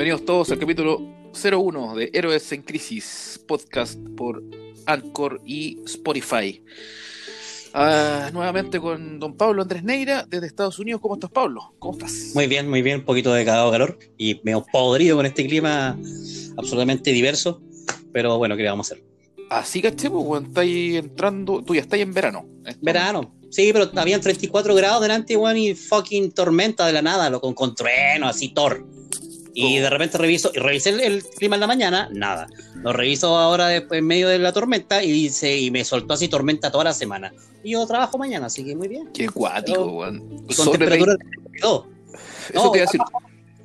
Bienvenidos 0.00 0.24
todos 0.24 0.50
al 0.50 0.58
capítulo 0.58 0.98
01 1.34 1.94
de 1.94 2.10
Héroes 2.14 2.50
en 2.52 2.62
Crisis, 2.62 3.38
podcast 3.46 4.00
por 4.16 4.42
Anchor 4.86 5.42
y 5.44 5.78
Spotify. 5.84 6.64
Ah, 7.74 8.30
nuevamente 8.32 8.80
con 8.80 9.20
don 9.20 9.36
Pablo 9.36 9.60
Andrés 9.60 9.84
Neira 9.84 10.24
desde 10.26 10.46
Estados 10.46 10.78
Unidos. 10.78 11.02
¿Cómo 11.02 11.16
estás, 11.16 11.30
Pablo? 11.30 11.74
¿Cómo 11.78 11.98
estás? 11.98 12.30
Muy 12.34 12.46
bien, 12.46 12.70
muy 12.70 12.80
bien. 12.80 13.00
Un 13.00 13.04
poquito 13.04 13.30
de 13.34 13.44
cagado 13.44 13.70
calor 13.70 13.98
y 14.16 14.40
medio 14.42 14.64
podrido 14.72 15.18
con 15.18 15.26
este 15.26 15.46
clima 15.46 15.98
absolutamente 16.56 17.12
diverso. 17.12 17.60
Pero 18.10 18.38
bueno, 18.38 18.56
¿qué 18.56 18.62
le 18.62 18.70
vamos 18.70 18.90
a 18.90 18.94
hacer? 18.94 19.04
Así 19.50 19.82
caché, 19.82 20.08
pues, 20.08 20.24
weón, 20.24 20.46
estáis 20.46 20.96
entrando. 20.96 21.62
Tú 21.62 21.74
ya 21.74 21.82
estás 21.82 22.00
en 22.00 22.14
verano. 22.14 22.46
Verano. 22.80 23.36
Sí, 23.50 23.70
pero 23.70 23.90
habían 23.96 24.22
34 24.22 24.74
grados 24.74 25.02
delante, 25.02 25.36
weón, 25.36 25.58
y 25.58 25.74
fucking 25.74 26.32
tormenta 26.32 26.86
de 26.86 26.94
la 26.94 27.02
nada, 27.02 27.28
lo 27.28 27.38
con, 27.38 27.52
con 27.52 27.74
trueno, 27.74 28.28
así, 28.28 28.48
Thor. 28.54 28.82
Y 29.54 29.78
de 29.78 29.90
repente 29.90 30.18
reviso, 30.18 30.50
y 30.54 30.58
revisé 30.58 30.90
el, 30.90 31.00
el 31.00 31.24
clima 31.24 31.56
en 31.56 31.60
la 31.60 31.66
mañana, 31.66 32.08
nada. 32.12 32.46
Lo 32.76 32.92
reviso 32.92 33.36
ahora 33.36 33.68
después, 33.68 33.98
en 33.98 34.06
medio 34.06 34.28
de 34.28 34.38
la 34.38 34.52
tormenta 34.52 35.02
y 35.02 35.10
dice, 35.10 35.56
y 35.56 35.70
me 35.70 35.84
soltó 35.84 36.14
así 36.14 36.28
tormenta 36.28 36.70
toda 36.70 36.84
la 36.84 36.92
semana. 36.92 37.32
Y 37.62 37.72
yo 37.72 37.86
trabajo 37.86 38.16
mañana, 38.18 38.46
así 38.46 38.64
que 38.64 38.74
muy 38.76 38.88
bien. 38.88 39.10
Qué 39.12 39.28
cuático, 39.28 39.84
weón. 39.84 40.44
Y 40.48 40.54
con 40.54 40.66
Sobre 40.66 40.78
temperatura 40.78 41.12
de 41.12 41.18
32. 41.18 41.84
20. 41.84 42.58
Eso 42.58 42.70
te 42.70 42.78
iba 42.78 42.84
a 42.84 42.86
decir. 42.86 43.00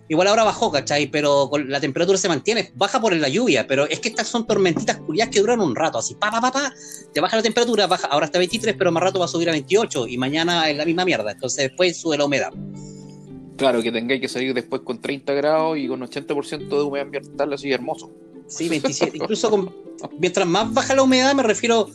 Igual 0.08 0.28
ahora 0.28 0.44
bajó, 0.44 0.72
¿cachai? 0.72 1.08
Pero 1.08 1.50
con 1.50 1.70
la 1.70 1.80
temperatura 1.80 2.18
se 2.18 2.28
mantiene, 2.28 2.72
baja 2.76 3.02
por 3.02 3.16
la 3.16 3.28
lluvia, 3.28 3.66
pero 3.66 3.88
es 3.88 4.00
que 4.00 4.10
estas 4.10 4.28
son 4.28 4.46
tormentitas 4.46 4.98
culiadas 4.98 5.34
que 5.34 5.40
duran 5.40 5.60
un 5.60 5.76
rato, 5.76 5.98
así, 5.98 6.14
pa, 6.14 6.30
pa, 6.30 6.40
pa, 6.40 6.52
pa, 6.52 6.72
te 7.12 7.22
baja 7.22 7.38
la 7.38 7.42
temperatura, 7.42 7.88
baja, 7.88 8.08
ahora 8.08 8.28
está 8.28 8.38
23, 8.38 8.76
pero 8.78 8.92
más 8.92 9.02
rato 9.02 9.18
va 9.18 9.26
a 9.26 9.28
subir 9.28 9.50
a 9.50 9.54
28 9.54 10.08
y 10.08 10.18
mañana 10.20 10.70
es 10.70 10.78
la 10.78 10.86
misma 10.86 11.06
mierda, 11.06 11.32
entonces 11.32 11.70
después 11.70 11.98
sube 11.98 12.20
la 12.20 12.26
humedad. 12.26 12.52
Claro, 13.58 13.82
que 13.82 13.92
tengáis 13.92 14.20
que 14.22 14.28
salir 14.28 14.54
después 14.54 14.82
con 14.82 15.00
30 15.02 15.34
grados 15.34 15.78
y 15.78 15.88
con 15.88 16.02
80% 16.02 16.68
de 16.68 16.82
humedad 16.84 17.06
ambiental, 17.06 17.54
así 17.54 17.72
hermoso. 17.72 18.12
Sí, 18.48 18.70
27, 18.70 19.18
incluso 19.18 19.50
con, 19.50 19.74
mientras 20.20 20.46
más 20.48 20.72
baja 20.74 20.94
la 20.94 21.02
humedad 21.04 21.34
me 21.34 21.42
refiero 21.44 21.90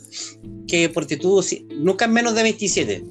que 0.67 0.89
porque 0.89 1.15
tú 1.17 1.41
si- 1.41 1.65
nunca 1.69 2.05
es 2.05 2.11
menos 2.11 2.35
de 2.35 2.43
27, 2.43 3.03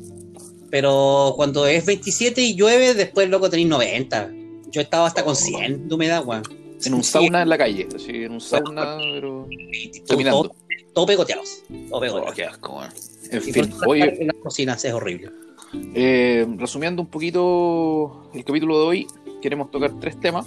pero 0.71 1.33
cuando 1.37 1.67
es 1.67 1.85
27 1.87 2.41
y 2.43 2.55
llueve, 2.55 2.95
después 2.95 3.29
loco 3.29 3.49
tenéis 3.51 3.69
90. 3.69 4.31
Yo 4.71 4.81
estaba 4.81 5.07
hasta 5.07 5.25
con 5.25 5.35
100 5.37 5.89
de 5.89 5.95
humedad, 5.95 6.25
weón. 6.25 6.43
En 6.85 6.95
un 6.95 7.05
sauna 7.05 7.43
en 7.43 7.49
la 7.49 7.59
calle, 7.59 7.89
así, 7.95 8.11
en 8.25 8.33
un 8.33 8.41
sauna, 8.41 8.97
pero 9.13 9.47
todo, 10.07 10.55
todo, 10.95 11.07
pegoteados. 11.07 11.63
Todo 11.91 12.01
pegoteados. 12.01 12.31
Oh, 12.31 12.35
qué 12.35 12.45
asco, 12.45 12.77
weón. 12.79 12.91
En 13.31 13.39
Y 13.39 13.53
fin, 13.53 13.65
en 14.21 14.27
las 14.29 14.37
cocinas 14.43 14.85
es 14.85 14.93
horrible. 14.93 15.31
Eh, 15.73 16.47
resumiendo 16.57 17.03
un 17.03 17.09
poquito 17.09 18.29
el 18.35 18.45
capítulo 18.45 18.81
de 18.81 18.87
hoy, 18.87 19.07
queremos 19.41 19.71
tocar 19.71 19.93
tres 20.01 20.19
temas. 20.19 20.47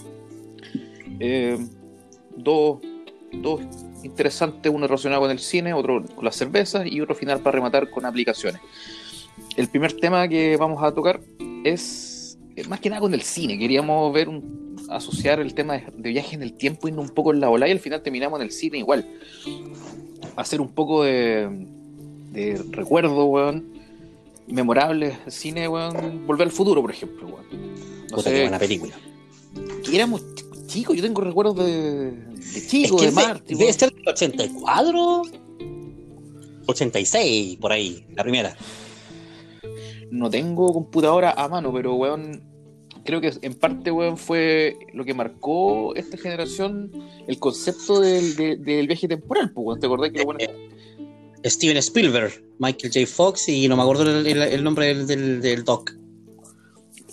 Eh, 1.20 1.58
dos, 2.36 2.80
dos 3.32 3.62
interesantes, 4.04 4.72
uno 4.74 4.86
relacionado 4.86 5.22
con 5.22 5.32
el 5.32 5.40
cine, 5.40 5.74
otro 5.74 6.04
con 6.16 6.26
las 6.26 6.36
cervezas 6.36 6.86
y 6.86 7.00
otro 7.00 7.16
final 7.16 7.40
para 7.40 7.56
rematar 7.56 7.90
con 7.90 8.06
aplicaciones. 8.06 8.62
El 9.56 9.70
primer 9.70 9.94
tema 9.94 10.28
que 10.28 10.58
vamos 10.58 10.84
a 10.84 10.94
tocar 10.94 11.22
es 11.64 12.38
eh, 12.56 12.68
más 12.68 12.80
que 12.82 12.90
nada 12.90 13.00
con 13.00 13.14
el 13.14 13.22
cine. 13.22 13.58
Queríamos 13.58 14.14
ver 14.14 14.28
un, 14.28 14.76
asociar 14.90 15.40
el 15.40 15.54
tema 15.54 15.78
de, 15.78 16.10
viaje 16.10 16.36
en 16.36 16.44
el 16.44 16.54
tiempo, 16.54 16.88
yendo 16.88 17.02
un 17.02 17.10
poco 17.10 17.32
en 17.32 17.40
la 17.40 17.50
ola 17.50 17.68
y 17.68 17.72
al 17.72 17.80
final 17.80 18.02
terminamos 18.02 18.40
en 18.40 18.46
el 18.46 18.52
cine 18.52 18.80
igual. 18.80 19.08
Hacer 20.36 20.60
un 20.60 20.74
poco 20.74 21.04
de, 21.04 21.68
de 22.32 22.62
recuerdo, 22.72 23.26
weón 23.26 23.73
memorables 24.48 25.16
cine, 25.28 25.68
weón, 25.68 26.26
Volver 26.28 26.48
al 26.48 26.52
futuro, 26.52 26.82
por 26.82 26.92
ejemplo, 26.92 27.28
weón. 27.28 27.46
No 28.10 28.18
Puta, 28.18 28.30
qué 28.30 28.36
sé, 28.38 28.42
buena 28.44 28.60
película. 28.60 28.94
que 29.84 29.96
éramos 29.96 30.22
ch- 30.36 30.68
chicos, 30.68 30.96
yo 30.96 31.02
tengo 31.04 31.22
recuerdos 31.22 31.56
de, 31.58 32.12
de 32.12 32.68
chico, 32.68 32.96
es 32.98 33.02
que 33.02 33.06
de 33.08 33.12
Marty, 33.12 33.56
debe 33.56 33.74
ser 33.74 33.92
del 33.94 34.08
84, 34.08 35.22
86, 36.66 37.58
por 37.58 37.72
ahí, 37.72 38.06
la 38.16 38.24
primera. 38.24 38.56
No 40.12 40.30
tengo 40.30 40.72
computadora 40.72 41.32
a 41.32 41.48
mano, 41.48 41.74
pero 41.74 41.96
weón, 41.96 42.44
creo 43.04 43.20
que 43.20 43.34
en 43.42 43.54
parte, 43.56 43.92
weón, 43.92 44.18
fue 44.18 44.78
lo 44.94 45.04
que 45.04 45.14
marcó 45.14 45.96
esta 45.96 46.18
generación 46.18 46.92
el 47.28 47.40
concepto 47.40 48.00
del, 48.00 48.36
de- 48.36 48.56
del 48.58 48.88
viaje 48.88 49.08
temporal, 49.08 49.52
pues, 49.54 49.66
weón. 49.66 49.80
¿Te 49.80 49.88
acordás 49.88 50.12
que 50.12 50.24
bueno 50.24 50.40
Steven 51.46 51.78
Spielberg, 51.78 52.44
Michael 52.60 52.92
J. 52.94 53.06
Fox 53.06 53.50
y 53.50 53.68
no 53.68 53.76
me 53.76 53.84
acuerdo 53.84 54.04
el, 54.04 54.26
el- 54.28 54.42
el 54.42 54.64
nombre 54.64 54.88
del, 54.88 55.08
del, 55.08 55.42
del 55.42 55.64
doc. 55.64 55.92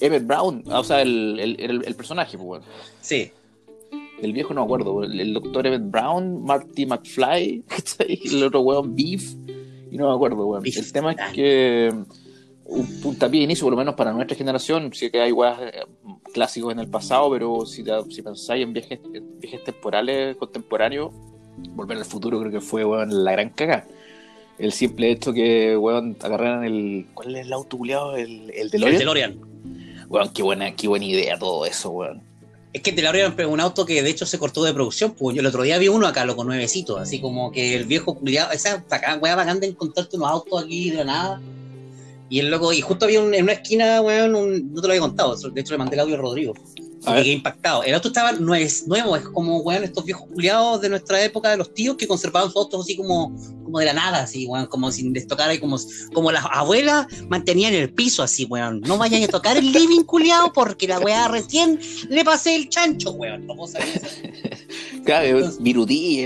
Emmett 0.01 0.27
Brown, 0.27 0.65
ah, 0.69 0.81
o 0.81 0.85
sea, 0.85 1.03
el, 1.03 1.39
el, 1.39 1.95
personaje, 1.95 2.39
pues, 2.39 2.49
weón. 2.49 2.63
Sí. 3.03 3.31
El 4.23 4.33
viejo 4.33 4.55
no 4.55 4.61
me 4.63 4.65
acuerdo, 4.65 5.03
el, 5.05 5.35
doctor 5.35 5.67
Emmett 5.67 5.91
Brown, 5.91 6.43
Marty 6.43 6.87
McFly, 6.87 7.65
el 8.25 8.45
otro 8.45 8.61
weón 8.61 8.95
Beef, 8.95 9.35
y 9.91 9.97
no 9.97 10.09
me 10.09 10.15
acuerdo, 10.15 10.47
weón. 10.47 10.63
Beef. 10.63 10.79
El 10.79 10.93
tema 10.93 11.13
es 11.13 11.33
que 11.33 11.93
un 12.65 13.01
puntapié 13.01 13.41
de 13.41 13.45
inicio, 13.45 13.67
por 13.67 13.73
lo 13.73 13.77
menos 13.79 13.95
para 13.95 14.13
nuestra 14.13 14.37
generación, 14.37 14.91
sí 14.95 15.11
que 15.11 15.21
hay 15.21 15.33
weas 15.33 15.61
eh, 15.61 15.83
clásicos 16.33 16.73
en 16.73 16.79
el 16.79 16.89
pasado, 16.89 17.31
pero 17.31 17.67
si, 17.67 17.85
si 18.11 18.23
pensáis 18.23 18.63
en 18.63 18.73
viajes, 18.73 19.01
en 19.13 19.39
viajes 19.41 19.65
temporales, 19.65 20.37
contemporáneos, 20.37 21.13
Volver 21.75 21.99
al 21.99 22.05
futuro 22.05 22.39
creo 22.41 22.51
que 22.51 22.61
fue, 22.61 22.85
weón, 22.85 23.25
la 23.25 23.33
gran 23.33 23.51
caga. 23.51 23.87
El 24.61 24.73
simple 24.73 25.11
hecho 25.11 25.33
que, 25.33 25.75
weón, 25.77 26.17
agarraran 26.21 26.65
el... 26.65 27.07
¿Cuál 27.15 27.35
es 27.37 27.47
el 27.47 27.53
auto 27.53 27.79
culiado? 27.79 28.15
El, 28.17 28.51
el 28.51 28.57
El 28.65 28.71
DeLorean. 28.71 28.99
DeLorean. 28.99 29.39
Weón, 30.11 30.29
qué 30.35 30.43
buena, 30.43 30.77
qué 30.77 30.87
buena 30.87 31.07
idea 31.07 31.39
todo 31.39 31.65
eso, 31.65 31.89
weón. 31.91 32.23
Es 32.75 32.83
que 32.83 32.91
el 32.91 32.97
DeLorean 32.97 33.35
es 33.39 33.47
un 33.47 33.59
auto 33.59 33.87
que 33.87 34.03
de 34.03 34.11
hecho 34.11 34.27
se 34.27 34.39
cortó 34.39 34.63
de 34.63 34.75
producción. 34.75 35.13
Pues 35.19 35.35
yo 35.35 35.41
el 35.41 35.47
otro 35.47 35.63
día 35.63 35.79
vi 35.79 35.89
uno 35.89 36.07
acá, 36.07 36.27
loco, 36.27 36.45
nuevecito. 36.45 36.99
Así 36.99 37.21
como 37.21 37.51
que 37.51 37.75
el 37.75 37.87
viejo 37.87 38.15
culiado, 38.19 38.53
esa 38.53 38.85
weá 39.21 39.35
bacán 39.35 39.61
de 39.61 39.69
encontrarte 39.69 40.17
unos 40.19 40.29
autos 40.31 40.63
aquí 40.65 40.91
de 40.91 40.97
la 40.99 41.05
nada. 41.05 41.41
Y 42.29 42.39
el 42.39 42.51
loco, 42.51 42.73
y 42.73 42.81
justo 42.83 43.07
había 43.07 43.21
un- 43.23 43.33
en 43.35 43.45
una 43.45 43.55
esquina, 43.55 44.01
weón, 44.03 44.35
un- 44.35 44.75
no 44.75 44.81
te 44.83 44.87
lo 44.89 44.93
había 44.93 45.01
contado, 45.01 45.35
de 45.35 45.61
hecho 45.61 45.73
le 45.73 45.79
mandé 45.79 45.95
el 45.97 46.01
audio 46.01 46.15
a 46.17 46.19
Rodrigo. 46.19 46.55
Quedé 47.05 47.33
impactado. 47.33 47.83
El 47.83 47.95
auto 47.95 48.09
estaba 48.09 48.33
no 48.33 48.55
es 48.55 48.87
nuevo, 48.87 49.17
es 49.17 49.23
como, 49.29 49.59
weón, 49.61 49.85
estos 49.85 50.05
viejos 50.05 50.29
culiados 50.29 50.81
de 50.81 50.89
nuestra 50.91 51.23
época 51.25 51.51
de 51.51 51.57
los 51.57 51.73
tíos 51.73 51.97
que 51.97 52.07
conservaban 52.07 52.49
sus 52.51 52.57
autos 52.57 52.83
así 52.85 52.97
como, 52.97 53.35
como 53.65 53.79
de 53.79 53.87
la 53.87 53.93
nada, 53.95 54.21
así, 54.23 54.47
weón, 54.47 54.67
como 54.67 54.91
sin 54.93 55.13
les 55.13 55.27
tocara 55.27 55.55
y 55.55 55.59
como, 55.59 55.79
como 56.13 56.31
las 56.31 56.45
abuelas 56.51 57.07
mantenían 57.29 57.73
el 57.75 57.93
piso 57.95 58.23
así, 58.23 58.45
weón. 58.45 58.81
No 58.83 58.99
vayan 58.99 59.23
a 59.23 59.29
tocar 59.29 59.57
el 59.57 59.73
living 59.73 60.03
culiado 60.03 60.53
porque 60.53 60.87
la 60.87 60.99
weá 60.99 61.29
recién 61.29 61.81
le 62.09 62.25
pasé 62.25 62.55
el 62.57 62.69
chancho, 62.69 63.13
weón. 63.13 63.47
No 63.47 63.55
eso. 63.79 63.79
Claro, 65.05 65.27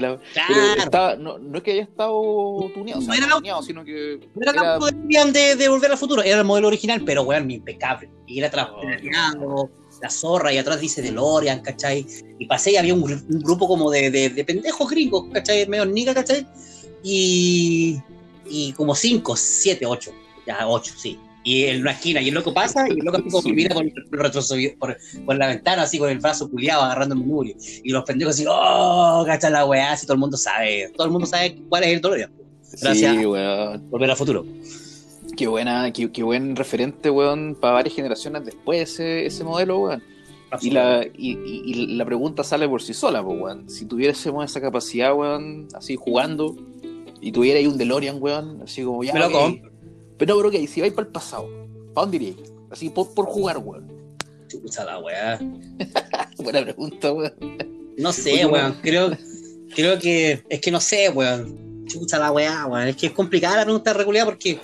la- 0.00 0.18
Pero 0.18 0.20
Claro. 0.34 0.82
estaba, 0.82 1.14
no, 1.16 1.38
no 1.38 1.58
es 1.58 1.62
que 1.62 1.72
haya 1.72 1.82
estado 1.82 2.70
tuneado, 2.74 3.00
o 3.00 3.02
sea, 3.02 3.08
No 3.08 3.14
era 3.14 3.26
no 3.28 3.36
tuneado, 3.36 3.62
sino 3.62 3.84
que 3.84 4.18
No 4.34 4.42
era 4.42 4.50
era- 4.50 4.62
tampoco 4.78 4.90
de, 5.32 5.54
de 5.56 5.68
volver 5.68 5.92
al 5.92 5.96
futuro, 5.98 6.22
era 6.22 6.38
el 6.40 6.44
modelo 6.44 6.66
original, 6.68 7.02
pero 7.06 7.22
weón, 7.22 7.48
impecable. 7.50 8.10
Y 8.26 8.38
era 8.40 8.50
Oh, 9.40 9.70
la 10.04 10.10
zorra, 10.10 10.52
y 10.52 10.58
atrás 10.58 10.80
dice 10.80 11.00
DeLorean, 11.00 11.60
¿cachai? 11.60 12.06
Y 12.38 12.46
pasé 12.46 12.72
y 12.72 12.76
había 12.76 12.92
un, 12.92 13.02
un 13.02 13.40
grupo 13.40 13.66
como 13.66 13.90
de, 13.90 14.10
de, 14.10 14.28
de 14.28 14.44
pendejos 14.44 14.88
gringos, 14.90 15.24
¿cachai? 15.32 15.66
Medio 15.66 15.86
nica, 15.86 16.12
¿cachai? 16.12 16.46
Y, 17.02 17.98
y 18.46 18.72
como 18.72 18.94
cinco, 18.94 19.34
siete, 19.34 19.86
ocho, 19.86 20.12
ya 20.46 20.68
ocho, 20.68 20.92
sí. 20.96 21.18
Y 21.42 21.64
en 21.64 21.80
una 21.80 21.92
esquina, 21.92 22.20
y 22.20 22.28
el 22.28 22.34
loco 22.34 22.52
pasa, 22.52 22.86
y 22.88 22.98
el 22.98 23.04
loco 23.04 23.16
así 23.18 23.30
como 23.30 23.48
mira 23.48 23.74
por, 23.74 23.84
por, 24.78 24.96
por 25.24 25.36
la 25.36 25.46
ventana, 25.46 25.82
así 25.82 25.98
con 25.98 26.10
el 26.10 26.18
brazo 26.18 26.50
culiado, 26.50 26.82
agarrando 26.82 27.14
el 27.14 27.22
manubrio. 27.22 27.56
Y 27.82 27.90
los 27.90 28.04
pendejos 28.04 28.34
así, 28.34 28.44
oh, 28.46 29.24
¿cachai? 29.26 29.52
La 29.52 29.64
weá, 29.64 29.92
así 29.92 30.04
todo 30.06 30.14
el 30.14 30.20
mundo 30.20 30.36
sabe, 30.36 30.92
todo 30.94 31.06
el 31.06 31.12
mundo 31.12 31.26
sabe 31.26 31.56
cuál 31.70 31.84
es 31.84 31.90
el 31.90 32.00
DeLorean. 32.02 32.30
Gracias. 32.80 33.16
Sí, 33.16 33.26
weón. 33.26 33.90
Volver 33.90 34.10
al 34.10 34.16
futuro. 34.16 34.44
Qué 35.36 35.46
buena, 35.46 35.92
qué, 35.92 36.10
qué 36.12 36.22
buen 36.22 36.54
referente, 36.56 37.10
weón, 37.10 37.56
para 37.60 37.74
varias 37.74 37.94
generaciones 37.96 38.44
después 38.44 38.90
ese, 38.92 39.26
ese 39.26 39.42
modelo, 39.44 39.78
weón. 39.80 40.02
Y 40.60 40.70
la, 40.70 41.04
y, 41.04 41.32
y- 41.32 41.62
y 41.64 41.74
la 41.96 42.04
pregunta 42.04 42.44
sale 42.44 42.68
por 42.68 42.80
sí 42.80 42.94
sola, 42.94 43.22
pues, 43.24 43.40
weón. 43.40 43.68
Si 43.68 43.86
tuviésemos 43.86 44.44
esa 44.44 44.60
capacidad, 44.60 45.12
weón, 45.14 45.66
así 45.74 45.96
jugando, 45.96 46.54
y 47.20 47.32
tuviera 47.32 47.58
ahí 47.58 47.66
un 47.66 47.76
DeLorean, 47.78 48.22
weón, 48.22 48.60
así 48.62 48.84
como 48.84 49.02
ya. 49.02 49.12
Me 49.14 49.20
lo 49.20 49.26
ok. 49.26 49.32
compro. 49.32 49.70
Pero, 50.16 50.36
pero, 50.38 50.48
ok, 50.48 50.54
si 50.68 50.80
vais 50.80 50.92
para 50.92 51.06
el 51.06 51.12
pasado, 51.12 51.48
¿para 51.92 52.04
dónde 52.04 52.16
iríais? 52.18 52.52
Así 52.70 52.90
por, 52.90 53.12
por 53.14 53.26
jugar, 53.26 53.58
weón. 53.58 53.92
Chucha 54.46 54.84
la 54.84 54.98
weá. 55.00 55.40
Buena 56.38 56.62
pregunta, 56.62 57.12
weón. 57.12 57.34
No 57.98 58.12
sé, 58.12 58.32
Oye, 58.34 58.46
weón. 58.46 58.76
Creo, 58.82 59.10
creo 59.74 59.98
que. 59.98 60.44
Es 60.48 60.60
que 60.60 60.70
no 60.70 60.80
sé, 60.80 61.08
weón. 61.10 61.84
Chucha 61.86 62.18
la 62.20 62.30
weá, 62.30 62.66
weón. 62.66 62.86
Es 62.88 62.96
que 62.96 63.06
es 63.06 63.12
complicada 63.12 63.56
la 63.56 63.64
pregunta 63.64 63.92
de 63.92 63.98
regular 63.98 64.24
porque. 64.26 64.60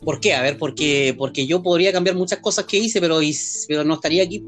¿Por 0.00 0.20
qué? 0.20 0.34
A 0.34 0.42
ver, 0.42 0.58
porque, 0.58 1.14
porque 1.18 1.46
yo 1.46 1.62
podría 1.62 1.92
cambiar 1.92 2.16
muchas 2.16 2.38
cosas 2.38 2.64
que 2.66 2.78
hice, 2.78 3.00
pero, 3.00 3.18
pero 3.66 3.84
no 3.84 3.94
estaría 3.94 4.22
aquí. 4.22 4.44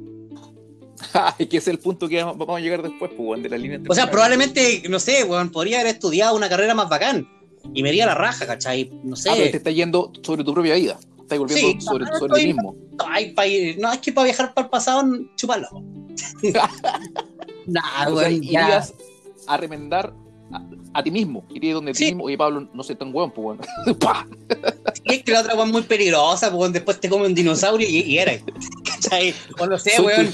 es 1.38 1.48
que 1.48 1.56
es 1.56 1.68
el 1.68 1.78
punto 1.78 2.08
que 2.08 2.22
vamos 2.22 2.56
a 2.56 2.60
llegar 2.60 2.82
después, 2.82 3.10
pues, 3.16 3.42
de 3.42 3.48
la 3.48 3.58
línea 3.58 3.80
O 3.88 3.94
sea, 3.94 4.10
probablemente, 4.10 4.82
no 4.88 5.00
sé, 5.00 5.24
weón, 5.24 5.50
podría 5.50 5.80
haber 5.80 5.94
estudiado 5.94 6.36
una 6.36 6.48
carrera 6.48 6.74
más 6.74 6.88
bacán. 6.88 7.28
Y 7.74 7.82
me 7.82 7.90
iría 7.90 8.04
a 8.04 8.08
la 8.08 8.14
raja, 8.14 8.46
¿cachai? 8.46 8.90
No 9.04 9.16
sé. 9.16 9.28
Ah, 9.30 9.34
pero 9.36 9.50
te 9.50 9.56
estás 9.58 9.74
yendo 9.74 10.12
sobre 10.22 10.44
tu 10.44 10.54
propia 10.54 10.74
vida. 10.76 10.98
Estás 11.20 11.38
volviendo 11.38 11.68
Sí, 11.68 11.80
sobre, 11.80 12.06
sobre 12.18 12.40
ti 12.40 12.46
mismo. 12.46 12.74
Ay, 12.98 13.32
pa 13.32 13.46
ir- 13.46 13.78
no, 13.78 13.92
es 13.92 13.98
que 13.98 14.12
para 14.12 14.24
viajar 14.24 14.54
para 14.54 14.64
el 14.66 14.70
pasado, 14.70 15.02
chuparlo. 15.36 15.68
Nah, 17.66 18.08
O 18.08 18.18
sea, 18.18 18.30
ya. 18.30 18.36
irías 18.36 18.94
a 19.46 19.56
remendar 19.56 20.12
a, 20.94 21.02
ti 21.02 21.10
mismo. 21.10 21.44
Irías 21.54 21.74
donde 21.74 21.94
Sí. 21.94 22.04
ti 22.06 22.10
mismo. 22.12 22.24
Oye, 22.24 22.36
Pablo, 22.38 22.68
no 22.72 22.82
sé 22.82 22.94
tan 22.94 23.14
weón, 23.14 23.30
pues 23.30 23.58
weón. 23.58 23.60
Sí, 24.94 25.14
es 25.16 25.22
que 25.24 25.32
la 25.32 25.40
otra 25.40 25.54
weón 25.54 25.68
es 25.68 25.72
muy 25.72 25.82
peligrosa, 25.82 26.50
pues 26.52 26.72
después 26.72 27.00
te 27.00 27.08
come 27.08 27.26
un 27.26 27.34
dinosaurio 27.34 27.88
y, 27.88 27.98
y 28.00 28.18
era. 28.18 28.32
¿Cachai? 28.84 29.34
O 29.58 29.66
no 29.66 29.78
sé, 29.78 30.00
weón. 30.00 30.28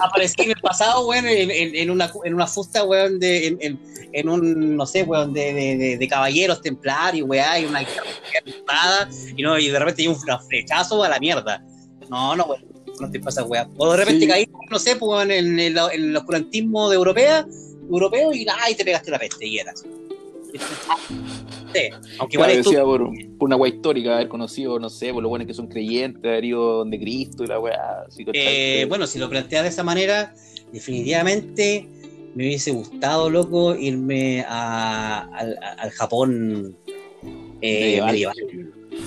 a- 0.00 0.06
Aparecí 0.06 0.42
en 0.42 0.50
el 0.50 0.60
pasado, 0.62 1.06
weón, 1.08 1.26
en, 1.26 1.50
en- 1.50 1.74
en 1.76 1.90
una, 1.90 2.10
en 2.24 2.34
una 2.34 2.46
fusta, 2.46 2.84
weón, 2.84 3.18
de, 3.18 3.46
en, 3.48 3.58
en, 3.60 3.80
en 4.12 4.28
un, 4.28 4.76
no 4.76 4.86
sé, 4.86 5.02
weón, 5.02 5.32
de, 5.32 5.52
de, 5.52 5.76
de, 5.76 5.98
de 5.98 6.08
caballeros 6.08 6.60
templarios, 6.62 7.28
weón, 7.28 7.62
y 7.62 7.64
una 7.66 7.82
espada, 7.82 9.08
y 9.36 9.42
no, 9.42 9.58
y 9.58 9.68
de 9.68 9.78
repente 9.78 10.02
hay 10.02 10.08
un 10.08 10.16
flechazo 10.48 11.02
a 11.04 11.08
la 11.08 11.18
mierda. 11.18 11.62
No, 12.08 12.34
no, 12.36 12.44
weón. 12.44 12.64
No 13.00 13.10
te 13.10 13.20
pasa, 13.20 13.44
weón. 13.44 13.72
O 13.76 13.90
de 13.92 13.98
repente 13.98 14.22
Sí. 14.24 14.28
caí, 14.30 14.48
no 14.70 14.78
sé, 14.78 14.96
pues, 14.96 15.08
weón, 15.10 15.30
en 15.30 15.58
el, 15.60 15.76
en 15.78 16.04
el 16.04 16.16
oscurantismo 16.16 16.88
de 16.88 16.96
europea, 16.96 17.46
europeo, 17.90 18.32
y 18.32 18.44
nada, 18.44 18.70
y 18.70 18.74
te 18.74 18.84
pegaste 18.84 19.10
la 19.10 19.18
peste, 19.18 19.46
y 19.46 19.58
eras. 19.58 19.84
Sí, 21.74 21.80
aunque 22.18 22.36
igual 22.36 22.48
Claro, 22.50 22.62
tú, 22.64 22.70
decía 22.70 22.82
por, 22.84 23.10
por 23.38 23.46
una 23.48 23.56
weá 23.56 23.70
histórica, 23.74 24.14
haber 24.14 24.28
conocido, 24.28 24.78
no 24.78 24.88
sé, 24.88 25.12
por 25.12 25.22
los 25.22 25.28
buenos 25.28 25.46
que 25.46 25.52
son 25.52 25.66
creyentes, 25.68 26.24
haber 26.24 26.46
ido 26.46 26.78
donde 26.78 26.98
Cristo 26.98 27.44
y 27.44 27.46
la 27.46 27.60
weá. 27.60 28.06
Eh, 28.32 28.86
bueno, 28.88 29.06
si 29.06 29.18
lo 29.18 29.28
planteas 29.28 29.64
de 29.64 29.68
esa 29.68 29.84
manera, 29.84 30.34
definitivamente 30.72 31.86
me 32.34 32.44
hubiese 32.46 32.70
gustado, 32.70 33.28
loco, 33.28 33.74
irme 33.74 34.46
a- 34.48 35.28
al, 35.34 35.58
al 35.60 35.90
Japón 35.90 36.74
eh, 37.60 38.00
medieval. 38.02 38.34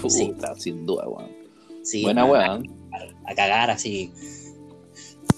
Sí. 0.07 0.31
sin 0.59 0.85
duda, 0.85 1.07
weón. 1.07 1.31
Sí, 1.83 2.03
Buena 2.03 2.21
a, 2.21 2.25
weá. 2.25 2.59
a 3.25 3.33
cagar 3.35 3.71
así. 3.71 4.11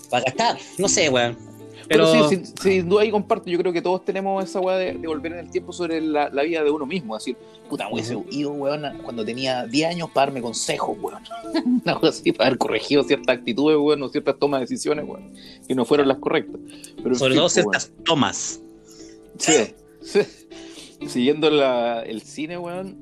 Para 0.09 0.25
gastar, 0.25 0.57
no 0.77 0.89
sé, 0.89 1.07
weón. 1.09 1.37
Pero, 1.87 2.05
Pero, 2.11 2.29
sí, 2.29 2.35
sin, 2.35 2.45
sin 2.57 2.89
duda 2.89 3.01
ahí 3.01 3.11
comparto. 3.11 3.49
Yo 3.49 3.57
creo 3.57 3.73
que 3.73 3.81
todos 3.81 4.05
tenemos 4.05 4.43
esa 4.43 4.59
weá 4.59 4.77
de, 4.77 4.93
de 4.93 5.07
volver 5.07 5.33
en 5.33 5.39
el 5.39 5.49
tiempo 5.51 5.73
sobre 5.73 5.99
la, 6.01 6.29
la 6.29 6.43
vida 6.43 6.63
de 6.63 6.71
uno 6.71 6.85
mismo. 6.85 7.15
Decir, 7.15 7.35
puta, 7.69 7.87
hubiese 7.91 8.17
ido, 8.31 8.51
weón, 8.51 8.83
cuando 9.03 9.25
tenía 9.25 9.65
10 9.65 9.89
años 9.89 10.09
para 10.11 10.27
darme 10.27 10.41
consejos, 10.41 10.97
weón. 11.01 11.21
Una 11.83 11.95
cosa 11.95 12.09
así, 12.09 12.31
para 12.31 12.47
haber 12.47 12.57
corregido 12.57 13.03
ciertas 13.03 13.37
actitudes, 13.37 13.77
weón, 13.77 14.01
o 14.03 14.09
ciertas 14.09 14.37
tomas 14.39 14.59
de 14.61 14.63
decisiones, 14.65 15.05
weón, 15.07 15.33
que 15.67 15.75
no 15.75 15.83
fueron 15.85 16.07
las 16.07 16.17
correctas. 16.19 16.59
Pero, 17.01 17.15
sobre 17.15 17.35
todo 17.35 17.45
pues, 17.45 17.55
weón. 17.57 17.71
ciertas 17.71 17.91
tomas. 18.05 18.61
Sí, 19.37 19.53
sí. 20.01 20.19
Siguiendo 21.07 21.49
la- 21.49 22.01
el 22.03 22.21
cine, 22.21 22.57
weón, 22.57 22.95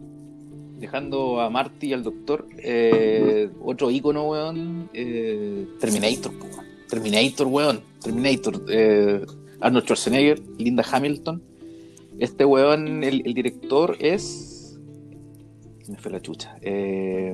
dejando 0.80 1.40
a 1.40 1.50
Marty 1.52 1.90
y 1.90 1.94
al 1.94 2.02
doctor, 2.04 2.48
eh, 2.58 3.50
otro 3.64 3.92
ícono, 3.92 4.24
weón, 4.28 4.90
eh, 4.94 5.68
Terminator, 5.80 6.34
po, 6.40 6.46
weón. 6.46 6.66
Terminator, 6.92 7.48
weón, 7.48 7.82
Terminator, 8.04 8.66
eh, 8.70 9.26
Arnold 9.62 9.86
Schwarzenegger, 9.86 10.42
Linda 10.58 10.86
Hamilton. 10.92 11.42
Este 12.20 12.44
weón, 12.46 13.04
el, 13.04 13.26
el 13.26 13.34
director 13.34 13.96
es... 14.00 14.78
Se 15.84 15.92
me 15.94 15.98
fue 15.98 16.12
la 16.12 16.22
chucha. 16.22 16.56
Eh, 16.62 17.34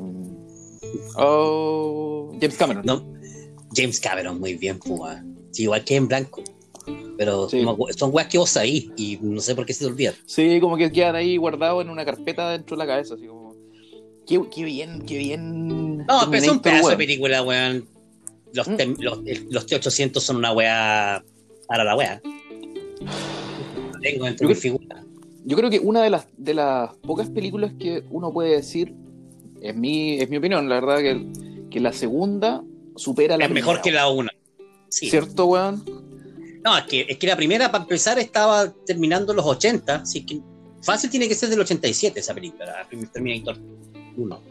oh, 1.18 2.32
James 2.40 2.56
Cameron. 2.56 2.86
No, 2.86 3.04
James 3.76 4.00
Cameron, 4.00 4.40
muy 4.40 4.54
bien, 4.54 4.80
weón. 4.86 5.38
Sí, 5.52 5.64
igual 5.64 5.84
que 5.84 5.96
en 5.96 6.08
blanco. 6.08 6.44
Pero 7.18 7.50
Sí. 7.50 7.66
son 7.98 8.14
weas 8.14 8.28
que 8.30 8.38
vos 8.38 8.56
ahí 8.58 8.92
y 8.96 9.18
no 9.22 9.42
sé 9.42 9.56
por 9.56 9.66
qué 9.66 9.74
se 9.74 9.86
te 9.86 9.92
olvidan. 9.92 10.14
Sí, 10.28 10.60
como 10.62 10.78
que 10.78 10.92
quedan 10.92 11.16
ahí 11.16 11.36
guardados 11.38 11.84
en 11.84 11.90
una 11.90 12.06
carpeta 12.06 12.52
dentro 12.52 12.78
de 12.78 12.84
la 12.84 12.88
cabeza, 12.88 13.16
así 13.16 13.26
como. 13.26 13.56
Qué, 14.28 14.40
qué 14.54 14.64
bien, 14.64 15.02
qué 15.06 15.18
bien. 15.18 15.98
No, 16.06 16.20
pero 16.30 16.44
es 16.44 16.48
un 16.50 16.60
pedazo 16.62 16.90
de 16.90 16.98
película, 16.98 17.42
weón. 17.42 17.86
Los, 18.54 18.68
Mm. 18.68 18.96
los, 19.00 19.20
los 19.50 19.66
T-800 19.66 20.20
son 20.20 20.38
una 20.38 20.52
weá 20.54 21.24
para 21.68 21.84
la 21.84 21.96
weá. 21.96 22.22
Tengo 24.02 24.26
dentro 24.26 24.44
Yo 24.44 24.50
de 24.50 24.56
mi 24.56 24.56
figura. 24.56 25.04
Yo 25.46 25.56
creo 25.58 25.70
que 25.70 25.80
una 25.80 26.02
de 26.04 26.10
las, 26.10 26.28
de 26.38 26.54
las 26.54 26.94
pocas 26.98 27.30
películas 27.30 27.74
que 27.80 28.04
uno 28.10 28.32
puede 28.34 28.52
decir, 28.56 28.94
es 29.62 29.76
mi, 29.76 30.20
es 30.20 30.30
mi 30.30 30.38
opinión, 30.38 30.68
la 30.68 30.76
verdad, 30.80 31.00
que, 31.00 31.26
que 31.70 31.80
la 31.80 31.94
segunda 31.94 32.64
supera 32.96 33.38
la 33.38 33.46
Es 33.46 33.52
mejor 33.52 33.82
que 33.82 33.92
la 33.92 34.10
una. 34.10 34.30
Sí. 34.90 35.10
¿Cierto, 35.10 35.46
weón? 35.46 35.84
No, 36.64 36.78
es 36.78 36.84
que, 36.86 37.06
es 37.08 37.18
que 37.18 37.28
la 37.28 37.36
primera, 37.38 37.72
para 37.72 37.84
empezar, 37.84 38.20
estaba 38.20 38.70
terminando 38.86 39.34
los 39.34 39.46
80. 39.46 39.96
Así 39.96 40.26
que 40.26 40.42
fácil 40.82 41.10
tiene 41.10 41.28
que 41.28 41.36
ser 41.36 41.50
del 41.50 41.62
87 41.62 42.20
esa 42.20 42.34
película, 42.34 42.66
la 42.66 42.88
primer 42.88 43.08
Terminator 43.10 43.58
1. 44.18 44.42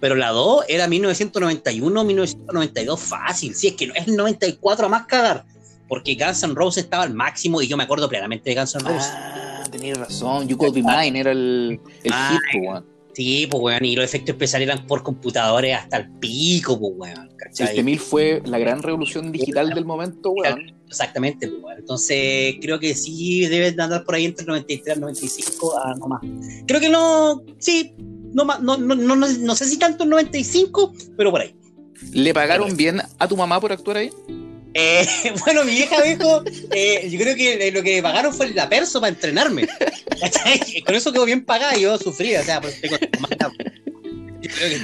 Pero 0.00 0.14
la 0.14 0.30
2 0.30 0.64
era 0.68 0.86
1991, 0.86 2.04
1992, 2.04 3.00
fácil. 3.00 3.54
Si 3.54 3.68
es 3.68 3.74
que 3.74 3.86
no 3.86 3.94
es 3.94 4.06
el 4.06 4.16
94 4.16 4.86
a 4.86 4.88
más 4.88 5.06
cagar. 5.06 5.44
Porque 5.88 6.14
Guns 6.14 6.42
N' 6.42 6.54
Roses 6.54 6.84
estaba 6.84 7.02
al 7.02 7.14
máximo 7.14 7.62
y 7.62 7.66
yo 7.66 7.76
me 7.76 7.84
acuerdo 7.84 8.08
plenamente 8.08 8.50
de 8.50 8.56
Guns 8.56 8.74
N' 8.74 8.84
Roses. 8.84 9.10
Ah, 9.10 9.64
tenías 9.70 9.98
razón. 9.98 10.46
You 10.46 10.56
Could 10.56 10.74
Be 10.74 10.82
Mine 10.82 11.18
era 11.18 11.32
el, 11.32 11.80
el 12.04 12.12
Ah, 12.12 12.38
hit, 12.52 12.62
weón. 12.62 12.98
Sí, 13.14 13.48
pues 13.50 13.60
weón, 13.60 13.84
y 13.84 13.96
los 13.96 14.04
efectos 14.04 14.34
especiales 14.34 14.68
eran 14.68 14.86
por 14.86 15.02
computadores 15.02 15.76
hasta 15.76 15.96
el 15.96 16.10
pico, 16.20 16.78
pues 16.78 16.92
weón. 16.96 17.30
¿cachai? 17.36 17.82
Mil 17.82 17.98
fue 17.98 18.42
la 18.44 18.58
gran 18.58 18.82
revolución 18.82 19.32
digital 19.32 19.70
del 19.70 19.84
momento, 19.84 20.30
weón. 20.30 20.72
Exactamente, 20.86 21.48
pues, 21.48 21.62
weón. 21.62 21.78
Entonces, 21.78 22.56
creo 22.60 22.78
que 22.78 22.94
sí 22.94 23.46
deben 23.46 23.74
de 23.74 23.82
andar 23.82 24.04
por 24.04 24.14
ahí 24.14 24.26
entre 24.26 24.42
el 24.42 24.48
93 24.48 24.86
y 24.86 24.90
el 24.90 25.00
95, 25.00 25.78
a 25.78 25.94
no 25.94 26.06
más. 26.06 26.20
Creo 26.66 26.80
que 26.80 26.88
no, 26.88 27.42
sí, 27.58 27.94
no, 28.32 28.44
más- 28.44 28.60
no, 28.60 28.76
no, 28.76 28.94
no, 28.94 29.16
no, 29.16 29.28
no 29.28 29.54
sé 29.56 29.64
si 29.66 29.78
tanto 29.78 30.04
el 30.04 30.10
95, 30.10 30.94
pero 31.16 31.30
por 31.30 31.40
ahí. 31.40 31.54
¿Le 32.12 32.32
pagaron 32.32 32.76
bien 32.76 33.02
a 33.18 33.28
tu 33.28 33.36
mamá 33.36 33.60
por 33.60 33.72
actuar 33.72 33.98
ahí? 33.98 34.10
Eh, 34.74 35.06
bueno, 35.44 35.64
mi 35.64 35.72
vieja 35.72 36.00
dijo, 36.02 36.42
eh, 36.70 37.08
yo 37.10 37.18
creo 37.18 37.34
que 37.34 37.68
eh, 37.68 37.72
lo 37.72 37.82
que 37.82 38.02
pagaron 38.02 38.32
fue 38.32 38.50
la 38.50 38.68
perso 38.68 39.00
para 39.00 39.10
entrenarme. 39.12 39.66
Con 40.86 40.94
eso 40.94 41.12
quedó 41.12 41.24
bien 41.24 41.44
pagada 41.44 41.76
y 41.76 41.82
yo 41.82 41.98
sufrí, 41.98 42.36
o 42.36 42.42
sea, 42.42 42.60
pues 42.60 42.80
tengo 42.80 42.96
que. 42.98 43.08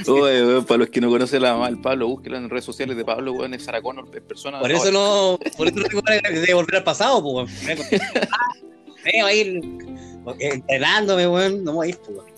Oye, 0.07 0.45
weón, 0.45 0.65
para 0.65 0.79
los 0.79 0.89
que 0.89 0.99
no 1.01 1.09
conocen 1.09 1.41
la 1.41 1.53
mamá 1.53 1.67
del 1.67 1.79
Pablo, 1.79 2.07
búsquenla 2.07 2.37
en 2.39 2.49
redes 2.49 2.65
sociales 2.65 2.97
de 2.97 3.05
Pablo, 3.05 3.33
weón, 3.33 3.53
es 3.53 3.63
Sarah 3.63 3.81
Connor, 3.81 4.05
es 4.13 4.21
persona. 4.21 4.59
Por 4.59 4.71
eso 4.71 4.91
no, 4.91 5.39
por 5.55 5.67
eso 5.67 5.77
no 5.77 5.83
tengo 5.87 6.01
de 6.45 6.53
volver 6.53 6.75
al 6.77 6.83
pasado, 6.83 7.23
pues, 7.23 7.49
weón. 7.63 7.77
Me 9.05 9.21
voy 9.21 9.31
a 9.31 9.33
ir 9.33 9.61
eh, 10.39 10.49
entrenándome, 10.53 11.27
weón, 11.27 11.63
no 11.63 11.71
me 11.71 11.75
voy 11.77 11.87
a 11.87 11.89
ir, 11.91 11.97
pues. 11.99 12.34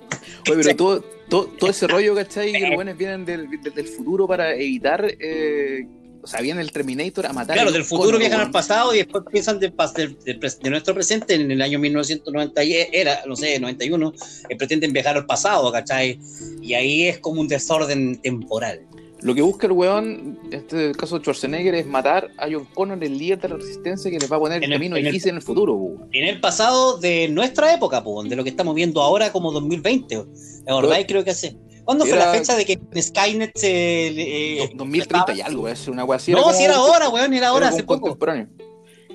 Oye, 0.50 0.64
pero 0.64 0.76
todo, 0.76 1.02
todo, 1.30 1.46
todo 1.48 1.70
ese 1.70 1.88
rollo, 1.88 2.16
¿cachai? 2.16 2.52
Que 2.54 2.60
los 2.68 2.76
buenos 2.76 2.98
vienen 2.98 3.26
del, 3.26 3.50
del, 3.50 3.74
del 3.74 3.88
futuro 3.88 4.28
para 4.28 4.54
evitar. 4.56 5.06
eh, 5.20 5.86
o 6.20 6.30
sea, 6.30 6.42
viene 6.42 6.60
el 6.60 6.72
Terminator 6.74 7.26
a 7.26 7.32
matar. 7.32 7.56
Claro, 7.56 7.72
del 7.72 7.86
futuro 7.86 8.18
viajan 8.18 8.42
al 8.42 8.52
pasado 8.52 8.94
y 8.94 8.98
después 8.98 9.24
piensan 9.32 9.60
pres- 9.62 10.60
de, 10.60 10.70
nuestro 10.70 10.94
presente 10.94 11.36
en 11.36 11.50
el 11.52 11.62
año 11.62 11.80
1990, 11.80 12.64
y 12.66 12.74
era, 12.92 13.22
no 13.26 13.36
sé, 13.38 13.58
91, 13.60 14.14
eh, 14.50 14.56
pretenden 14.58 14.92
viajar 14.92 15.16
al 15.16 15.26
pasado, 15.26 15.72
¿cachai? 15.72 16.20
Y 16.62 16.74
ahí 16.74 17.08
es 17.08 17.20
como 17.20 17.40
un 17.40 17.48
desorden 17.48 18.18
temporal. 18.22 18.82
Lo 19.22 19.34
que 19.34 19.42
busca 19.42 19.66
el 19.68 19.74
weón, 19.74 20.40
en 20.46 20.54
este 20.54 20.92
caso 20.94 21.18
Schwarzenegger, 21.18 21.74
es 21.76 21.86
matar 21.88 22.30
a 22.38 22.48
John 22.52 22.66
Connor, 22.74 23.04
el 23.04 23.18
líder 23.18 23.40
de 23.42 23.50
la 23.50 23.56
resistencia 23.56 24.12
que 24.12 24.20
les 24.20 24.32
va 24.32 24.36
a 24.38 24.40
poner 24.40 24.58
En 24.64 24.72
el 24.72 24.78
camino 24.78 24.96
en 24.96 25.08
el- 25.08 25.16
en 25.30 25.36
el 25.36 25.42
futuro. 25.42 26.08
En 26.12 26.24
el 26.28 26.40
pasado 26.40 26.98
de 27.00 27.28
nuestra 27.30 27.74
época, 27.74 28.04
pues, 28.04 28.30
de 28.30 28.36
lo 28.36 28.44
que 28.44 28.52
estamos 28.52 28.76
viendo 28.76 29.02
ahora 29.02 29.32
como 29.32 29.52
2020, 29.52 30.24
¿te 30.66 30.72
acordáis? 30.72 31.06
Creo 31.08 31.24
que 31.24 31.32
hace. 31.32 31.58
¿Cuándo 31.84 32.06
fue 32.06 32.18
la 32.18 32.32
fecha 32.34 32.56
de 32.56 32.66
que 32.66 32.80
Skynet 33.02 33.58
se... 33.58 34.08
eh, 34.08 34.68
Do- 34.74 34.78
2030 34.84 35.34
y 35.34 35.42
algo, 35.42 35.68
es 35.68 35.88
una 35.88 36.04
así. 36.14 36.32
No, 36.34 36.42
como- 36.44 36.54
si 36.54 36.64
era 36.64 36.76
ahora, 36.76 37.10
weón, 37.10 37.34
era 37.34 37.48
ahora, 37.48 37.68
era 37.68 37.74
hace 37.76 37.84
poco. 37.84 38.18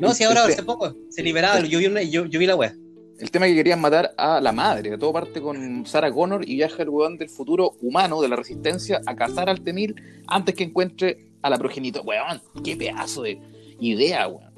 No, 0.00 0.14
si 0.14 0.24
ahora, 0.24 0.40
Este- 0.40 0.54
hace 0.54 0.62
poco. 0.64 0.96
Se 1.10 1.22
liberaba, 1.22 1.60
yo 1.60 1.78
vi, 1.78 1.86
una- 1.86 2.02
yo, 2.02 2.24
yo 2.26 2.40
vi 2.40 2.46
la 2.46 2.56
weá. 2.56 2.74
El 3.18 3.30
tema 3.30 3.46
es 3.46 3.52
que 3.52 3.56
querían 3.56 3.80
matar 3.80 4.14
a 4.16 4.40
la 4.40 4.52
madre. 4.52 4.96
Todo 4.98 5.12
parte 5.12 5.40
con 5.40 5.86
Sarah 5.86 6.12
Connor 6.12 6.48
y 6.48 6.56
viaja 6.56 6.82
el 6.82 6.88
weón 6.88 7.18
del 7.18 7.28
futuro 7.28 7.72
humano, 7.80 8.20
de 8.20 8.28
la 8.28 8.36
resistencia, 8.36 9.00
a 9.06 9.14
cazar 9.14 9.48
al 9.48 9.60
Temil 9.60 9.94
antes 10.26 10.54
que 10.54 10.64
encuentre 10.64 11.18
a 11.42 11.50
la 11.50 11.58
progenitora. 11.58 12.04
Weón, 12.04 12.42
qué 12.64 12.76
pedazo 12.76 13.22
de 13.22 13.38
idea, 13.80 14.28
weón. 14.28 14.52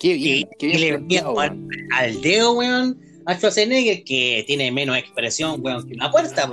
Qué 0.00 0.14
bien, 0.14 0.48
qué 0.58 0.66
y 0.66 0.70
bien 0.70 0.80
le 0.80 0.88
planteado, 0.94 1.32
weón. 1.34 1.68
al 1.92 2.20
dedo, 2.20 2.54
weón, 2.54 2.98
a 3.24 3.34
Schwarzenegger, 3.36 4.02
que 4.04 4.42
tiene 4.46 4.72
menos 4.72 4.96
expresión, 4.96 5.60
weón, 5.62 5.86
que 5.86 5.94
una 5.94 6.10
puerta. 6.10 6.50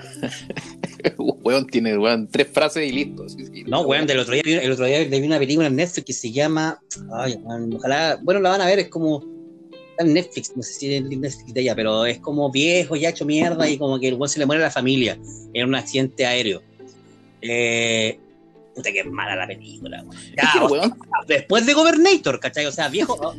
Weón 1.18 1.68
tiene 1.72 1.98
weón, 1.98 2.28
tres 2.28 2.48
frases 2.48 2.88
y 2.88 2.92
listo. 2.92 3.28
sí, 3.28 3.64
No, 3.66 3.82
weón, 3.82 4.06
del 4.06 4.20
otro 4.20 4.36
día, 4.36 4.62
el 4.62 4.72
otro 4.72 4.86
día 4.86 5.00
le 5.00 5.20
vi 5.20 5.26
una 5.26 5.40
película 5.40 5.68
en 5.68 5.78
Netflix 5.78 6.06
que 6.06 6.14
se 6.14 6.32
llama, 6.32 6.80
ay, 7.14 7.40
weón, 7.42 7.74
ojalá, 7.74 8.20
bueno, 8.22 8.40
la 8.40 8.50
van 8.50 8.62
a 8.62 8.66
ver, 8.68 8.80
es 8.80 8.90
como, 8.90 9.24
está 10.00 10.04
en 10.08 10.14
Netflix, 10.14 10.56
no 10.56 10.64
sé 10.64 10.74
si 10.74 10.94
en 10.96 11.10
Netflix 11.10 11.54
de 11.54 11.62
ella, 11.62 11.76
pero 11.76 12.06
es 12.06 12.20
como 12.20 12.50
viejo, 12.52 12.96
ya 12.96 13.10
hecho 13.10 13.26
mierda, 13.26 13.70
y 13.70 13.78
como 13.78 14.00
que 14.00 14.08
el 14.08 14.14
weón 14.16 14.30
se 14.30 14.40
le 14.40 14.46
muere 14.46 14.64
a 14.64 14.68
la 14.68 14.72
familia 14.72 15.18
en 15.54 15.68
un 15.68 15.76
accidente 15.76 16.26
aéreo. 16.26 16.62
Eh, 17.42 18.20
puta 18.76 18.92
que 18.92 19.04
mala 19.04 19.36
la 19.36 19.48
película. 19.48 20.04
Ya, 20.36 20.68
sea, 20.70 20.92
después 21.28 21.66
de 21.66 21.74
Governator, 21.74 22.40
¿cachai? 22.40 22.66
O 22.66 22.72
sea, 22.72 22.88
viejo, 22.90 23.36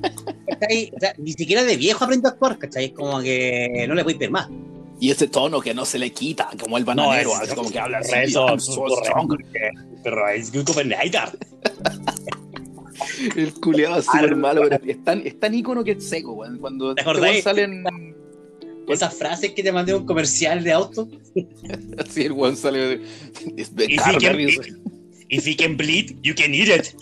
¿cachai? 0.46 0.92
O 0.94 1.00
sea, 1.00 1.14
ni 1.18 1.32
siquiera 1.32 1.64
de 1.64 1.76
viejo 1.76 2.04
aprende 2.04 2.28
a 2.28 2.32
actuar, 2.32 2.58
¿cachai? 2.58 2.86
Es 2.86 2.92
como 2.92 3.20
que 3.20 3.84
no 3.88 3.94
le 3.94 4.02
voy 4.02 4.14
a 4.14 4.18
pedir 4.18 4.30
más. 4.30 4.48
Y 5.02 5.10
ese 5.10 5.28
tono 5.28 5.62
que 5.62 5.72
no 5.72 5.86
se 5.86 5.98
le 5.98 6.12
quita, 6.12 6.50
como 6.60 6.76
el 6.76 6.84
bananero, 6.84 7.30
es- 7.32 7.40
así 7.48 7.54
como 7.54 7.70
que 7.70 7.78
habla 7.78 7.98
así. 7.98 8.12
Eso. 8.22 8.46
Pero 10.02 10.28
es 10.28 10.52
Governator. 10.52 11.38
El 13.36 13.52
culiado 13.54 13.98
es 13.98 14.04
súper 14.06 14.36
malo, 14.36 14.62
pero 14.68 14.84
es 14.84 15.04
tan, 15.04 15.26
es 15.26 15.38
tan 15.38 15.54
ícono 15.54 15.82
que 15.84 15.92
es 15.92 16.08
seco, 16.08 16.32
weón. 16.32 16.58
Cuando 16.58 16.94
¿Te 16.94 17.02
este 17.02 17.42
salen. 17.42 17.84
Esas 18.88 19.14
frases 19.16 19.52
que 19.52 19.62
te 19.62 19.70
mandé 19.70 19.94
un 19.94 20.04
comercial 20.04 20.64
de 20.64 20.72
auto. 20.72 21.08
Así 21.98 22.22
el 22.22 22.32
weón 22.32 22.56
sale. 22.56 22.78
de- 22.98 23.02
Es 23.56 23.74
de 23.76 23.84
Y 23.84 23.96
carga, 23.96 24.18
sí 24.18 24.26
que- 24.26 24.32
risa. 24.32 24.62
If 25.32 25.46
you 25.46 25.54
can 25.56 25.76
bleed, 25.76 26.16
you 26.24 26.34
can 26.34 26.52
eat 26.52 26.68
it. 26.68 26.94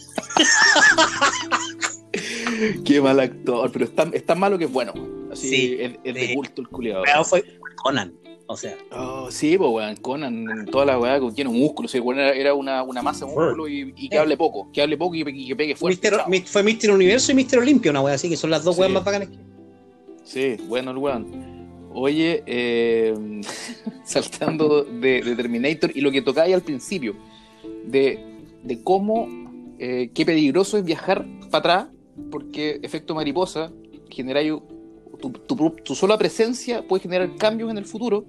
Qué 2.85 3.01
mal 3.01 3.19
actor, 3.21 3.71
pero 3.73 3.85
es 3.87 3.95
tan, 3.95 4.13
es 4.13 4.25
tan 4.27 4.39
malo 4.39 4.59
que 4.59 4.65
es 4.65 4.71
bueno. 4.73 4.93
Así 5.33 5.49
Sí, 5.49 5.77
es, 5.81 5.93
es 6.05 6.15
de 6.15 6.27
sí. 6.29 6.35
culto 6.35 6.61
el 6.63 6.69
culiado. 6.69 7.03
Pero 7.05 7.25
fue 7.25 7.43
Conan. 7.77 8.13
O 8.51 8.57
sea, 8.57 8.75
Oh, 8.93 9.31
sí, 9.31 9.59
pues 9.59 9.71
weón, 9.71 9.97
Conan, 9.97 10.67
toda 10.71 10.87
la 10.87 10.99
weá 10.99 11.21
con 11.21 11.35
lleno 11.35 11.53
de 11.53 11.59
músculos. 11.59 11.91
Sí, 11.93 12.01
weón, 12.01 12.19
era, 12.19 12.33
era 12.33 12.55
una, 12.55 12.83
una 12.83 13.03
masa 13.03 13.27
de 13.27 13.33
músculo 13.35 13.69
y, 13.69 13.93
y 13.95 14.09
que 14.09 14.19
hable 14.19 14.37
poco, 14.39 14.71
que 14.73 14.81
hable 14.81 14.97
poco 14.97 15.15
y, 15.15 15.21
y 15.29 15.49
que 15.49 15.55
pegue 15.57 15.77
fuerte. 15.77 16.11
Mister- 16.11 16.29
mi- 16.29 16.41
fue 16.41 16.63
Mr. 16.63 16.91
Universo 16.95 17.31
y 17.31 17.35
Mr. 17.35 17.59
Olimpia, 17.59 17.91
una 17.91 18.01
wea 18.01 18.15
así, 18.15 18.29
que 18.31 18.37
son 18.39 18.49
las 18.51 18.65
dos 18.65 18.75
Sí. 18.77 18.81
weas 18.81 18.93
más 18.93 19.05
bacanas 19.05 19.29
que. 19.29 19.37
Sí, 20.25 20.57
bueno, 20.67 20.91
el 20.93 20.97
weón. 20.97 21.59
Oye, 21.93 22.43
eh, 22.47 23.15
saltando 24.05 24.83
de, 24.85 25.23
de 25.23 25.37
Terminator 25.37 25.91
y 25.95 26.01
lo 26.01 26.11
que 26.11 26.23
tocáis 26.23 26.55
al 26.55 26.63
principio, 26.63 27.15
de, 27.85 28.25
de 28.63 28.83
cómo, 28.83 29.29
eh, 29.79 30.11
qué 30.15 30.25
peligroso 30.25 30.79
es 30.79 30.85
viajar 30.85 31.27
para 31.51 31.59
atrás, 31.59 31.87
porque 32.31 32.79
efecto 32.83 33.15
mariposa 33.15 33.71
genera 34.11 34.41
tu, 35.21 35.31
tu, 35.31 35.71
tu 35.85 35.95
sola 35.95 36.17
presencia 36.17 36.83
puede 36.87 37.03
generar 37.03 37.35
cambios 37.37 37.71
en 37.71 37.79
el 37.79 37.85
futuro. 37.85 38.25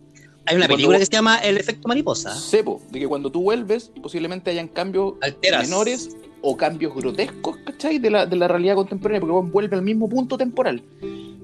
Hay 0.49 0.55
una 0.57 0.67
película 0.67 0.97
vos- 0.97 1.01
que 1.01 1.05
se 1.05 1.11
llama 1.11 1.37
El 1.37 1.57
efecto 1.57 1.87
mariposa. 1.87 2.35
Sepo, 2.35 2.81
de 2.91 2.99
que 2.99 3.07
cuando 3.07 3.31
tú 3.31 3.41
vuelves, 3.43 3.91
posiblemente 4.01 4.49
hayan 4.51 4.67
cambios 4.67 5.13
Alteras. 5.21 5.63
menores 5.69 6.09
o 6.41 6.57
cambios 6.57 6.95
grotescos, 6.95 7.57
¿cachai? 7.65 7.99
De 7.99 8.09
la, 8.09 8.25
de 8.25 8.35
la 8.35 8.47
realidad 8.47 8.75
contemporánea, 8.75 9.21
porque 9.21 9.51
vuelve 9.51 9.75
al 9.75 9.83
mismo 9.83 10.09
punto 10.09 10.37
temporal. 10.37 10.81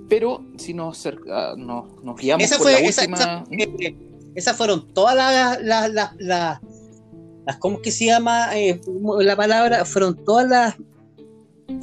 Pero 0.10 0.44
si 0.58 0.74
nos, 0.74 0.98
acerca- 0.98 1.56
nos, 1.56 1.86
nos 2.04 2.16
guiamos 2.20 2.44
Esa 2.46 2.58
por 2.58 2.64
fue, 2.64 2.82
la 2.82 2.88
última... 2.88 3.18
esa- 3.18 3.44
eh, 3.52 3.96
esas 4.36 4.58
fueron 4.58 4.88
todas 4.94 5.16
las, 5.16 5.62
las, 5.64 5.92
las, 5.94 6.12
las, 6.20 6.60
las- 7.46 7.58
¿cómo 7.60 7.78
es 7.78 7.84
que 7.84 7.92
se 7.92 8.06
llama 8.06 8.58
eh, 8.58 8.82
la 9.20 9.36
palabra? 9.36 9.86
Fueron 9.86 10.16
todas 10.26 10.48
las, 10.50 10.76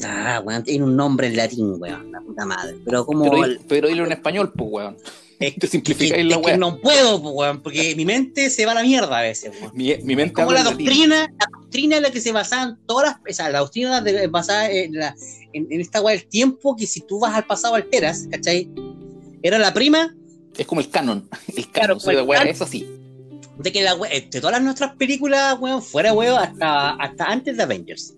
ah, 0.05 0.43
weón, 0.45 0.63
tiene 0.65 0.85
un 0.85 0.97
nombre 0.97 1.29
en 1.29 1.37
latín, 1.37 1.77
weón, 1.81 2.11
la 2.13 2.21
puta 2.21 2.45
madre, 2.45 2.77
pero 2.85 3.05
como, 3.07 3.31
pero 3.69 3.89
dilo 3.89 4.05
en 4.05 4.13
español, 4.13 4.53
pues, 4.57 4.71
weón. 4.73 4.97
es, 5.41 5.55
Te 5.57 5.67
simplificáis 5.67 6.25
la 6.27 6.37
que 6.37 6.43
weá. 6.43 6.57
no 6.57 6.79
puedo, 6.81 7.19
weón, 7.19 7.63
porque 7.63 7.95
mi 7.97 8.05
mente 8.05 8.49
se 8.51 8.65
va 8.67 8.73
a 8.73 8.75
la 8.77 8.83
mierda 8.83 9.19
a 9.19 9.23
veces, 9.23 9.53
weón. 9.61 9.73
Mi, 9.75 9.95
mi 10.03 10.17
mente 10.17 10.33
Como 10.35 10.53
la 10.53 10.63
doctrina, 10.63 11.29
la 11.39 11.47
doctrina 11.61 11.97
en 11.97 12.03
la 12.03 12.11
que 12.11 12.21
se 12.21 12.33
basaban 12.33 12.79
todas 12.87 13.09
las, 13.11 13.17
o 13.29 13.35
sea, 13.35 13.49
la 13.51 13.61
doctrina 13.61 14.01
de- 14.01 14.27
basada 14.29 14.71
en, 14.71 14.95
la, 14.95 15.15
en, 15.53 15.67
en 15.71 15.81
esta 15.81 16.01
weá 16.01 16.15
del 16.17 16.27
tiempo, 16.27 16.77
que 16.77 16.87
si 16.87 17.01
tú 17.01 17.19
vas 17.21 17.35
al 17.35 17.45
pasado 17.47 17.75
alteras, 17.75 18.27
¿cachai? 18.31 18.69
Era 19.43 19.59
la 19.59 19.75
prima 19.75 20.15
Es 20.57 20.67
como 20.67 20.81
el 20.81 20.89
canon. 20.91 21.29
El 21.57 21.67
Claro, 21.69 21.99
canon, 21.99 22.01
soy 22.01 22.15
el 22.15 22.21
de 22.21 22.27
weón, 22.27 22.39
canon. 22.41 22.55
es 22.55 22.63
así. 22.63 22.87
de 23.59 23.73
que 23.73 23.83
la 23.83 23.95
de 23.97 24.41
todas 24.41 24.63
nuestras 24.63 24.95
películas, 24.97 25.57
weón, 25.61 25.83
fuera 25.83 26.13
weón, 26.13 26.39
hasta, 26.39 26.91
hasta 26.91 27.25
antes 27.25 27.57
de 27.57 27.63
Avengers. 27.63 28.15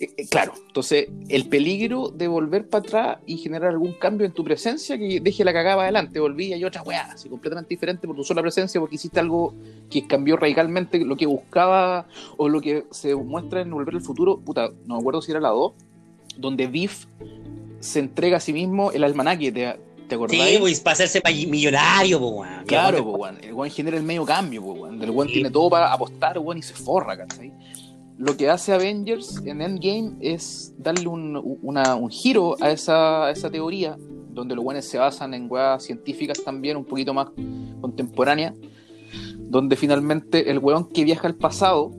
Eh, 0.00 0.10
eh, 0.16 0.26
claro, 0.28 0.52
entonces 0.68 1.08
el 1.28 1.48
peligro 1.48 2.08
de 2.08 2.28
volver 2.28 2.68
para 2.68 2.84
atrás 2.84 3.18
y 3.26 3.36
generar 3.38 3.70
algún 3.70 3.94
cambio 3.94 4.26
en 4.26 4.32
tu 4.32 4.44
presencia 4.44 4.96
que 4.96 5.18
deje 5.20 5.44
la 5.44 5.52
cagada 5.52 5.74
para 5.74 5.84
adelante, 5.86 6.20
volví 6.20 6.46
y 6.46 6.52
hay 6.52 6.64
otra 6.64 6.82
weá, 6.82 7.10
así 7.12 7.28
completamente 7.28 7.70
diferente 7.70 8.06
por 8.06 8.14
tu 8.14 8.22
sola 8.22 8.40
presencia, 8.40 8.80
porque 8.80 8.94
hiciste 8.94 9.18
algo 9.18 9.54
que 9.90 10.06
cambió 10.06 10.36
radicalmente 10.36 11.00
lo 11.04 11.16
que 11.16 11.26
buscaba 11.26 12.06
o 12.36 12.48
lo 12.48 12.60
que 12.60 12.84
se 12.92 13.14
muestra 13.16 13.60
en 13.60 13.70
Volver 13.70 13.96
al 13.96 14.00
Futuro, 14.00 14.38
puta, 14.38 14.70
no 14.86 14.94
me 14.94 15.00
acuerdo 15.00 15.20
si 15.20 15.32
era 15.32 15.40
la 15.40 15.48
2, 15.48 15.72
donde 16.36 16.68
Biff 16.68 17.06
se 17.80 17.98
entrega 17.98 18.36
a 18.36 18.40
sí 18.40 18.52
mismo 18.52 18.92
el 18.92 19.02
almanaque, 19.02 19.50
¿te, 19.50 19.76
te 20.08 20.14
acordás? 20.14 20.36
Sí, 20.48 20.56
pues 20.60 20.78
para 20.80 20.92
hacerse 20.94 21.20
millonario, 21.48 22.20
pues, 22.20 22.32
weón. 22.32 22.64
Claro, 22.66 23.02
po, 23.04 23.16
weón. 23.16 23.38
el 23.42 23.52
weón 23.52 23.70
genera 23.72 23.96
el 23.96 24.04
medio 24.04 24.24
cambio, 24.24 24.62
po, 24.62 24.72
weón. 24.74 25.02
el 25.02 25.10
weón 25.10 25.26
Sí. 25.26 25.34
tiene 25.34 25.50
todo 25.50 25.68
para 25.68 25.92
apostar, 25.92 26.38
weón, 26.38 26.58
y 26.58 26.62
se 26.62 26.74
forra, 26.74 27.16
¿cachai? 27.16 27.52
Lo 28.18 28.36
que 28.36 28.50
hace 28.50 28.72
Avengers 28.72 29.40
en 29.44 29.62
Endgame 29.62 30.16
es 30.18 30.74
darle 30.76 31.06
un, 31.06 31.36
un 31.36 32.10
giro 32.10 32.56
a 32.60 32.72
esa, 32.72 33.30
esa 33.30 33.48
teoría, 33.48 33.96
donde 34.30 34.56
los 34.56 34.64
weones 34.64 34.88
se 34.88 34.98
basan 34.98 35.34
en 35.34 35.48
weas 35.48 35.84
científicas 35.84 36.42
también, 36.42 36.76
un 36.76 36.84
poquito 36.84 37.14
más 37.14 37.28
contemporáneas, 37.80 38.54
donde 39.38 39.76
finalmente 39.76 40.50
el 40.50 40.58
weón 40.58 40.88
que 40.88 41.04
viaja 41.04 41.28
al 41.28 41.36
pasado, 41.36 41.92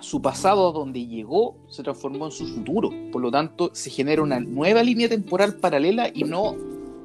su 0.00 0.20
pasado 0.20 0.68
a 0.68 0.72
donde 0.72 1.06
llegó 1.06 1.58
se 1.68 1.84
transformó 1.84 2.24
en 2.26 2.32
su 2.32 2.46
futuro. 2.48 2.90
Por 3.12 3.22
lo 3.22 3.30
tanto, 3.30 3.70
se 3.72 3.90
genera 3.90 4.20
una 4.20 4.40
nueva 4.40 4.82
línea 4.82 5.08
temporal 5.08 5.54
paralela 5.54 6.10
y 6.12 6.24
no, 6.24 6.56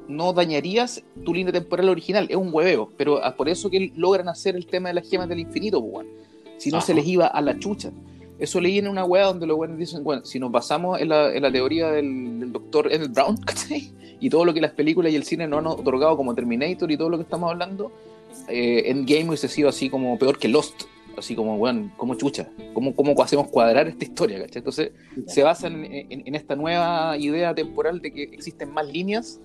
no 0.08 0.32
dañarías 0.32 1.04
tu 1.24 1.32
línea 1.32 1.52
temporal 1.52 1.88
original. 1.88 2.26
Es 2.28 2.36
un 2.36 2.52
hueveo, 2.52 2.90
pero 2.96 3.20
por 3.36 3.48
eso 3.48 3.70
que 3.70 3.92
logran 3.94 4.28
hacer 4.28 4.56
el 4.56 4.66
tema 4.66 4.88
de 4.88 4.96
las 4.96 5.08
gemas 5.08 5.28
del 5.28 5.38
infinito, 5.38 5.80
pues, 5.80 5.92
weón. 5.94 6.29
Si 6.60 6.70
no, 6.70 6.76
Ajá. 6.78 6.86
se 6.86 6.94
les 6.94 7.06
iba 7.06 7.26
a 7.26 7.40
la 7.40 7.58
chucha. 7.58 7.90
Eso 8.38 8.60
leí 8.60 8.78
en 8.78 8.88
una 8.88 9.04
weá 9.04 9.24
donde 9.26 9.46
los 9.46 9.58
weones 9.58 9.78
dicen, 9.78 10.02
bueno, 10.04 10.24
si 10.24 10.38
nos 10.38 10.50
basamos 10.50 11.00
en 11.00 11.08
la, 11.08 11.34
en 11.34 11.42
la 11.42 11.50
teoría 11.52 11.90
del, 11.90 12.40
del 12.40 12.52
doctor 12.52 12.92
Emmett 12.92 13.12
Brown, 13.12 13.36
¿cachai? 13.46 13.92
Y 14.20 14.28
todo 14.30 14.44
lo 14.44 14.52
que 14.54 14.60
las 14.60 14.72
películas 14.72 15.12
y 15.12 15.16
el 15.16 15.24
cine 15.24 15.46
nos 15.48 15.58
han 15.60 15.66
otorgado 15.66 16.16
como 16.16 16.34
Terminator 16.34 16.90
y 16.90 16.96
todo 16.96 17.08
lo 17.10 17.16
que 17.18 17.22
estamos 17.24 17.50
hablando, 17.50 17.90
eh, 18.48 18.84
Endgame 18.86 19.28
hubiese 19.28 19.48
sido 19.48 19.68
así 19.68 19.88
como 19.90 20.18
peor 20.18 20.38
que 20.38 20.48
Lost. 20.48 20.82
Así 21.18 21.34
como, 21.34 21.56
weón, 21.56 21.92
como 21.96 22.14
chucha. 22.14 22.48
¿Cómo, 22.72 22.94
¿Cómo 22.94 23.20
hacemos 23.22 23.48
cuadrar 23.48 23.88
esta 23.88 24.04
historia, 24.04 24.38
cachai? 24.40 24.58
Entonces, 24.60 24.92
se 25.26 25.42
basan 25.42 25.84
en, 25.84 26.06
en- 26.10 26.22
en 26.26 26.34
esta 26.34 26.56
nueva 26.56 27.16
idea 27.18 27.54
temporal 27.54 28.00
de 28.00 28.12
que 28.12 28.22
existen 28.22 28.72
más 28.72 28.86
líneas 28.86 29.38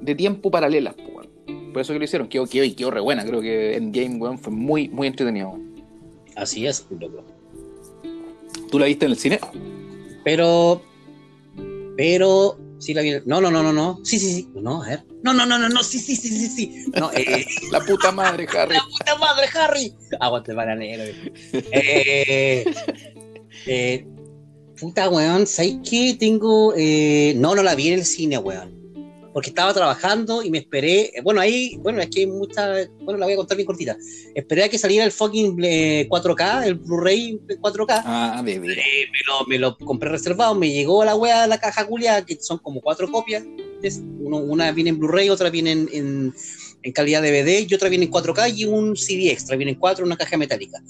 de 0.00 0.14
tiempo 0.14 0.50
paralelas, 0.50 0.94
po, 0.94 1.02
weón. 1.14 1.72
Por 1.72 1.80
eso 1.82 1.92
que 1.92 1.98
lo 1.98 2.04
hicieron. 2.04 2.28
Quedó, 2.28 2.46
quedó, 2.46 2.76
quedó 2.76 2.90
re 2.90 3.00
buena. 3.00 3.24
Creo 3.24 3.40
que 3.40 3.74
Endgame, 3.76 4.16
weón, 4.16 4.38
fue 4.38 4.52
muy, 4.52 4.88
muy 4.90 5.06
entretenido. 5.08 5.58
Así 6.36 6.66
es, 6.66 6.86
loco. 6.90 7.24
¿Tú 8.70 8.78
la 8.78 8.86
viste 8.86 9.04
en 9.06 9.12
el 9.12 9.18
cine? 9.18 9.40
Pero, 10.24 10.82
pero, 11.96 12.58
sí 12.78 12.94
la 12.94 13.02
vi. 13.02 13.12
No, 13.26 13.40
no, 13.40 13.50
no, 13.50 13.62
no, 13.62 13.72
no. 13.72 13.98
Sí, 14.02 14.18
sí, 14.18 14.32
sí. 14.32 14.48
No, 14.54 14.82
a 14.82 14.88
ver. 14.88 15.04
No, 15.22 15.32
no, 15.34 15.44
no, 15.46 15.58
no, 15.58 15.68
no. 15.68 15.82
Sí, 15.82 15.98
sí, 15.98 16.16
sí, 16.16 16.28
sí, 16.28 16.46
sí. 16.48 16.86
No, 16.98 17.10
eh, 17.12 17.44
La 17.70 17.80
puta 17.80 18.12
madre, 18.12 18.46
Harry. 18.56 18.74
¡La 18.74 18.84
puta 18.84 19.18
madre, 19.18 19.46
Harry! 19.54 19.94
Aguante 20.20 20.52
bananero. 20.54 21.04
Eh, 21.52 22.64
eh, 23.66 24.06
puta, 24.80 25.08
weón, 25.10 25.46
¿sabes 25.46 25.76
qué? 25.88 26.16
Tengo. 26.18 26.74
eh, 26.76 27.34
no, 27.36 27.54
no 27.54 27.62
la 27.62 27.74
vi 27.74 27.88
en 27.88 27.94
el 27.94 28.04
cine, 28.04 28.38
weón. 28.38 28.81
Porque 29.32 29.48
estaba 29.50 29.72
trabajando 29.72 30.42
y 30.42 30.50
me 30.50 30.58
esperé. 30.58 31.10
eh, 31.14 31.20
Bueno, 31.22 31.40
ahí, 31.40 31.76
bueno, 31.80 32.00
es 32.00 32.08
que 32.10 32.20
hay 32.20 32.26
mucha. 32.26 32.72
Bueno, 33.00 33.18
la 33.18 33.26
voy 33.26 33.32
a 33.34 33.36
contar 33.36 33.56
bien 33.56 33.66
cortita. 33.66 33.96
Esperé 34.34 34.64
a 34.64 34.68
que 34.68 34.78
saliera 34.78 35.04
el 35.04 35.12
fucking 35.12 35.56
eh, 35.64 36.06
4K, 36.08 36.66
el 36.66 36.74
Blu-ray 36.74 37.40
4K. 37.60 38.02
Ah. 38.04 38.42
Eh, 38.78 39.06
me, 39.10 39.18
lo, 39.26 39.46
me 39.46 39.58
lo 39.58 39.78
compré 39.78 40.08
reservado, 40.10 40.54
me 40.54 40.70
llegó 40.70 41.04
la 41.04 41.14
wea 41.16 41.42
de 41.42 41.48
la 41.48 41.58
caja 41.58 41.86
culia, 41.86 42.24
que 42.24 42.36
son 42.40 42.58
como 42.58 42.80
cuatro 42.80 43.10
copias. 43.10 43.42
Uno- 44.20 44.36
una 44.38 44.70
viene 44.72 44.90
en 44.90 44.98
Blu-ray, 44.98 45.28
otra 45.30 45.50
viene 45.50 45.72
en, 45.72 45.88
en- 45.92 46.34
en 46.84 46.92
calidad 46.92 47.22
DVD 47.22 47.60
y 47.68 47.74
otra 47.74 47.88
viene 47.88 48.06
en 48.06 48.10
4K 48.10 48.54
y 48.56 48.64
un 48.64 48.96
CD 48.96 49.30
extra, 49.30 49.56
viene 49.56 49.72
en 49.72 49.78
cuatro 49.78 50.04
una 50.04 50.16
caja 50.16 50.36
metálica. 50.36 50.82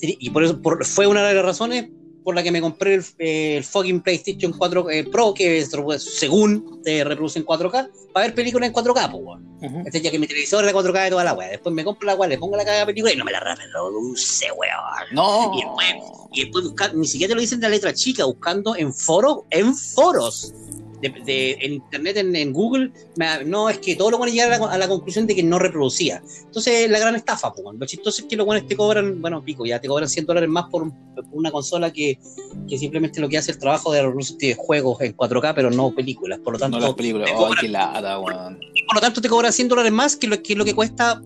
Y 0.00 0.30
por 0.30 0.44
eso 0.44 0.62
por- 0.62 0.84
fue 0.84 1.08
una 1.08 1.26
de 1.26 1.34
las 1.34 1.44
razones 1.44 1.86
por 2.28 2.34
la 2.34 2.42
que 2.42 2.52
me 2.52 2.60
compré 2.60 2.96
el, 2.96 3.04
eh, 3.20 3.56
el 3.56 3.64
fucking 3.64 4.02
PlayStation 4.02 4.52
4 4.52 4.90
eh, 4.90 5.04
Pro, 5.04 5.32
que 5.32 5.60
es, 5.60 5.70
según 6.20 6.82
te 6.84 7.02
reproduce 7.02 7.38
en 7.38 7.46
4K, 7.46 7.88
para 8.12 8.26
ver 8.26 8.34
películas 8.34 8.68
en 8.68 8.74
4K, 8.74 9.10
pues, 9.10 9.22
weón. 9.24 9.48
Ujú. 9.62 9.82
Este 9.86 10.02
ya 10.02 10.10
que 10.10 10.18
mi 10.18 10.26
televisor 10.26 10.62
es 10.62 10.70
de 10.70 10.78
4K 10.78 11.04
de 11.04 11.08
toda 11.10 11.24
la 11.24 11.32
wea. 11.32 11.48
Después 11.48 11.74
me 11.74 11.82
compro 11.84 12.04
la 12.06 12.16
wea, 12.16 12.28
le 12.28 12.36
pongo 12.36 12.54
la 12.58 12.66
caga 12.66 12.80
de 12.80 12.84
película 12.86 13.14
y 13.14 13.16
no 13.16 13.24
me 13.24 13.32
la 13.32 13.40
reproduce, 13.40 14.44
weón. 14.52 15.06
No. 15.12 15.52
Y 15.54 15.62
después- 15.62 16.12
y 16.34 16.40
después 16.42 16.64
buscar, 16.66 16.94
ni 16.94 17.06
siquiera 17.06 17.30
te 17.30 17.34
lo 17.36 17.40
dicen 17.40 17.60
de 17.60 17.66
la 17.68 17.74
letra 17.74 17.94
chica, 17.94 18.26
buscando 18.26 18.76
en 18.76 18.92
foros, 18.92 19.44
en 19.48 19.74
foros, 19.74 20.52
de, 21.00 21.10
de- 21.24 21.52
en 21.60 21.74
internet, 21.74 22.16
en, 22.16 22.34
en 22.34 22.52
Google, 22.52 22.90
me- 23.16 23.44
no, 23.44 23.68
es 23.70 23.78
que 23.78 23.94
todo 23.96 24.10
lo 24.10 24.18
bueno 24.18 24.32
llegar 24.32 24.52
a 24.52 24.58
la, 24.58 24.66
a 24.72 24.78
la 24.78 24.88
conclusión 24.88 25.26
de 25.26 25.34
que 25.34 25.42
no 25.42 25.58
reproducía. 25.58 26.22
Entonces, 26.44 26.90
la 26.90 26.98
gran 26.98 27.14
estafa, 27.16 27.52
pues, 27.52 27.64
lo 27.78 27.86
chistoso 27.86 28.22
es 28.22 28.28
que 28.28 28.36
los 28.36 28.46
buenos 28.46 28.66
te 28.66 28.76
cobran, 28.76 29.20
bueno, 29.20 29.42
pico, 29.44 29.64
ya 29.66 29.80
te 29.80 29.88
cobran 29.88 30.08
100 30.08 30.26
dólares 30.26 30.48
más 30.48 30.64
por, 30.70 30.90
por 31.14 31.24
una 31.32 31.50
consola 31.50 31.92
que, 31.92 32.18
que 32.68 32.78
simplemente 32.78 33.20
lo 33.20 33.28
que 33.28 33.38
hace 33.38 33.52
el 33.52 33.58
trabajo 33.58 33.92
de 33.92 34.02
de 34.38 34.54
juegos 34.54 35.00
en 35.00 35.16
4K, 35.16 35.52
pero 35.54 35.70
no 35.70 35.94
películas. 35.94 36.38
Por 36.40 36.54
lo 36.54 36.58
tanto, 36.58 36.78
No 36.78 36.86
las 36.86 36.94
películas. 36.94 37.28
te 37.28 37.32
Ay, 37.36 37.38
cobran- 37.42 37.60
qué 37.60 37.68
lata, 37.68 38.18
y 38.74 38.82
por 38.84 38.94
lo 38.94 39.00
tanto 39.00 39.20
te 39.20 39.28
cobran 39.28 39.52
100 39.52 39.68
dólares 39.68 39.92
más 39.92 40.16
que 40.16 40.26
lo 40.26 40.42
que, 40.42 40.54
lo 40.54 40.64
que 40.64 40.74
cuesta 40.74 41.20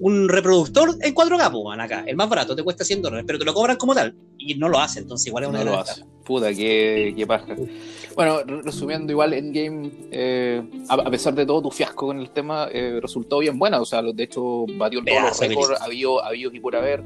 un 0.00 0.28
reproductor 0.28 0.96
en 1.00 1.12
4K, 1.14 1.50
pues, 1.50 1.78
acá. 1.80 2.04
El 2.06 2.16
más 2.16 2.28
barato 2.28 2.54
te 2.54 2.62
cuesta 2.62 2.84
100 2.84 3.02
dólares, 3.02 3.24
pero 3.26 3.38
te 3.38 3.44
lo 3.44 3.52
cobran 3.52 3.76
como 3.76 3.94
tal. 3.94 4.14
Y 4.38 4.54
no 4.54 4.68
lo 4.68 4.78
hace, 4.78 5.00
entonces 5.00 5.26
igual 5.26 5.44
es 5.44 5.50
una 5.50 5.64
No 5.64 5.72
lo 5.72 5.78
hace. 5.80 6.04
Puta, 6.24 6.52
qué, 6.52 7.12
qué 7.16 7.26
paja. 7.26 7.56
Bueno, 8.14 8.38
re- 8.44 8.62
resumiendo, 8.62 9.10
igual 9.12 9.32
Endgame, 9.32 9.90
eh, 10.10 10.62
a, 10.88 10.94
a 10.94 11.10
pesar 11.10 11.34
de 11.34 11.46
todo 11.46 11.62
tu 11.62 11.70
fiasco 11.70 12.06
con 12.06 12.18
el 12.20 12.30
tema, 12.30 12.68
eh, 12.70 12.98
resultó 13.00 13.38
bien 13.38 13.58
buena. 13.58 13.80
O 13.80 13.84
sea, 13.86 14.02
de 14.02 14.22
hecho, 14.22 14.66
batió 14.76 15.02
todos 15.04 15.22
los 15.22 15.40
récords, 15.40 15.80
habido, 15.80 16.22
habidos 16.22 16.54
y 16.54 16.60
por 16.60 16.76
haber, 16.76 17.02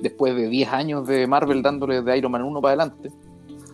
después 0.00 0.34
de 0.36 0.48
10 0.48 0.68
años 0.68 1.06
de 1.06 1.26
Marvel 1.26 1.62
dándole 1.62 2.02
de 2.02 2.18
Iron 2.18 2.30
Man 2.32 2.42
1 2.42 2.60
para 2.60 2.74
adelante. 2.82 3.10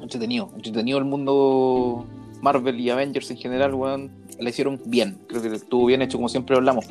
entretenido. 0.01 0.51
Entretenido 0.55 0.99
el 0.99 1.05
mundo 1.05 2.07
Marvel 2.41 2.79
y 2.79 2.91
Avengers 2.91 3.31
en 3.31 3.37
general, 3.37 3.75
weón. 3.75 4.13
La 4.39 4.51
hicieron 4.51 4.81
bien. 4.87 5.19
Creo 5.29 5.43
que 5.43 5.49
estuvo 5.49 5.87
bien 5.87 6.03
hecho, 6.03 6.19
como 6.19 6.29
siempre 6.29 6.55
hablamos. 6.57 6.87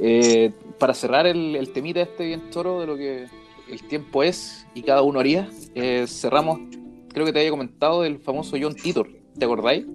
Eh, 0.00 0.52
para 0.78 0.94
cerrar 0.94 1.26
el, 1.26 1.54
el 1.56 1.72
temita 1.72 2.00
este 2.00 2.24
bien 2.26 2.50
toro 2.50 2.80
de 2.80 2.86
lo 2.86 2.96
que 2.96 3.26
el 3.70 3.82
tiempo 3.88 4.22
es 4.22 4.66
y 4.74 4.82
cada 4.82 5.02
uno 5.02 5.20
haría, 5.20 5.48
eh, 5.74 6.06
cerramos, 6.06 6.58
creo 7.08 7.26
que 7.26 7.32
te 7.32 7.38
había 7.40 7.50
comentado, 7.50 8.02
del 8.02 8.18
famoso 8.18 8.56
John 8.60 8.74
Titor. 8.74 9.08
¿Te 9.38 9.44
acordáis? 9.44 9.86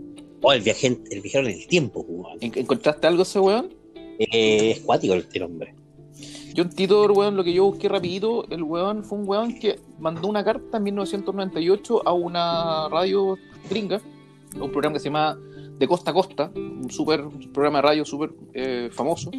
Oh, 0.41 0.51
el, 0.53 0.61
viaje, 0.61 0.87
el 1.09 1.21
viajero 1.21 1.47
en 1.47 1.53
el 1.55 1.67
tiempo, 1.67 2.01
weón. 2.07 2.37
¿En- 2.41 2.51
¿Encontraste 2.55 3.07
algo 3.07 3.23
ese 3.23 3.39
weón? 3.39 3.73
Eh, 4.19 4.71
es 4.71 4.79
cuático 4.81 5.13
este 5.15 5.41
hombre. 5.43 5.73
John 6.55 6.69
Titor, 6.69 7.11
weón, 7.11 7.35
lo 7.35 7.43
que 7.43 7.53
yo 7.53 7.65
busqué 7.65 7.87
rapidito, 7.87 8.47
el 8.49 8.63
weón 8.63 9.03
fue 9.03 9.19
un 9.19 9.27
weón 9.29 9.59
que 9.59 9.79
mandó 9.99 10.27
una 10.27 10.43
carta 10.43 10.77
en 10.77 10.83
1998 10.83 12.07
a 12.07 12.13
una 12.13 12.89
radio 12.89 13.37
gringa, 13.69 14.01
un 14.59 14.71
programa 14.71 14.93
que 14.93 14.99
se 14.99 15.05
llama 15.05 15.37
De 15.77 15.87
Costa 15.87 16.11
a 16.11 16.13
Costa, 16.15 16.51
un 16.55 16.89
super 16.89 17.21
un 17.21 17.51
programa 17.53 17.79
de 17.79 17.81
radio 17.83 18.05
súper 18.05 18.31
eh, 18.53 18.89
famoso. 18.91 19.29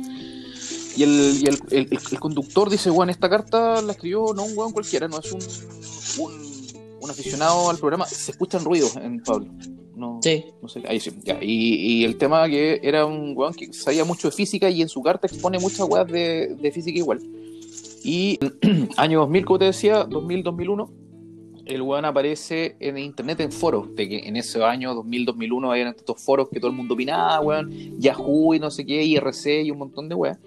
Y, 0.98 1.02
el, 1.04 1.38
y 1.42 1.46
el, 1.46 1.58
el- 1.70 1.88
el- 2.12 2.20
conductor 2.20 2.68
dice, 2.70 2.90
weón, 2.90 3.10
esta 3.10 3.28
carta 3.30 3.80
la 3.82 3.92
escribió 3.92 4.32
no 4.34 4.44
un 4.44 4.56
weón 4.56 4.72
cualquiera, 4.72 5.06
no 5.08 5.18
es 5.20 5.30
un, 5.32 5.40
un, 6.24 6.32
un 7.00 7.10
aficionado 7.10 7.70
al 7.70 7.78
programa. 7.78 8.04
Se 8.06 8.32
escuchan 8.32 8.64
ruidos 8.64 8.96
en 8.96 9.22
Pablo. 9.22 9.46
No, 9.94 10.20
Sí. 10.22 10.44
no 10.62 10.68
sé, 10.68 10.82
ahí 10.88 11.00
sí, 11.00 11.10
ya. 11.24 11.38
Y, 11.42 11.74
y 11.74 12.04
el 12.04 12.16
tema 12.16 12.48
que 12.48 12.80
era 12.82 13.04
un 13.04 13.32
weón 13.36 13.52
que 13.54 13.72
sabía 13.72 14.04
mucho 14.04 14.28
de 14.28 14.32
física 14.36 14.70
y 14.70 14.80
en 14.82 14.88
su 14.88 15.02
carta 15.02 15.26
expone 15.26 15.58
muchas 15.58 15.88
weas 15.88 16.06
de, 16.06 16.56
de 16.60 16.72
física 16.72 16.98
igual. 16.98 17.20
Y 18.04 18.38
año 18.96 19.20
2000, 19.20 19.44
como 19.44 19.58
te 19.58 19.64
decía, 19.66 20.06
2000-2001, 20.06 20.88
el 21.66 21.82
weón 21.82 22.04
aparece 22.04 22.76
en 22.80 22.96
internet 22.96 23.40
en 23.40 23.52
foros, 23.52 23.94
de 23.94 24.08
que 24.08 24.18
en 24.20 24.36
ese 24.36 24.62
año 24.64 24.94
2000-2001 25.02 25.70
habían 25.70 25.88
estos 25.88 26.22
foros 26.22 26.48
que 26.48 26.60
todo 26.60 26.70
el 26.70 26.76
mundo 26.76 26.94
opinaba, 26.94 27.40
weón, 27.40 27.70
Yahoo 27.98 28.54
y 28.54 28.58
no 28.60 28.70
sé 28.70 28.86
qué, 28.86 29.02
IRC 29.04 29.64
y 29.64 29.70
un 29.70 29.78
montón 29.78 30.08
de 30.08 30.14
weas. 30.14 30.38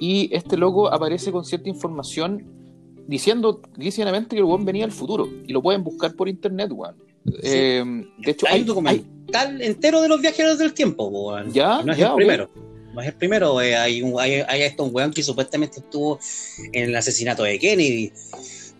Y 0.00 0.34
este 0.34 0.56
loco 0.56 0.92
aparece 0.92 1.32
con 1.32 1.44
cierta 1.44 1.68
información 1.68 2.44
diciendo 3.06 3.62
que 3.78 4.36
el 4.36 4.44
weón 4.44 4.64
venía 4.64 4.84
del 4.84 4.92
futuro. 4.92 5.28
Y 5.46 5.52
lo 5.52 5.62
pueden 5.62 5.82
buscar 5.82 6.14
por 6.14 6.28
internet, 6.28 6.70
weón. 6.72 6.96
Eh, 7.42 7.82
de 8.18 8.30
hecho, 8.30 8.46
Hay 8.48 8.54
hay, 8.54 8.60
un 8.60 8.66
documental 8.66 9.60
entero 9.62 10.00
de 10.00 10.08
los 10.08 10.20
viajeros 10.20 10.58
del 10.58 10.74
tiempo, 10.74 11.08
weón. 11.08 11.52
Ya, 11.52 11.82
no 11.82 11.92
es 11.92 11.98
ya, 11.98 12.08
el 12.08 12.14
primero. 12.16 12.50
No 12.94 13.00
es 13.00 13.08
el 13.08 13.14
primero. 13.14 13.60
eh, 13.60 13.76
hay, 13.76 14.02
un, 14.02 14.18
hay, 14.20 14.42
hay 14.46 14.62
hasta 14.62 14.82
un 14.82 14.94
weón 14.94 15.12
que 15.12 15.22
supuestamente 15.22 15.80
estuvo 15.80 16.18
en 16.72 16.84
el 16.90 16.96
asesinato 16.96 17.42
de 17.42 17.58
Kennedy. 17.58 18.12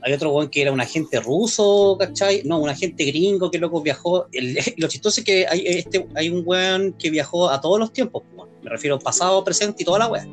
Hay 0.03 0.13
otro 0.13 0.31
weón 0.33 0.49
que 0.49 0.63
era 0.63 0.73
un 0.73 0.81
agente 0.81 1.21
ruso, 1.21 1.97
¿cachai? 1.99 2.43
No, 2.45 2.59
un 2.61 2.69
agente 2.69 3.05
gringo 3.05 3.51
que 3.51 3.59
loco 3.59 3.81
viajó. 3.83 4.27
El- 4.33 4.59
lo 4.77 4.89
chistoso 4.89 5.21
es 5.21 5.27
que 5.27 5.47
hay, 5.47 5.63
este, 5.67 6.07
hay 6.15 6.29
un 6.29 6.43
weón 6.47 6.95
que 6.99 7.11
viajó 7.11 7.51
a 7.51 7.61
todos 7.61 7.79
los 7.79 7.93
tiempos, 7.93 8.23
weón. 8.37 8.49
Me 8.63 8.71
refiero 8.71 8.99
pasado, 8.99 9.43
presente 9.45 9.83
y 9.83 9.87
toda 9.87 10.01
la 10.01 10.09
weá. 10.09 10.27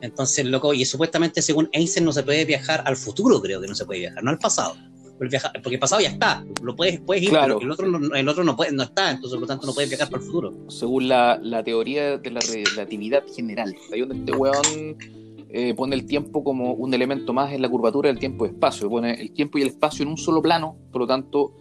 Entonces, 0.00 0.44
loco, 0.46 0.72
y 0.74 0.84
supuestamente 0.84 1.42
según 1.42 1.68
Einstein 1.72 2.04
no 2.04 2.12
se 2.12 2.22
puede 2.22 2.44
viajar 2.44 2.82
al 2.86 2.96
futuro, 2.96 3.40
creo 3.40 3.60
que 3.60 3.66
no 3.68 3.74
se 3.74 3.84
puede 3.84 4.00
viajar, 4.00 4.22
no 4.22 4.30
al 4.30 4.38
pasado. 4.38 4.76
Porque, 5.18 5.36
el 5.64 5.78
pasado 5.80 6.00
ya 6.00 6.10
está, 6.10 6.44
lo 6.62 6.76
puedes, 6.76 7.00
puedes 7.00 7.24
ir, 7.24 7.30
Claro. 7.30 7.58
pero 7.58 7.66
el 7.66 7.72
otro, 7.72 7.88
no, 7.88 8.14
el 8.14 8.28
otro 8.28 8.44
no, 8.44 8.54
puede, 8.54 8.70
no 8.70 8.84
está, 8.84 9.10
entonces 9.10 9.32
por 9.32 9.40
lo 9.40 9.46
tanto 9.48 9.66
no 9.66 9.74
puedes 9.74 9.90
viajar 9.90 10.08
para 10.08 10.22
el 10.22 10.26
futuro. 10.26 10.54
según 10.68 11.08
la, 11.08 11.40
la 11.42 11.64
teoría 11.64 12.18
de 12.18 12.30
la 12.30 12.40
relatividad 12.40 13.24
general. 13.34 13.74
Ahí 13.92 14.00
donde 14.00 14.16
este 14.16 14.32
weón 14.32 14.96
eh, 15.50 15.74
pone 15.74 15.96
el 15.96 16.06
tiempo 16.06 16.44
como 16.44 16.74
un 16.74 16.94
elemento 16.94 17.32
más 17.32 17.52
en 17.52 17.62
la 17.62 17.68
curvatura 17.68 18.08
del 18.08 18.18
tiempo 18.20 18.46
y 18.46 18.50
espacio. 18.50 18.88
Pone 18.88 19.20
el 19.20 19.32
tiempo 19.32 19.58
y 19.58 19.62
el 19.62 19.68
espacio 19.68 20.04
en 20.04 20.10
un 20.10 20.18
solo 20.18 20.40
plano, 20.40 20.76
por 20.92 21.00
lo 21.00 21.06
tanto, 21.08 21.52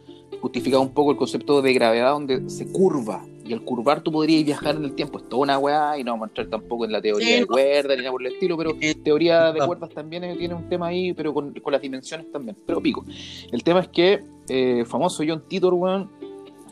justifica 0.41 0.77
un 0.77 0.93
poco 0.93 1.11
el 1.11 1.17
concepto 1.17 1.61
de 1.61 1.73
gravedad 1.73 2.11
donde 2.11 2.49
se 2.49 2.67
curva. 2.71 3.25
Y 3.47 3.53
al 3.53 3.61
curvar 3.61 4.01
tú 4.01 4.11
podrías 4.11 4.43
viajar 4.43 4.75
en 4.75 4.83
el 4.83 4.93
tiempo. 4.93 5.19
Es 5.19 5.29
toda 5.29 5.43
una 5.43 5.57
weá 5.57 5.97
y 5.97 6.03
no 6.03 6.11
vamos 6.11 6.25
a 6.25 6.29
entrar 6.29 6.47
tampoco 6.47 6.85
en 6.85 6.91
la 6.91 7.01
teoría 7.01 7.27
Sí, 7.27 7.39
de 7.39 7.45
cuerdas 7.45 7.97
ni 7.97 8.03
nada 8.03 8.11
por 8.11 8.25
el 8.25 8.33
estilo, 8.33 8.57
pero 8.57 8.71
Eh, 8.81 8.95
teoría 8.95 9.51
de 9.51 9.65
cuerdas 9.65 9.89
también 9.91 10.37
tiene 10.37 10.53
un 10.53 10.67
tema 10.69 10.87
ahí, 10.87 11.13
pero 11.13 11.33
con, 11.33 11.53
con 11.53 11.71
las 11.71 11.81
dimensiones 11.81 12.31
también. 12.31 12.57
Pero 12.65 12.81
pico. 12.81 13.05
El 13.51 13.63
tema 13.63 13.79
es 13.81 13.87
que, 13.87 14.23
eh, 14.49 14.83
famoso 14.85 15.23
John 15.27 15.43
Titor, 15.47 15.73
weón, 15.73 16.09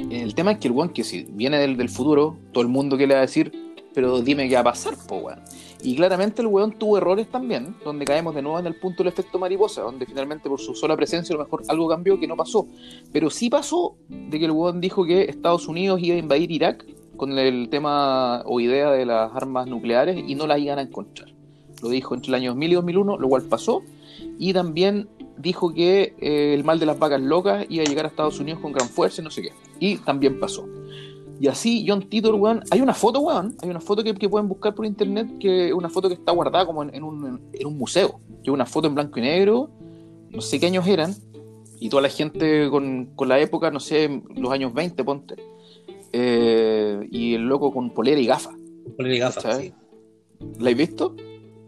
el 0.09 0.35
tema 0.35 0.51
es 0.53 0.57
que 0.59 0.67
el 0.67 0.73
weón 0.73 0.89
que 0.89 1.03
si 1.03 1.25
viene 1.29 1.57
del, 1.57 1.77
del 1.77 1.89
futuro, 1.89 2.37
todo 2.51 2.61
el 2.61 2.67
mundo 2.69 2.97
que 2.97 3.07
le 3.07 3.13
va 3.13 3.21
a 3.21 3.23
decir, 3.23 3.51
pero 3.93 4.21
dime 4.21 4.49
qué 4.49 4.55
va 4.55 4.61
a 4.61 4.65
pasar, 4.65 4.95
po 5.07 5.17
weón. 5.17 5.39
Y 5.85 5.95
claramente 5.95 6.41
el 6.41 6.47
weón 6.47 6.71
tuvo 6.71 6.97
errores 6.97 7.27
también, 7.27 7.75
donde 7.83 8.05
caemos 8.05 8.33
de 8.33 8.41
nuevo 8.41 8.57
en 8.57 8.65
el 8.65 8.75
punto 8.75 9.03
del 9.03 9.13
efecto 9.13 9.37
mariposa, 9.37 9.83
donde 9.83 10.07
finalmente 10.07 10.49
por 10.49 10.59
su 10.59 10.73
sola 10.73 10.97
presencia 10.97 11.35
a 11.35 11.37
lo 11.37 11.43
mejor 11.43 11.61
algo 11.67 11.87
cambió 11.87 12.19
que 12.19 12.27
no 12.27 12.35
pasó. 12.35 12.65
Pero 13.13 13.29
sí 13.29 13.51
pasó 13.51 13.95
de 14.09 14.39
que 14.39 14.45
el 14.45 14.51
weón 14.51 14.81
dijo 14.81 15.05
que 15.05 15.25
Estados 15.25 15.67
Unidos 15.67 16.01
iba 16.01 16.15
a 16.15 16.19
invadir 16.19 16.51
Irak 16.51 16.87
con 17.15 17.37
el 17.37 17.69
tema 17.69 18.41
o 18.47 18.59
idea 18.59 18.89
de 18.89 19.05
las 19.05 19.31
armas 19.35 19.67
nucleares 19.67 20.17
y 20.27 20.33
no 20.33 20.47
las 20.47 20.57
iban 20.57 20.79
a 20.79 20.81
encontrar. 20.81 21.31
Lo 21.83 21.89
dijo 21.89 22.15
entre 22.15 22.29
el 22.29 22.35
año 22.35 22.49
2000 22.49 22.71
y 22.71 22.75
2001, 22.75 23.17
lo 23.19 23.29
cual 23.29 23.43
pasó. 23.43 23.83
Y 24.39 24.53
también 24.53 25.07
dijo 25.37 25.71
que 25.71 26.15
eh, 26.19 26.55
el 26.55 26.63
mal 26.63 26.79
de 26.79 26.87
las 26.87 26.97
vacas 26.97 27.21
locas 27.21 27.63
iba 27.69 27.83
a 27.83 27.87
llegar 27.87 28.05
a 28.05 28.07
Estados 28.07 28.39
Unidos 28.39 28.59
con 28.59 28.71
gran 28.71 28.89
fuerza 28.89 29.21
y 29.21 29.23
no 29.23 29.29
sé 29.29 29.43
qué. 29.43 29.51
Y 29.79 29.97
también 29.97 30.39
pasó. 30.39 30.65
Y 31.39 31.47
así 31.47 31.85
John 31.87 32.07
Titor, 32.07 32.35
weón, 32.35 32.63
hay 32.71 32.81
una 32.81 32.93
foto, 32.93 33.19
weón, 33.19 33.55
hay 33.61 33.69
una 33.69 33.81
foto 33.81 34.03
que, 34.03 34.13
que 34.13 34.29
pueden 34.29 34.47
buscar 34.47 34.73
por 34.73 34.85
internet, 34.85 35.27
que 35.39 35.67
es 35.67 35.73
una 35.73 35.89
foto 35.89 36.07
que 36.07 36.13
está 36.13 36.31
guardada 36.31 36.65
como 36.65 36.83
en, 36.83 36.95
en 36.95 37.03
un, 37.03 37.41
en 37.51 37.67
un 37.67 37.77
museo, 37.77 38.21
que 38.43 38.49
es 38.49 38.53
una 38.53 38.65
foto 38.65 38.87
en 38.87 38.95
blanco 38.95 39.19
y 39.19 39.23
negro, 39.23 39.69
no 40.29 40.41
sé 40.41 40.59
qué 40.59 40.67
años 40.67 40.87
eran, 40.87 41.13
y 41.79 41.89
toda 41.89 42.03
la 42.03 42.09
gente 42.09 42.69
con, 42.69 43.11
con 43.15 43.27
la 43.27 43.39
época, 43.39 43.69
no 43.69 43.79
sé, 43.79 44.21
los 44.35 44.51
años 44.51 44.73
20, 44.73 45.03
ponte, 45.03 45.35
eh, 46.13 47.07
y 47.11 47.33
el 47.33 47.41
loco 47.41 47.73
con 47.73 47.93
polera 47.93 48.19
y 48.19 48.25
gafas. 48.25 48.55
Ponerle 48.95 49.19
gafas, 49.19 49.43
¿Cachai? 49.43 49.67
sí. 49.67 49.73
¿La 50.59 50.69
has 50.69 50.77
visto? 50.77 51.15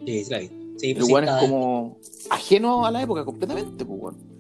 Sí, 0.06 0.24
sí, 0.24 0.32
la 0.32 0.40
vi. 0.40 0.50
Sí, 0.78 0.92
El 0.92 0.96
pues 0.96 1.08
sí, 1.08 1.14
weón 1.14 1.28
es 1.28 1.32
como 1.42 1.98
ajeno 2.30 2.86
a 2.86 2.92
la 2.92 3.02
época 3.02 3.26
completamente, 3.26 3.84
pues, 3.84 4.00
weón. 4.00 4.37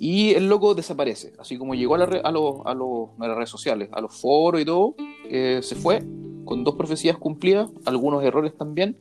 Y 0.00 0.30
el 0.34 0.48
loco 0.48 0.74
desaparece. 0.74 1.32
Así 1.38 1.58
como 1.58 1.74
llegó 1.74 1.94
a, 1.96 1.98
la 1.98 2.06
re- 2.06 2.20
a, 2.22 2.30
los- 2.30 2.60
a, 2.64 2.74
los- 2.74 3.08
a 3.18 3.26
las 3.28 3.36
redes 3.36 3.50
sociales, 3.50 3.88
a 3.92 4.00
los 4.00 4.14
foros 4.14 4.60
y 4.60 4.64
todo, 4.64 4.94
eh, 5.28 5.60
se 5.62 5.74
fue 5.74 6.02
con 6.44 6.64
dos 6.64 6.76
profecías 6.76 7.16
cumplidas, 7.18 7.68
algunos 7.84 8.22
errores 8.24 8.56
también. 8.56 8.96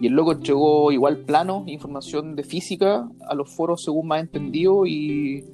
Y 0.00 0.06
el 0.08 0.14
loco 0.14 0.32
entregó 0.32 0.90
igual 0.92 1.18
planos, 1.18 1.68
información 1.68 2.34
de 2.34 2.42
física 2.42 3.08
a 3.28 3.34
los 3.34 3.50
foros 3.50 3.84
según 3.84 4.08
más 4.08 4.20
entendido. 4.22 4.86
Y, 4.86 5.44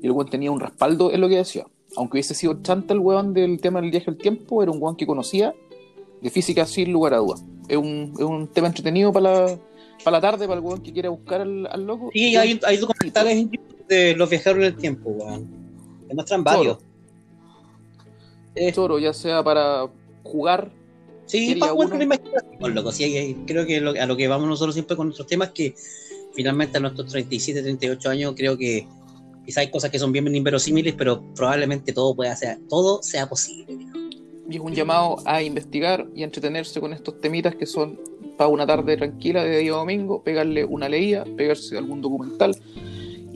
y 0.00 0.06
el 0.06 0.12
weón 0.12 0.30
tenía 0.30 0.50
un 0.50 0.60
respaldo 0.60 1.12
en 1.12 1.20
lo 1.20 1.28
que 1.28 1.36
decía. 1.36 1.66
Aunque 1.96 2.16
hubiese 2.16 2.34
sido 2.34 2.62
chanta 2.62 2.94
el 2.94 3.00
weón 3.00 3.34
del 3.34 3.60
tema 3.60 3.80
del 3.80 3.90
viaje 3.90 4.10
al 4.10 4.16
tiempo, 4.16 4.62
era 4.62 4.70
un 4.72 4.82
weón 4.82 4.96
que 4.96 5.06
conocía 5.06 5.54
de 6.22 6.30
física 6.30 6.64
sin 6.66 6.92
lugar 6.92 7.14
a 7.14 7.18
dudas. 7.18 7.44
Es 7.68 7.76
un, 7.76 8.12
es 8.16 8.24
un 8.24 8.46
tema 8.48 8.68
entretenido 8.68 9.12
para 9.12 9.46
la, 9.48 9.58
para 10.04 10.16
la 10.16 10.20
tarde, 10.20 10.46
para 10.46 10.60
el 10.60 10.64
weón 10.64 10.82
que 10.82 10.92
quiera 10.92 11.10
buscar 11.10 11.40
al, 11.42 11.66
al 11.66 11.84
loco. 11.86 12.10
Sí, 12.12 12.36
hay, 12.36 12.58
hay 12.64 12.76
documentales 12.78 13.32
en 13.36 13.50
YouTube 13.50 13.75
de 13.88 14.14
los 14.16 14.28
viajeros 14.30 14.58
en 14.58 14.64
el 14.64 14.76
tiempo, 14.76 15.10
weón. 15.10 15.48
Que 16.08 16.14
muestran 16.14 16.42
varios. 16.44 16.78
Eh, 18.54 18.72
Choro, 18.72 18.98
ya 18.98 19.12
sea 19.12 19.42
para 19.42 19.86
jugar. 20.22 20.70
sí, 21.26 21.54
para 21.56 21.72
jugar 21.72 21.86
uno. 21.86 21.90
con 21.90 21.98
la 21.98 22.04
imaginación, 22.04 22.74
loco. 22.74 22.92
Sí, 22.92 23.36
creo 23.46 23.66
que 23.66 23.80
lo- 23.80 23.90
a 24.00 24.06
lo 24.06 24.16
que 24.16 24.28
vamos 24.28 24.48
nosotros 24.48 24.74
siempre 24.74 24.96
con 24.96 25.06
nuestros 25.08 25.26
temas, 25.28 25.50
que 25.50 25.74
finalmente 26.34 26.78
a 26.78 26.80
nuestros 26.80 27.08
37, 27.10 27.62
38 27.62 28.08
años, 28.10 28.34
creo 28.36 28.56
que 28.56 28.86
quizá 29.44 29.60
hay 29.60 29.70
cosas 29.70 29.90
que 29.90 29.98
son 29.98 30.12
bien 30.12 30.34
inverosímiles, 30.34 30.94
pero 30.94 31.22
probablemente 31.34 31.92
todo 31.92 32.14
pueda 32.14 32.34
ser, 32.36 32.58
todo 32.68 33.02
sea 33.02 33.28
posible. 33.28 33.76
Y 34.48 34.54
es 34.56 34.60
un 34.60 34.74
llamado 34.74 35.16
a 35.24 35.42
investigar 35.42 36.06
y 36.14 36.22
a 36.22 36.24
entretenerse 36.24 36.80
con 36.80 36.92
estos 36.92 37.20
temitas 37.20 37.56
que 37.56 37.66
son 37.66 37.98
para 38.38 38.48
una 38.48 38.66
tarde 38.66 38.96
tranquila 38.96 39.42
de 39.42 39.58
día 39.58 39.72
domingo, 39.72 40.22
pegarle 40.22 40.64
una 40.64 40.88
leída, 40.88 41.24
pegarse 41.36 41.76
algún 41.76 42.00
documental. 42.00 42.56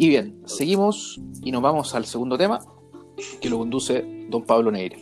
Y 0.02 0.08
bien, 0.08 0.40
seguimos 0.46 1.20
y 1.42 1.52
nos 1.52 1.60
vamos 1.60 1.94
al 1.94 2.06
segundo 2.06 2.38
tema 2.38 2.58
que 3.38 3.50
lo 3.50 3.58
conduce 3.58 4.02
don 4.30 4.42
Pablo 4.46 4.70
Neira. 4.70 4.96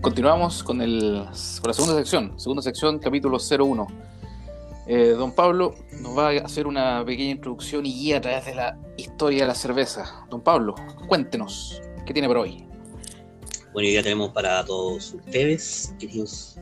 Continuamos 0.00 0.62
con, 0.62 0.80
el, 0.80 1.24
con 1.24 1.66
la 1.66 1.72
segunda 1.74 1.96
sección, 1.96 2.38
segunda 2.38 2.62
sección, 2.62 3.00
capítulo 3.00 3.38
01. 3.38 3.88
Eh, 4.86 5.08
don 5.18 5.34
Pablo 5.34 5.74
nos 6.00 6.16
va 6.16 6.28
a 6.28 6.38
hacer 6.44 6.68
una 6.68 7.04
pequeña 7.04 7.32
introducción 7.32 7.84
y 7.84 7.92
guía 7.92 8.18
a 8.18 8.20
través 8.20 8.46
de 8.46 8.54
la 8.54 8.78
historia 8.96 9.40
de 9.40 9.48
la 9.48 9.56
cerveza. 9.56 10.24
Don 10.30 10.40
Pablo, 10.40 10.76
cuéntenos, 11.08 11.82
¿qué 12.06 12.12
tiene 12.12 12.28
por 12.28 12.36
hoy? 12.36 12.64
Bueno, 13.72 13.88
hoy 13.88 13.90
día 13.90 14.04
tenemos 14.04 14.30
para 14.30 14.64
todos 14.64 15.14
ustedes, 15.14 15.96
queridos 15.98 16.60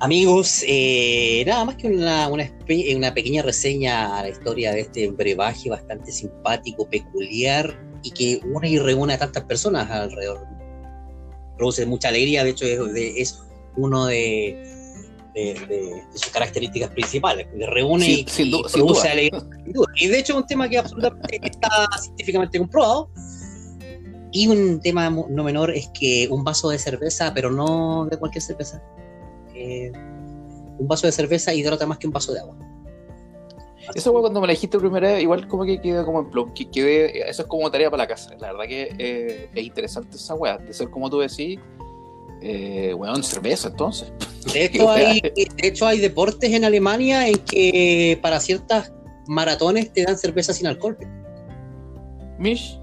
amigos, 0.00 0.62
eh, 0.66 1.44
nada 1.46 1.64
más 1.64 1.76
que 1.76 1.88
una, 1.88 2.28
una, 2.28 2.44
espe- 2.44 2.94
una 2.96 3.12
pequeña 3.14 3.42
reseña 3.42 4.18
a 4.18 4.22
la 4.22 4.28
historia 4.28 4.72
de 4.72 4.80
este 4.80 5.08
brebaje 5.10 5.70
bastante 5.70 6.12
simpático, 6.12 6.88
peculiar 6.88 7.74
y 8.02 8.10
que 8.10 8.40
une 8.46 8.68
y 8.70 8.78
reúne 8.78 9.14
a 9.14 9.18
tantas 9.18 9.44
personas 9.44 9.90
alrededor. 9.90 10.46
Produce 11.56 11.86
mucha 11.86 12.08
alegría, 12.08 12.44
de 12.44 12.50
hecho 12.50 12.64
es, 12.66 12.92
de- 12.92 13.20
es 13.20 13.38
uno 13.76 14.06
de, 14.06 14.62
de, 15.34 15.54
de- 15.54 15.66
de 15.66 16.02
sus 16.18 16.26
características 16.32 16.90
principales, 16.90 17.46
que 17.46 17.66
reúne 17.66 18.04
Sí, 18.04 18.24
y, 18.26 18.30
sin 18.30 18.46
y 18.48 18.50
du- 18.50 18.68
sin 18.68 18.82
produce 18.82 19.08
alegría, 19.08 19.40
sin 19.64 19.72
duda. 19.72 19.86
Y 19.96 20.06
de 20.08 20.18
hecho 20.18 20.32
es 20.34 20.38
un 20.40 20.46
tema 20.46 20.68
que 20.68 20.78
absolutamente 20.78 21.40
está 21.42 21.68
científicamente 22.02 22.58
comprobado. 22.58 23.10
Y 24.32 24.48
un 24.48 24.80
tema 24.80 25.08
no 25.08 25.44
menor 25.44 25.70
es 25.70 25.88
que 25.98 26.28
un 26.30 26.44
vaso 26.44 26.68
de 26.68 26.78
cerveza, 26.78 27.32
pero 27.32 27.50
no 27.50 28.06
de 28.10 28.18
cualquier 28.18 28.42
cerveza, 28.42 28.82
eh, 29.56 29.92
un 30.78 30.86
vaso 30.86 31.06
de 31.06 31.12
cerveza 31.12 31.54
hidrata 31.54 31.86
más 31.86 31.98
que 31.98 32.06
un 32.06 32.12
vaso 32.12 32.32
de 32.32 32.40
agua. 32.40 32.56
Esa 33.94 34.10
weá 34.10 34.20
cuando 34.20 34.40
me 34.40 34.48
la 34.48 34.52
dijiste 34.52 34.78
primera 34.78 35.12
vez, 35.12 35.22
igual 35.22 35.46
como 35.46 35.64
que 35.64 35.80
quedé 35.80 36.04
como 36.04 36.20
en 36.20 36.30
plan, 36.30 36.52
que 36.54 36.68
quedé, 36.68 37.28
eso 37.30 37.42
es 37.42 37.48
como 37.48 37.70
tarea 37.70 37.88
para 37.90 38.02
la 38.02 38.08
casa. 38.08 38.34
La 38.40 38.48
verdad 38.52 38.66
que 38.66 38.94
eh, 38.98 39.48
es 39.54 39.64
interesante 39.64 40.16
esa 40.16 40.34
weá, 40.34 40.58
de 40.58 40.72
ser 40.72 40.90
como 40.90 41.08
tú 41.08 41.20
decís, 41.20 41.58
eh, 42.42 42.92
weón, 42.94 43.22
cerveza 43.22 43.68
entonces. 43.68 44.12
De 44.52 44.64
hecho, 44.64 44.90
hay, 44.90 45.20
de 45.20 45.48
hecho, 45.62 45.86
hay 45.86 45.98
deportes 46.00 46.50
en 46.52 46.64
Alemania 46.64 47.28
en 47.28 47.38
que 47.38 48.18
para 48.22 48.38
ciertas 48.40 48.92
maratones 49.28 49.92
te 49.92 50.02
dan 50.04 50.16
cerveza 50.18 50.52
sin 50.52 50.66
alcohol. 50.66 50.96
Mish, 52.38 52.78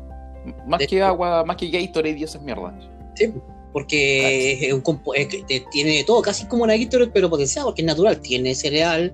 más 0.68 0.80
De- 0.80 0.88
que 0.88 1.02
agua, 1.02 1.44
más 1.46 1.58
que 1.58 1.70
Gatorade 1.70 2.18
y 2.18 2.24
esas 2.24 2.42
mierdas. 2.42 2.74
Sí, 3.16 3.32
porque 3.74 4.66
es 4.68 4.72
un 4.72 4.82
compo- 4.82 5.14
es 5.16 5.28
que 5.28 5.44
te- 5.44 5.66
tiene 5.72 5.98
de 5.98 6.04
todo, 6.06 6.22
casi 6.22 6.46
como 6.46 6.64
una 6.64 6.78
Gatorade, 6.78 7.12
pero 7.14 7.30
potenciado, 7.30 7.68
porque 7.68 7.82
es 7.82 7.86
natural. 7.88 8.22
Tiene 8.22 8.54
cereal, 8.56 9.14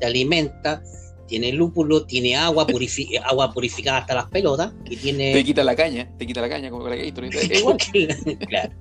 te 0.00 0.06
alimenta, 0.06 0.82
tiene 1.28 1.52
lúpulo, 1.52 2.04
tiene 2.06 2.34
agua, 2.34 2.66
purifi- 2.66 3.20
agua 3.24 3.52
purificada 3.52 3.98
hasta 3.98 4.14
las 4.14 4.26
pelotas, 4.30 4.72
y 4.86 4.96
Te 4.96 5.02
tiene... 5.02 5.44
quita 5.44 5.62
la 5.62 5.76
caña, 5.76 6.10
te 6.18 6.26
quita 6.26 6.40
la 6.40 6.48
caña 6.48 6.70
como 6.70 6.88
la 6.88 6.96
Gatorade. 6.96 7.38
Es 7.38 7.50
igual. 7.60 7.76
claro. 8.48 8.72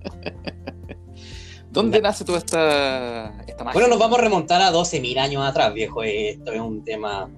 ¿Dónde 1.69 2.01
nace 2.01 2.25
toda 2.25 2.37
esta, 2.39 3.33
esta 3.47 3.63
magia? 3.63 3.73
Bueno, 3.73 3.87
nos 3.87 3.99
vamos 3.99 4.19
a 4.19 4.21
remontar 4.21 4.61
a 4.61 4.71
12.000 4.73 5.17
años 5.19 5.43
atrás, 5.45 5.73
viejo. 5.73 6.03
Esto 6.03 6.51
es 6.51 6.59
un 6.59 6.83
tema 6.83 7.29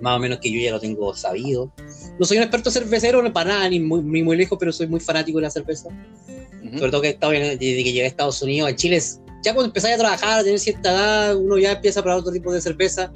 más 0.00 0.16
o 0.16 0.18
menos 0.20 0.38
que 0.40 0.50
yo 0.52 0.60
ya 0.60 0.70
lo 0.72 0.80
tengo 0.80 1.14
sabido. 1.14 1.72
No 2.18 2.26
soy 2.26 2.36
un 2.38 2.42
experto 2.44 2.70
cervecero, 2.70 3.22
no 3.22 3.32
para 3.32 3.50
nada, 3.54 3.68
ni 3.68 3.80
muy, 3.80 4.02
ni 4.02 4.22
muy 4.22 4.36
lejos, 4.36 4.58
pero 4.58 4.72
soy 4.72 4.86
muy 4.86 5.00
fanático 5.00 5.38
de 5.38 5.42
la 5.42 5.50
cerveza. 5.50 5.88
Ujú. 5.88 6.78
Sobre 6.78 6.90
todo 6.90 7.00
que 7.00 7.08
he 7.08 7.12
estado 7.12 7.32
en- 7.32 7.58
desde 7.58 7.76
que 7.84 7.92
llegué 7.92 8.04
a 8.04 8.06
Estados 8.06 8.40
Unidos. 8.42 8.68
En 8.70 8.76
Chile, 8.76 8.96
es- 8.96 9.20
ya 9.42 9.54
cuando 9.54 9.68
empezáis 9.68 9.94
a 9.94 9.98
trabajar, 9.98 10.40
a 10.40 10.44
tener 10.44 10.58
cierta 10.58 10.90
edad, 10.90 11.36
uno 11.36 11.58
ya 11.58 11.72
empieza 11.72 12.00
a 12.00 12.02
probar 12.02 12.20
otro 12.20 12.32
tipo 12.32 12.52
de 12.52 12.60
cerveza. 12.60 13.10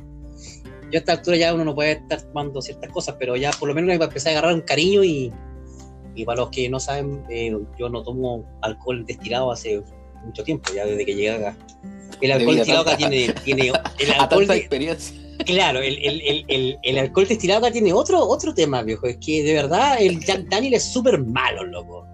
Yo 0.90 0.98
a 0.98 0.98
esta 0.98 1.12
altura 1.12 1.36
ya 1.36 1.52
uno 1.54 1.64
no 1.64 1.74
puede 1.74 1.92
estar 1.92 2.22
tomando 2.22 2.62
ciertas 2.62 2.90
cosas, 2.90 3.16
pero 3.18 3.36
ya 3.36 3.50
por 3.52 3.68
lo 3.68 3.74
menos 3.74 3.94
empecé 3.94 4.28
a 4.30 4.32
agarrar 4.32 4.54
un 4.54 4.60
cariño 4.62 5.02
y, 5.04 5.32
y 6.14 6.24
para 6.24 6.40
los 6.42 6.50
que 6.50 6.68
no 6.68 6.78
saben, 6.80 7.24
eh, 7.28 7.54
yo 7.78 7.88
no 7.88 8.02
tomo 8.02 8.44
alcohol 8.62 9.04
destilado 9.04 9.50
hace 9.50 9.82
mucho 10.24 10.42
tiempo, 10.44 10.72
ya 10.74 10.84
desde 10.86 11.04
que 11.04 11.14
llegué 11.14 11.30
acá. 11.30 11.56
El 12.20 12.32
alcohol 12.32 12.56
destilado 12.56 12.82
acá 12.82 12.96
tiene, 12.96 13.32
tiene 13.44 13.72
el 13.98 14.12
alcohol 14.12 14.46
de- 14.46 14.56
experiencia. 14.56 15.16
Claro, 15.44 15.80
el, 15.80 15.98
el, 15.98 16.44
el, 16.48 16.78
el, 16.82 16.98
alcohol 16.98 17.26
destilado 17.26 17.64
acá 17.66 17.72
tiene 17.72 17.92
otro, 17.92 18.20
otro 18.24 18.54
tema, 18.54 18.82
viejo. 18.82 19.06
Es 19.06 19.16
que 19.16 19.42
de 19.42 19.52
verdad 19.54 19.96
el 20.00 20.24
Jack 20.24 20.48
Daniel 20.48 20.74
es 20.74 20.84
súper 20.84 21.18
malo, 21.18 21.64
loco. 21.64 22.06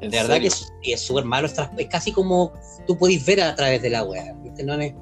¿En 0.00 0.10
De 0.10 0.16
verdad 0.18 0.40
que 0.40 0.50
serio? 0.50 0.74
es 0.82 0.92
es 0.94 1.00
súper 1.00 1.24
malo. 1.24 1.46
Es, 1.46 1.86
casi 1.88 2.10
como 2.12 2.52
tú 2.86 2.98
podés 2.98 3.24
ver 3.24 3.40
a 3.42 3.54
través 3.54 3.80
del 3.80 3.94
agua. 3.94 4.16
¿viste? 4.42 4.64
No 4.64 4.74
es- 4.80 4.92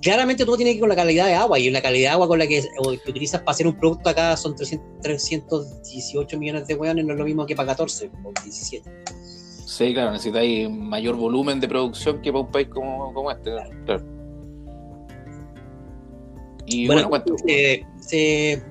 claramente 0.00 0.46
todo 0.46 0.56
tiene 0.56 0.70
que 0.72 0.76
ver 0.76 0.80
con 0.80 0.88
la 0.88 0.96
calidad 0.96 1.26
de 1.26 1.34
agua. 1.34 1.58
Y 1.58 1.68
la 1.70 1.82
calidad 1.82 2.08
de 2.10 2.12
agua 2.14 2.26
con 2.26 2.38
la 2.38 2.46
que, 2.46 2.62
que 2.62 3.10
utilizas 3.10 3.42
para 3.42 3.52
hacer 3.52 3.66
un 3.66 3.76
producto 3.76 4.08
acá 4.08 4.34
son 4.38 4.56
300 4.56 5.02
318 5.02 6.38
millones 6.38 6.66
de 6.66 6.74
hueones, 6.74 7.04
no 7.04 7.12
es 7.12 7.18
lo 7.18 7.24
mismo 7.26 7.44
que 7.44 7.54
para 7.54 7.68
14 7.68 8.10
o 8.24 8.32
17. 8.42 8.90
Sí, 9.70 9.94
claro, 9.94 10.10
necesitáis 10.10 10.68
mayor 10.68 11.14
volumen 11.14 11.60
de 11.60 11.68
producción 11.68 12.20
que 12.20 12.32
para 12.32 12.42
un 12.42 12.50
país 12.50 12.66
como, 12.66 13.14
como 13.14 13.30
este. 13.30 13.52
Claro. 13.86 14.04
Y 16.66 16.88
bueno, 16.88 17.08
cuento. 17.08 17.36
eh, 17.46 17.84
se, 18.00 18.64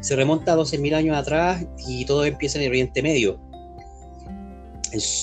se 0.00 0.16
remonta 0.16 0.54
a 0.54 0.56
12.000 0.56 0.92
años 0.92 1.16
atrás 1.16 1.64
y 1.86 2.04
todo 2.04 2.24
empieza 2.24 2.58
en 2.58 2.64
el 2.64 2.70
Oriente 2.70 3.00
Medio. 3.00 3.38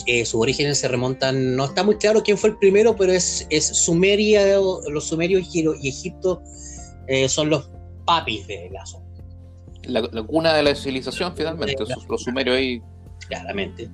Eh, 0.06 0.26
sus 0.26 0.36
orígenes 0.42 0.80
se 0.80 0.88
remontan, 0.88 1.58
no 1.58 1.66
está 1.66 1.84
muy 1.84 1.98
claro 1.98 2.24
quién 2.24 2.38
fue 2.38 2.52
el 2.52 2.58
primero, 2.58 2.96
pero 2.96 3.12
es, 3.12 3.46
es 3.50 3.68
Sumeria, 3.68 4.46
los 4.90 5.04
sumerios 5.10 5.54
y, 5.54 5.68
Egipto 5.90 6.42
eh, 7.08 7.28
son 7.28 7.50
los 7.50 7.70
papis 8.06 8.48
de 8.48 8.70
la 8.72 8.86
zona, 8.86 9.06
La, 9.84 10.08
la 10.10 10.24
cuna 10.24 10.54
de 10.54 10.64
la 10.64 10.74
civilización, 10.74 11.36
finalmente. 11.36 11.84
Los 12.08 12.24
sumerios 12.24 12.56
ahí. 12.56 12.82
claramente. 13.28 13.90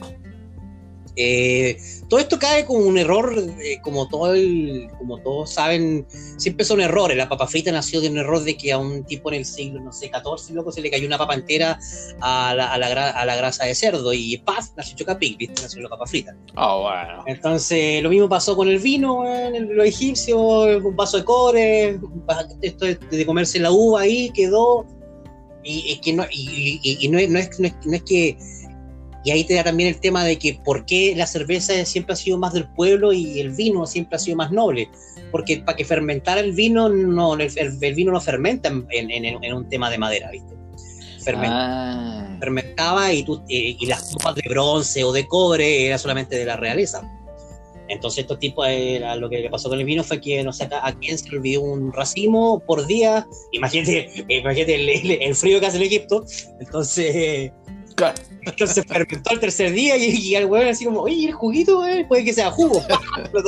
Eh, 1.19 1.77
todo 2.07 2.19
esto 2.19 2.37
cae 2.37 2.63
como 2.63 2.81
un 2.81 2.97
error, 2.97 3.33
eh, 3.59 3.79
como, 3.81 4.07
todo 4.07 4.33
el- 4.35 4.87
como 4.99 5.17
todos 5.19 5.51
saben, 5.51 6.05
siempre 6.37 6.63
son 6.63 6.79
errores. 6.79 7.17
La 7.17 7.27
papa 7.27 7.47
frita 7.47 7.71
nació 7.71 7.99
de 8.01 8.09
un 8.09 8.17
error 8.19 8.43
de 8.43 8.55
que 8.55 8.71
a 8.71 8.77
un 8.77 9.03
tipo 9.03 9.29
en 9.29 9.35
el 9.39 9.45
siglo, 9.45 9.79
no 9.81 9.91
sé, 9.91 10.09
14, 10.11 10.53
loco, 10.53 10.71
se 10.71 10.79
le 10.81 10.91
cayó 10.91 11.07
una 11.07 11.17
papa 11.17 11.33
entera 11.33 11.79
a 12.21 12.53
la, 12.55 12.71
a 12.71 12.77
la, 12.77 12.89
gra- 12.91 13.13
a 13.15 13.25
la 13.25 13.35
grasa 13.35 13.65
de 13.65 13.73
cerdo 13.73 14.13
y 14.13 14.37
¡paf! 14.37 14.67
nació 14.77 14.95
Chocapic, 14.95 15.37
¿viste? 15.37 15.61
Nació 15.63 15.81
la 15.81 15.89
papa 15.89 16.05
frita. 16.05 16.35
Ah, 16.55 16.77
bueno. 16.77 17.23
Entonces, 17.25 18.03
lo 18.03 18.09
mismo 18.09 18.29
pasó 18.29 18.55
con 18.55 18.67
el 18.67 18.77
vino, 18.77 19.25
el- 19.27 19.69
los 19.75 19.85
egipcios, 19.87 20.83
un 20.83 20.95
vaso 20.95 21.17
de 21.17 21.23
cobre, 21.25 21.99
esto 22.61 22.85
de, 22.85 23.25
comerse 23.25 23.59
la 23.59 23.71
uva 23.71 24.01
ahí 24.01 24.29
quedó. 24.35 24.85
Y, 25.63 25.93
es 25.93 25.99
que 25.99 26.13
no, 26.13 26.23
y, 26.31 26.79
y- 26.83 26.97
y 27.05 27.07
no, 27.09 27.17
es, 27.17 27.29
no 27.29 27.39
es- 27.39 27.49
no 27.85 27.95
es 27.95 28.03
que. 28.03 28.37
Y 29.27 29.31
ahí 29.31 29.43
te 29.43 29.55
da 29.55 29.63
también 29.65 29.89
el 29.89 29.99
tema 29.99 30.23
de 30.23 30.39
que 30.39 30.53
por 30.63 30.85
qué 30.85 31.13
la 31.13 31.27
cerveza 31.27 31.83
siempre 31.83 32.13
ha 32.13 32.15
sido 32.15 32.37
más 32.37 32.53
del 32.53 32.65
pueblo 32.69 33.11
y 33.11 33.41
el 33.41 33.49
vino 33.49 33.85
siempre 33.85 34.15
ha 34.15 34.19
sido 34.19 34.37
más 34.37 34.53
noble. 34.53 34.87
Porque 35.33 35.57
para 35.57 35.75
que 35.75 35.83
fermentara 35.83 36.39
el 36.39 36.53
vino, 36.53 36.87
no, 36.87 37.33
el, 37.33 37.41
el- 37.41 37.77
el 37.81 37.93
vino 37.93 38.13
no 38.13 38.21
fermenta 38.21 38.69
en, 38.69 38.87
en- 38.89 39.25
en- 39.43 39.53
un 39.53 39.67
tema 39.67 39.89
de 39.89 39.97
madera, 39.97 40.31
¿viste? 40.31 40.55
Fermenta 41.25 41.57
Ah, 41.59 42.37
fermentaba 42.39 43.11
y, 43.11 43.23
tú, 43.23 43.43
eh, 43.49 43.75
y 43.77 43.85
las 43.87 44.13
copas 44.13 44.35
de 44.35 44.43
bronce 44.47 45.03
o 45.03 45.11
de 45.11 45.27
cobre 45.27 45.87
era 45.87 45.97
solamente 45.97 46.37
de 46.37 46.45
la 46.45 46.55
realeza. 46.55 47.01
Entonces 47.89 48.19
estos 48.21 48.39
tipos, 48.39 48.65
eh, 48.69 49.01
lo 49.19 49.29
que 49.29 49.39
le 49.39 49.49
pasó 49.49 49.67
con 49.67 49.77
el 49.77 49.85
vino 49.85 50.05
fue 50.05 50.21
que 50.21 50.41
no 50.41 50.53
sé 50.53 50.69
a, 50.71 50.93
quién 51.01 51.17
se 51.17 51.29
le 51.31 51.37
olvidó 51.39 51.63
un 51.63 51.91
racimo 51.91 52.59
por 52.65 52.87
día. 52.87 53.27
Imagínate, 53.51 54.09
imagínate 54.29 54.75
el, 54.75 54.87
el- 54.89 55.21
el 55.21 55.35
frío 55.35 55.59
que 55.59 55.65
hace 55.65 55.75
en 55.77 55.83
Egipto. 55.83 56.23
Entonces, 56.61 57.51
claro. 57.95 58.15
Entonces 58.47 58.85
fermentó 58.87 59.31
el 59.33 59.39
tercer 59.39 59.71
día 59.71 59.97
y, 59.97 60.09
y 60.09 60.35
al 60.35 60.45
weón 60.45 60.67
así 60.67 60.85
como, 60.85 61.01
oye, 61.01 61.27
el 61.27 61.33
juguito, 61.33 61.83
puede 62.07 62.23
que 62.25 62.33
sea 62.33 62.51
jugo. 62.51 62.81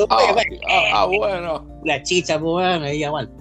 Ah, 0.09 0.33
weón, 0.35 0.47
ah, 0.69 0.81
ah, 0.93 1.05
bueno. 1.05 1.67
la 1.83 2.01
chicha, 2.03 2.39
pues, 2.39 2.51
bueno, 2.51 2.85
ahí 2.85 3.03
aguanta. 3.03 3.33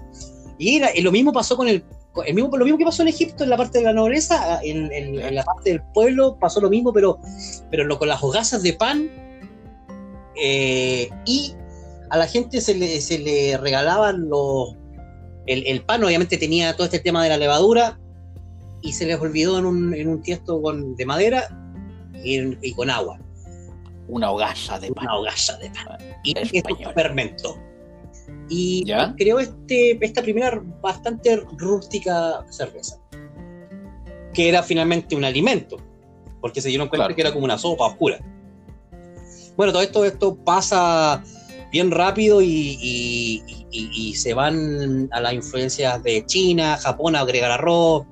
Y, 0.58 0.76
era- 0.76 0.90
y 0.96 1.02
lo 1.02 1.12
mismo 1.12 1.32
pasó 1.32 1.56
con 1.56 1.68
el, 1.68 1.84
el 2.26 2.34
mismo, 2.34 2.56
lo 2.56 2.64
mismo 2.64 2.78
que 2.78 2.84
pasó 2.84 3.02
en 3.02 3.08
Egipto, 3.08 3.44
en 3.44 3.50
la 3.50 3.56
parte 3.56 3.78
de 3.78 3.84
la 3.84 3.92
nobleza, 3.92 4.60
en, 4.62 4.92
en- 4.92 5.20
en 5.20 5.34
la 5.34 5.44
parte 5.44 5.70
del 5.70 5.82
pueblo 5.94 6.36
pasó 6.40 6.60
lo 6.60 6.68
mismo, 6.70 6.92
pero, 6.92 7.18
pero 7.70 7.84
lo, 7.84 7.98
con 7.98 8.08
las 8.08 8.22
hogazas 8.22 8.62
de 8.62 8.72
pan. 8.72 9.08
eh, 10.36 11.08
y 11.24 11.54
a 12.10 12.16
la 12.16 12.26
gente 12.26 12.60
se 12.60 12.74
le, 12.74 13.00
se 13.00 13.18
le 13.18 13.56
regalaban 13.58 14.28
los. 14.28 14.74
El, 15.46 15.66
el 15.66 15.82
pan, 15.82 16.02
obviamente, 16.04 16.36
tenía 16.38 16.74
todo 16.74 16.84
este 16.86 16.98
tema 17.00 17.22
de 17.22 17.30
la 17.30 17.36
levadura 17.38 17.98
y 18.82 18.92
se 18.92 19.06
les 19.06 19.18
olvidó 19.20 19.58
en 19.58 19.66
un, 19.66 19.94
en 19.94 20.08
un 20.08 20.22
tiesto 20.22 20.60
con, 20.62 20.94
de 20.96 21.06
madera 21.06 21.48
y, 22.24 22.38
y 22.66 22.72
con 22.74 22.90
agua. 22.90 23.18
Una 24.08 24.30
hogaza 24.30 24.78
de 24.78 24.90
pan. 24.92 25.04
Una 25.04 25.16
hogaza 25.18 25.56
de 25.58 25.70
pan. 25.70 25.98
Y 26.24 26.38
Es 26.38 26.50
esto 26.52 26.76
fermentó. 26.94 27.58
Y 28.48 28.84
¿Ya? 28.86 29.14
creó 29.16 29.38
este, 29.40 30.02
esta 30.04 30.22
primera 30.22 30.62
bastante 30.80 31.36
rústica 31.58 32.44
cerveza, 32.50 32.98
que 34.32 34.48
era 34.48 34.62
finalmente 34.62 35.14
un 35.14 35.24
alimento, 35.24 35.76
porque 36.40 36.60
se 36.62 36.68
dieron 36.68 36.88
cuenta 36.88 37.04
Claro. 37.06 37.14
que 37.14 37.20
era 37.20 37.32
como 37.32 37.44
una 37.44 37.58
sopa 37.58 37.86
oscura. 37.86 38.18
Bueno, 39.56 39.72
todo 39.72 39.82
esto, 39.82 40.04
esto 40.04 40.34
pasa 40.36 41.22
bien 41.70 41.90
rápido 41.90 42.40
y, 42.40 42.78
y- 42.80 43.42
y- 43.70 43.90
y 44.10 44.14
se 44.14 44.32
van 44.32 45.08
a 45.12 45.20
las 45.20 45.34
influencias 45.34 46.02
de 46.02 46.24
China, 46.24 46.78
Japón 46.78 47.16
agrega 47.16 47.46
el 47.46 47.52
arroz, 47.52 48.06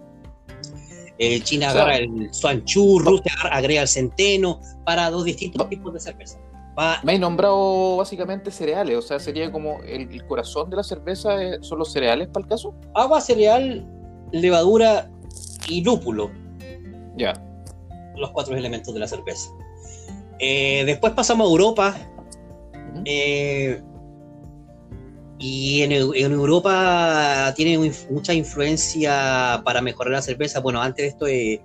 eh, 1.18 1.40
China 1.42 1.70
agarra 1.70 1.96
el 1.96 2.32
suanchu, 2.32 2.98
Rusia 2.98 3.32
agrega 3.50 3.82
el 3.82 3.88
centeno, 3.88 4.60
para 4.84 5.10
dos 5.10 5.24
distintos 5.24 5.68
tipos 5.68 5.92
de 5.94 6.00
cerveza. 6.00 6.38
Va- 6.78 7.00
Me 7.04 7.14
he 7.14 7.18
nombrado 7.18 7.96
básicamente 7.96 8.50
cereales, 8.50 8.96
o 8.98 9.02
sea, 9.02 9.18
sería 9.18 9.50
como 9.50 9.82
el, 9.84 10.10
el 10.12 10.26
corazón 10.26 10.68
de 10.70 10.76
la 10.76 10.82
cerveza, 10.82 11.42
eh, 11.42 11.58
son 11.62 11.78
los 11.78 11.90
cereales 11.92 12.28
para 12.28 12.44
el 12.44 12.48
caso. 12.50 12.74
agua, 12.94 13.20
cereal, 13.20 13.86
levadura 14.32 15.10
y 15.68 15.82
lúpulo, 15.82 16.30
Ya. 17.16 17.32
los 18.16 18.30
cuatro 18.30 18.56
elementos 18.56 18.92
de 18.92 19.00
la 19.00 19.08
cerveza. 19.08 19.50
Eh, 20.38 20.82
después 20.84 21.12
pasamos 21.14 21.46
a 21.46 21.50
Europa. 21.50 21.96
Eh, 23.04 23.80
y 25.38 25.82
en, 25.82 25.92
en 25.92 26.32
Europa 26.32 27.52
tiene 27.56 27.78
un 27.78 27.92
mucha 28.10 28.32
influencia 28.32 29.60
para 29.64 29.80
mejorar 29.82 30.12
la 30.12 30.22
cerveza. 30.22 30.60
Bueno, 30.60 30.80
antes 30.80 31.04
de 31.04 31.08
esto, 31.08 31.26
eh, 31.26 31.62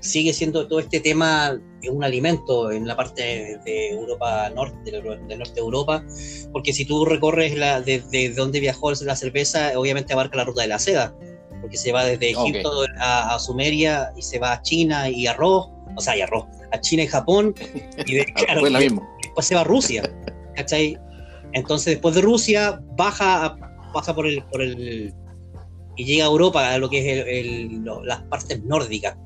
sigue 0.00 0.32
siendo 0.32 0.68
todo 0.68 0.80
este 0.80 1.00
tema 1.00 1.58
un 1.90 2.04
alimento 2.04 2.70
en 2.70 2.86
la 2.86 2.96
parte 2.96 3.58
de 3.64 3.90
Europa 3.90 4.50
norte, 4.50 4.90
de 4.90 5.36
norte 5.36 5.54
de 5.54 5.60
Europa, 5.60 6.04
porque 6.52 6.72
si 6.72 6.84
tú 6.84 7.04
recorres 7.04 7.56
la, 7.56 7.80
desde 7.80 8.30
donde 8.30 8.60
viajó 8.60 8.92
la 8.92 9.16
cerveza, 9.16 9.72
obviamente 9.76 10.12
abarca 10.12 10.36
la 10.36 10.44
ruta 10.44 10.62
de 10.62 10.68
la 10.68 10.78
seda, 10.78 11.14
porque 11.60 11.76
se 11.76 11.92
va 11.92 12.04
desde 12.04 12.30
Egipto 12.30 12.84
a, 12.98 13.38
Sumeria 13.38 14.12
y 14.16 14.22
se 14.22 14.38
va 14.38 14.52
a 14.52 14.62
China 14.62 15.08
y 15.08 15.26
arroz, 15.26 15.68
o 15.96 16.00
sea, 16.00 16.16
y 16.16 16.20
arroz, 16.20 16.44
a 16.72 16.80
China 16.80 17.04
y 17.04 17.06
Japón, 17.06 17.54
y, 18.06 18.14
después 18.14 19.46
se 19.46 19.54
va 19.54 19.62
a 19.62 19.64
Rusia, 19.64 20.02
¿cachai? 20.54 20.98
Entonces 21.52 21.94
después 21.94 22.14
de 22.14 22.20
Rusia 22.20 22.80
baja, 22.96 23.56
pasa 23.92 24.14
por 24.14 24.26
el, 24.26 24.42
por 24.44 24.62
el 24.62 25.14
y 25.98 26.04
llega 26.04 26.24
a 26.24 26.28
Europa, 26.28 26.74
a 26.74 26.78
lo 26.78 26.88
que 26.88 27.00
es 27.00 27.72
las 28.04 28.22
partes 28.22 28.62
nórdicas. 28.64 29.16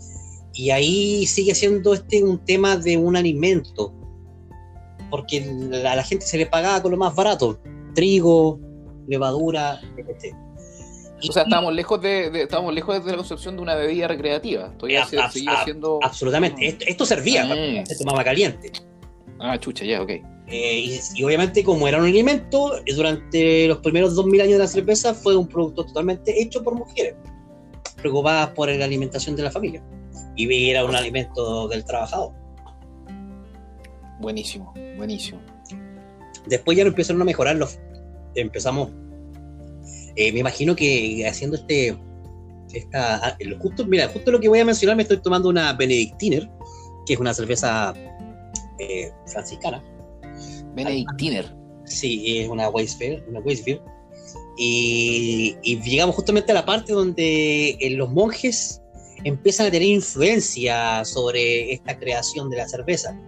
Y 0.54 0.70
ahí 0.70 1.26
sigue 1.26 1.54
siendo 1.54 1.94
este 1.94 2.24
un 2.24 2.42
tema 2.44 2.76
de 2.76 2.96
un 2.96 3.14
alimento, 3.14 3.94
porque 5.10 5.44
a 5.86 5.94
la 5.94 6.02
gente 6.02 6.24
se 6.24 6.38
le 6.38 6.46
pagaba 6.46 6.80
con 6.82 6.90
lo 6.90 6.96
más 6.96 7.14
barato, 7.14 7.60
trigo, 7.94 8.58
levadura, 9.06 9.80
etc. 9.98 10.34
O 11.28 11.32
sea, 11.32 11.42
estábamos 11.42 11.74
lejos 11.74 12.00
de, 12.00 12.42
estábamos 12.42 12.74
lejos 12.74 13.04
de 13.04 13.10
la 13.10 13.16
concepción 13.18 13.56
de 13.56 13.62
una 13.62 13.74
bebida 13.74 14.08
recreativa. 14.08 14.72
Todavía 14.76 15.06
siendo... 15.64 16.00
Absolutamente. 16.02 16.76
Esto, 16.86 17.04
servía, 17.04 17.44
ah. 17.44 17.86
se 17.86 17.96
tomaba 17.96 18.24
caliente. 18.24 18.72
Ah, 19.38 19.58
chucha, 19.58 19.84
ya, 19.84 20.02
ok. 20.02 20.10
Eh, 20.52 21.00
y, 21.14 21.24
obviamente, 21.24 21.64
como 21.64 21.88
era 21.88 21.96
un 21.98 22.04
alimento, 22.04 22.76
eh, 22.84 22.94
durante 22.94 23.66
los 23.68 23.78
primeros 23.78 24.14
2000 24.14 24.42
años 24.42 24.52
de 24.52 24.58
la 24.58 24.66
cerveza 24.66 25.14
fue 25.14 25.34
un 25.34 25.48
producto 25.48 25.86
totalmente 25.86 26.42
hecho 26.42 26.62
por 26.62 26.74
mujeres, 26.74 27.14
preocupadas 27.96 28.50
por 28.50 28.68
la 28.68 28.84
alimentación 28.84 29.34
de 29.34 29.44
la 29.44 29.50
familia. 29.50 29.82
Y 30.36 30.68
era 30.68 30.84
un 30.84 30.94
alimento 30.94 31.68
del 31.68 31.86
trabajador. 31.86 32.34
Buenísimo, 34.20 34.74
buenísimo. 34.98 35.40
Después 36.46 36.76
ya 36.76 36.84
lo 36.84 36.90
empezaron 36.90 37.22
a 37.22 37.24
mejorar, 37.24 37.56
los, 37.56 37.78
empezamos, 38.34 38.90
eh, 40.16 40.32
me 40.32 40.40
imagino 40.40 40.76
que 40.76 41.26
haciendo 41.26 41.56
este, 41.56 41.96
esta, 42.74 43.26
ah, 43.26 43.38
justo, 43.58 43.86
mira, 43.86 44.06
justo 44.08 44.30
lo 44.30 44.38
que 44.38 44.50
voy 44.50 44.58
a 44.58 44.66
mencionar, 44.66 44.96
me 44.96 45.02
estoy 45.04 45.16
tomando 45.22 45.48
una 45.48 45.72
Benedictiner, 45.72 46.50
que 47.06 47.14
es 47.14 47.20
una 47.20 47.32
cerveza 47.32 47.94
franciscana, 49.26 49.82
Benedictiner. 50.74 51.54
Sí, 51.84 52.38
es 52.38 52.48
una 52.48 52.68
Weisfield, 52.68 53.22
una 53.28 53.40
Y, 54.56 55.56
llegamos 55.62 56.14
justamente 56.14 56.52
a 56.52 56.54
la 56.54 56.64
parte 56.64 56.92
donde 56.92 57.70
eh, 57.80 57.90
los 57.90 58.10
monjes 58.10 58.80
empiezan 59.24 59.66
a 59.66 59.70
tener 59.70 59.88
influencia 59.88 61.04
sobre 61.04 61.72
esta 61.72 61.98
creación 61.98 62.50
de 62.50 62.58
la 62.58 62.68
cerveza. 62.68 63.18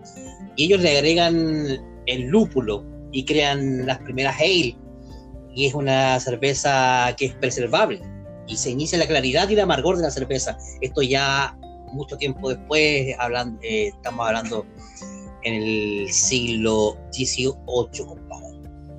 Y 0.57 0.67
ellos 0.67 0.81
le 0.81 0.97
agregan 0.97 2.03
el 2.07 2.23
lúpulo 2.23 2.85
y 3.13 3.25
crean 3.25 3.87
las 3.87 3.99
primeras 3.99 4.37
ale. 4.41 4.77
Y 5.55 5.67
es 5.67 5.75
una 5.75 6.19
cerveza 6.21 7.15
que 7.17 7.27
es 7.27 7.35
preservable. 7.35 8.01
Y 8.47 8.57
se 8.57 8.71
inicia 8.71 8.99
la 8.99 9.07
claridad 9.07 9.49
y 9.49 9.55
el 9.55 9.61
amargor 9.61 9.97
de 9.97 10.03
la 10.03 10.11
cerveza. 10.11 10.59
Esto 10.81 11.03
ya 11.03 11.57
mucho 11.93 12.17
tiempo 12.17 12.51
después, 12.51 13.15
hablan, 13.19 13.59
eh, 13.63 13.89
estamos 13.95 14.27
hablando 14.27 14.67
en 15.45 15.55
el 15.55 16.13
siglo 16.13 16.97
XVIII, 17.13 17.53
compadre. 18.07 18.45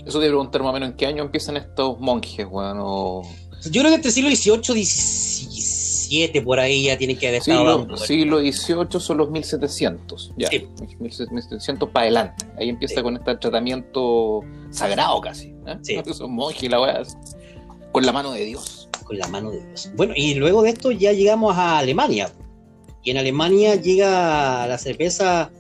Eso 0.06 0.20
te 0.20 0.28
preguntar 0.28 0.62
más 0.62 0.70
o 0.70 0.74
menos 0.74 0.90
en 0.90 0.96
qué 0.96 1.08
año 1.08 1.24
empiezan 1.24 1.58
estos 1.58 2.00
monjes, 2.00 2.48
bueno. 2.48 3.24
Yo 3.72 3.82
creo 3.82 3.86
que 3.86 3.96
entre 3.96 4.10
el 4.10 4.14
siglo 4.14 4.30
XVIII 4.62 4.86
XVII 4.86 6.42
por 6.42 6.60
ahí 6.60 6.84
ya 6.84 6.98
tiene 6.98 7.18
que 7.18 7.28
haber 7.28 7.40
estado. 7.40 7.82
Siglo, 7.98 7.98
siglo 7.98 8.40
XVIII 8.40 9.00
son 9.00 9.18
los 9.18 9.32
1700, 9.32 10.34
ya. 10.38 10.50
1700 11.00 11.90
para 11.90 12.04
adelante. 12.04 12.46
Ahí 12.58 12.70
empieza 12.70 13.02
con 13.02 13.18
este 13.18 13.36
tratamiento 13.38 14.42
sagrado 14.70 15.20
casi. 15.22 15.56
¿eh? 15.66 15.78
Sí. 15.82 15.98
Son 16.14 16.32
monjes 16.34 16.70
la 16.70 16.82
weá. 16.82 17.02
Con 17.92 18.06
la 18.06 18.12
mano 18.12 18.32
de 18.32 18.46
Dios. 18.46 18.90
Con 19.04 19.18
la 19.18 19.28
mano 19.28 19.52
de 19.52 19.66
Dios. 19.66 19.90
Bueno, 19.96 20.14
y 20.16 20.36
luego 20.36 20.62
de 20.62 20.70
esto 20.70 20.92
ya 20.92 21.14
llegamos 21.14 21.56
a 21.58 21.80
Alemania. 21.80 22.32
Y 23.04 23.12
en 23.12 23.18
Alemania 23.18 23.76
llega 23.76 24.68
la 24.68 24.78
cerveza 24.78 25.52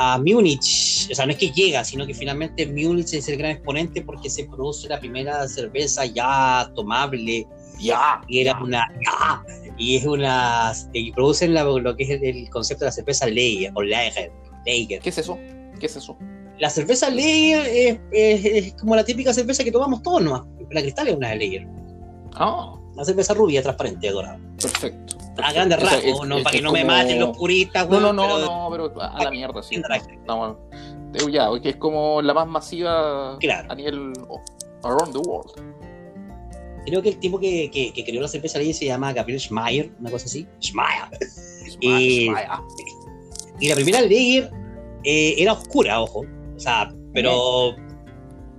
a 0.00 0.16
Múnich, 0.16 1.08
o 1.10 1.14
sea, 1.14 1.26
no 1.26 1.32
es 1.32 1.38
que 1.38 1.50
llega, 1.50 1.84
sino 1.84 2.06
que 2.06 2.14
finalmente 2.14 2.64
Múnich 2.66 3.14
es 3.14 3.28
el 3.28 3.36
gran 3.36 3.50
exponente 3.50 4.00
porque 4.00 4.30
se 4.30 4.44
produce 4.44 4.88
la 4.88 5.00
primera 5.00 5.46
cerveza 5.48 6.06
ya 6.06 6.70
tomable, 6.76 7.48
ya, 7.80 8.20
y 8.28 8.40
era 8.40 8.56
una, 8.62 8.86
ya, 9.04 9.42
y 9.76 9.96
es 9.96 10.06
una, 10.06 10.72
y 10.92 11.10
producen 11.10 11.52
lo 11.52 11.96
que 11.96 12.04
es 12.04 12.10
el, 12.22 12.48
concepto 12.48 12.84
de 12.84 12.90
la 12.90 12.92
cerveza 12.92 13.26
Lager, 13.26 13.72
o 13.74 13.82
Lager, 13.82 14.30
Lager. 14.64 15.00
¿Qué 15.00 15.08
es 15.08 15.18
eso? 15.18 15.36
¿Qué 15.80 15.86
es 15.86 15.96
eso? 15.96 16.16
La 16.60 16.70
cerveza 16.70 17.10
Lager 17.10 17.98
es, 18.12 18.74
como 18.74 18.94
la 18.94 19.04
típica 19.04 19.34
cerveza 19.34 19.64
que 19.64 19.72
tomamos 19.72 20.00
todos 20.04 20.22
nomás, 20.22 20.42
la 20.70 20.80
cristal 20.80 21.08
es 21.08 21.16
una 21.16 21.34
Lager. 21.34 21.66
Ah. 22.34 22.76
Una 22.94 23.04
cerveza 23.04 23.34
rubia, 23.34 23.62
transparente, 23.62 24.10
dorada. 24.10 24.40
Perfecto 24.60 25.17
a 25.42 25.52
grandes 25.52 25.80
rasgos, 25.80 26.26
no, 26.26 26.42
para 26.42 26.56
que, 26.56 26.62
no 26.62 26.72
me 26.72 26.84
maten 26.84 27.20
los 27.20 27.36
puristas, 27.36 27.88
No, 27.88 28.00
no, 28.00 28.12
no, 28.12 28.38
no, 28.38 28.68
pero 28.70 28.92
a 29.00 29.24
la 29.24 29.30
mierda, 29.30 29.62
sí. 29.62 29.80
No, 30.26 30.58
ya, 31.30 31.48
que 31.62 31.70
es 31.70 31.76
como 31.76 32.20
la 32.22 32.34
más 32.34 32.46
masiva 32.46 33.36
a 33.36 33.74
nivel 33.74 34.12
around 34.82 35.12
the 35.12 35.18
world. 35.18 35.52
Creo 36.86 37.02
que 37.02 37.10
el 37.10 37.18
tipo 37.18 37.38
que, 37.38 37.70
que, 37.70 37.92
que 37.92 38.04
creó 38.04 38.22
la 38.22 38.28
cerveza 38.28 38.58
ahí 38.58 38.72
se 38.72 38.86
llama 38.86 39.12
Gabriel 39.12 39.40
Schmeier, 39.40 39.90
una 40.00 40.10
cosa 40.10 40.26
así. 40.26 40.46
Schmeier. 40.60 41.08
Y, 41.80 42.30
y, 43.60 43.68
la 43.68 43.74
primera 43.74 44.00
Lager 44.00 44.50
eh, 45.04 45.34
era 45.36 45.52
oscura, 45.52 46.00
ojo. 46.00 46.24
O 46.56 46.58
sea, 46.58 46.92
pero. 47.12 47.76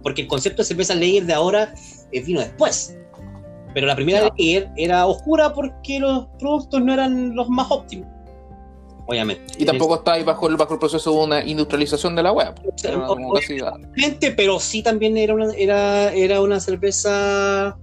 Porque 0.04 0.22
el 0.22 0.28
concepto 0.28 0.62
de 0.62 0.68
cerveza 0.68 0.94
Lager 0.94 1.26
de 1.26 1.34
ahora 1.34 1.74
eh, 2.12 2.22
vino 2.22 2.40
después. 2.40 2.99
Pero 3.74 3.88
la 3.88 3.96
primera 3.96 4.34
yeah. 4.36 4.72
era 4.76 5.06
oscura 5.06 5.54
porque 5.54 6.00
los 6.00 6.28
productos 6.40 6.82
no 6.82 6.94
eran 6.94 7.36
los 7.36 7.50
más 7.50 7.70
óptimos. 7.70 8.08
Obviamente. 9.06 9.54
Y 9.58 9.66
tampoco 9.66 9.96
está 9.96 10.14
ahí 10.14 10.24
bajo 10.24 10.48
el, 10.48 10.56
bajo 10.56 10.74
el 10.74 10.80
proceso 10.80 11.12
de 11.12 11.18
una 11.18 11.44
industrialización 11.44 12.16
de 12.16 12.22
la 12.22 12.32
web. 12.32 12.54
Gente, 13.96 14.32
pero 14.32 14.60
sí 14.60 14.84
también 14.84 15.18
era 15.18 15.34
una, 15.34 15.52
era, 15.54 16.14
era 16.14 16.42
una 16.42 16.60
cerveza. 16.60 17.76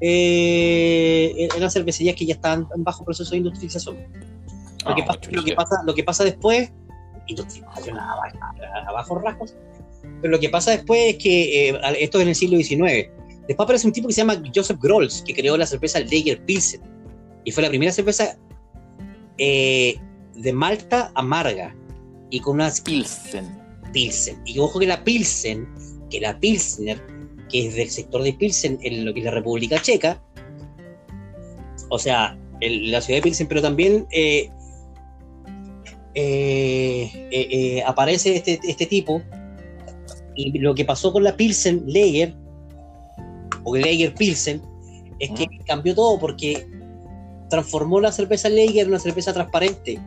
Eh, 0.00 1.48
eran 1.56 1.70
cervecerías 1.70 2.14
que 2.14 2.26
ya 2.26 2.34
estaban 2.34 2.68
bajo 2.76 3.04
proceso 3.04 3.32
de 3.32 3.38
industrialización. 3.38 3.96
Lo, 3.96 4.90
ah, 4.90 4.94
que, 4.94 5.02
pasa, 5.02 5.18
lo, 5.30 5.44
que, 5.44 5.54
pasa, 5.54 5.82
lo 5.84 5.94
que 5.94 6.04
pasa 6.04 6.24
después, 6.24 6.72
industrialización 7.26 7.98
a, 7.98 8.92
bajo 8.92 9.18
rasgos, 9.18 9.56
pero 10.20 10.30
lo 10.30 10.38
que 10.38 10.50
pasa 10.50 10.70
después 10.70 11.14
es 11.14 11.16
que 11.16 11.70
eh, 11.70 11.80
esto 11.98 12.18
es 12.18 12.22
en 12.22 12.28
el 12.28 12.34
siglo 12.34 12.58
XIX 12.58 13.10
Después 13.46 13.66
aparece 13.66 13.86
un 13.86 13.92
tipo 13.92 14.08
que 14.08 14.14
se 14.14 14.22
llama 14.22 14.42
Joseph 14.54 14.80
Grolls, 14.80 15.22
que 15.22 15.34
creó 15.34 15.56
la 15.56 15.66
cerveza 15.66 16.00
Lager 16.00 16.42
Pilsen. 16.44 16.80
Y 17.44 17.50
fue 17.50 17.62
la 17.62 17.68
primera 17.68 17.92
cerveza 17.92 18.38
eh, 19.36 19.96
de 20.34 20.52
malta 20.52 21.12
amarga. 21.14 21.74
Y 22.30 22.40
con 22.40 22.54
unas 22.54 22.80
Pilsen. 22.80 23.60
Pilsen. 23.92 24.40
Y 24.46 24.58
ojo 24.58 24.78
que 24.78 24.86
la 24.86 25.04
Pilsen, 25.04 25.68
que 26.10 26.20
la 26.20 26.38
Pilsner, 26.40 27.00
que 27.50 27.66
es 27.66 27.74
del 27.74 27.90
sector 27.90 28.22
de 28.22 28.32
Pilsen 28.32 28.78
en 28.82 29.04
lo 29.04 29.12
que 29.12 29.20
es 29.20 29.24
la 29.26 29.30
República 29.30 29.80
Checa, 29.80 30.22
o 31.90 31.98
sea, 31.98 32.38
la 32.60 33.00
ciudad 33.02 33.18
de 33.18 33.22
Pilsen, 33.22 33.46
pero 33.46 33.60
también 33.60 34.06
eh, 34.10 34.50
eh, 36.14 37.82
aparece 37.86 38.36
este, 38.36 38.58
este 38.66 38.86
tipo. 38.86 39.22
Y 40.34 40.58
lo 40.58 40.74
que 40.74 40.86
pasó 40.86 41.12
con 41.12 41.22
la 41.22 41.36
Pilsen 41.36 41.84
Lager 41.86 42.34
o 43.64 43.76
Lager 43.76 44.14
Pilsen, 44.14 44.62
es 45.18 45.30
que 45.30 45.46
cambió 45.66 45.94
todo 45.94 46.18
porque 46.18 46.66
transformó 47.48 48.00
la 48.00 48.12
cerveza 48.12 48.48
Lager 48.48 48.82
en 48.82 48.88
una 48.88 48.98
cerveza 48.98 49.32
transparente. 49.32 50.00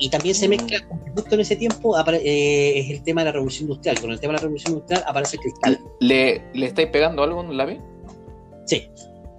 Y 0.00 0.10
también 0.10 0.34
se 0.34 0.46
mm. 0.46 0.50
mezcla, 0.50 0.78
justo 1.14 1.34
en 1.34 1.40
ese 1.40 1.56
tiempo 1.56 1.98
eh, 1.98 2.78
es 2.78 2.90
el 2.90 3.02
tema 3.02 3.22
de 3.22 3.26
la 3.26 3.32
revolución 3.32 3.68
industrial. 3.68 4.00
Con 4.00 4.10
el 4.12 4.20
tema 4.20 4.32
de 4.32 4.36
la 4.36 4.42
revolución 4.42 4.74
industrial 4.74 5.04
aparece 5.06 5.36
el 5.36 5.42
cristal. 5.42 5.80
¿Le, 6.00 6.42
le 6.54 6.66
estáis 6.66 6.88
pegando 6.88 7.22
algo 7.22 7.40
en 7.42 7.56
la 7.56 7.64
B? 7.64 7.80
Sí. 8.66 8.88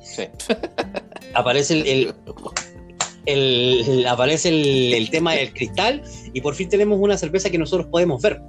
Sí. 0.02 0.24
aparece 1.34 1.74
el, 1.76 2.14
el, 3.26 4.08
aparece 4.08 4.50
el, 4.50 5.10
tema 5.10 5.34
del 5.36 5.54
cristal 5.54 6.02
y 6.34 6.42
por 6.42 6.56
fin 6.56 6.68
tenemos 6.68 7.00
una 7.00 7.18
cerveza 7.18 7.50
que 7.50 7.58
nosotros 7.58 7.88
podemos 7.88 8.22
ver. 8.22 8.42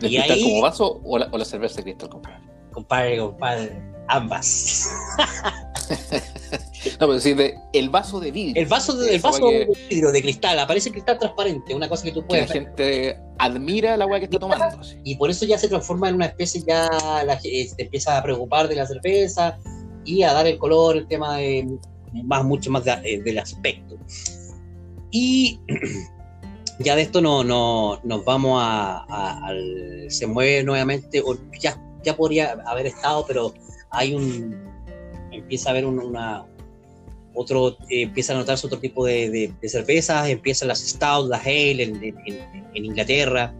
¿El 0.00 0.08
cristal 0.08 0.40
como 0.42 0.60
vaso 0.62 1.00
o 1.04 1.18
la, 1.18 1.28
o 1.32 1.38
la 1.38 1.44
cerveza 1.44 1.76
de 1.76 1.82
cristal, 1.84 2.08
compadre? 2.08 2.38
Compadre, 2.76 3.18
compadre, 3.18 3.82
ambas. 4.08 4.90
no, 5.90 6.98
pero 7.00 7.12
decir, 7.14 7.54
el 7.72 7.88
vaso 7.88 8.20
de 8.20 8.30
vidrio. 8.30 8.62
El 8.62 8.68
vaso, 8.68 8.94
de, 8.96 9.18
vaso 9.18 9.48
de 9.48 9.66
vidrio, 9.88 10.12
de 10.12 10.20
cristal, 10.20 10.58
aparece 10.58 10.90
cristal 10.90 11.18
transparente, 11.18 11.74
una 11.74 11.88
cosa 11.88 12.04
que 12.04 12.12
tú 12.12 12.24
puedes. 12.26 12.50
Que 12.50 12.60
la 12.60 12.66
gente 12.66 13.18
admira 13.38 13.96
la 13.96 14.04
agua 14.04 14.18
que 14.18 14.26
está 14.26 14.38
tomando. 14.38 14.78
Y 15.04 15.16
por 15.16 15.30
eso 15.30 15.46
ya 15.46 15.56
se 15.56 15.68
transforma 15.68 16.10
en 16.10 16.16
una 16.16 16.26
especie, 16.26 16.62
ya 16.66 16.88
la, 17.24 17.40
se 17.40 17.74
empieza 17.78 18.18
a 18.18 18.22
preocupar 18.22 18.68
de 18.68 18.76
la 18.76 18.86
cerveza 18.86 19.58
y 20.04 20.22
a 20.22 20.34
dar 20.34 20.46
el 20.46 20.58
color, 20.58 20.98
el 20.98 21.08
tema 21.08 21.38
de 21.38 21.66
más, 22.24 22.44
mucho 22.44 22.70
más 22.70 22.86
eh, 22.86 23.22
del 23.22 23.38
aspecto. 23.38 23.96
Y 25.10 25.58
ya 26.80 26.94
de 26.94 27.02
esto 27.02 27.22
no, 27.22 27.42
no, 27.42 28.00
nos 28.04 28.22
vamos 28.26 28.60
a, 28.62 28.98
a- 29.08 29.46
al- 29.46 30.06
se 30.10 30.26
mueve 30.26 30.62
nuevamente, 30.62 31.22
o 31.24 31.36
ya, 31.58 31.80
ya 32.06 32.16
podría 32.16 32.52
haber 32.66 32.86
estado, 32.86 33.24
pero 33.26 33.52
hay 33.90 34.14
un, 34.14 34.56
empieza 35.32 35.68
a 35.68 35.72
haber 35.72 35.84
un- 35.84 35.98
una, 35.98 36.46
otro, 37.34 37.76
eh, 37.90 38.02
empieza 38.02 38.32
a 38.32 38.36
notarse 38.36 38.66
otro 38.66 38.78
tipo 38.78 39.04
de, 39.04 39.28
de- 39.30 39.52
de 39.60 39.68
cervezas, 39.68 40.28
empiezan 40.28 40.68
las 40.68 40.78
Stout, 40.80 41.28
las 41.28 41.44
Ale 41.44 41.82
en, 41.82 41.96
en- 42.02 42.18
en- 42.26 42.66
en 42.74 42.84
Inglaterra. 42.84 43.52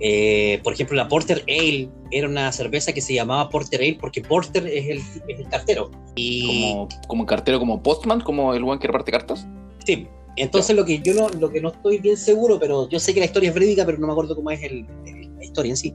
Eh, 0.00 0.60
por 0.62 0.72
ejemplo, 0.72 0.96
la 0.96 1.08
Porter 1.08 1.42
Ale 1.48 1.88
era 2.10 2.28
una 2.28 2.52
cerveza 2.52 2.92
que 2.92 3.00
se 3.00 3.14
llamaba 3.14 3.48
Porter 3.50 3.80
Ale 3.80 3.98
porque 4.00 4.20
Porter 4.22 4.66
es 4.66 4.86
el, 4.88 4.98
es 5.28 5.38
el 5.40 5.48
cartero. 5.48 5.90
Y, 6.14 6.46
Como, 6.72 6.88
como 7.08 7.26
cartero, 7.26 7.58
como 7.58 7.82
postman, 7.82 8.20
como 8.20 8.54
el 8.54 8.62
buen 8.62 8.78
que 8.78 8.86
reparte 8.86 9.10
cartas. 9.10 9.46
Sí, 9.84 10.06
entonces 10.36 10.76
lo 10.76 10.84
que 10.84 11.00
yo 11.00 11.14
no, 11.14 11.28
lo 11.30 11.50
que 11.50 11.60
no 11.60 11.68
estoy 11.70 11.98
bien 11.98 12.16
seguro, 12.16 12.58
pero 12.60 12.88
yo 12.88 13.00
sé 13.00 13.12
que 13.12 13.18
la 13.20 13.26
historia 13.26 13.48
es 13.48 13.54
verídica, 13.54 13.84
pero 13.84 13.98
no 13.98 14.06
me 14.06 14.12
acuerdo 14.12 14.36
cómo 14.36 14.50
es 14.52 14.62
el- 14.62 14.86
el- 15.04 15.34
la 15.36 15.44
historia 15.44 15.70
en 15.70 15.76
sí. 15.76 15.94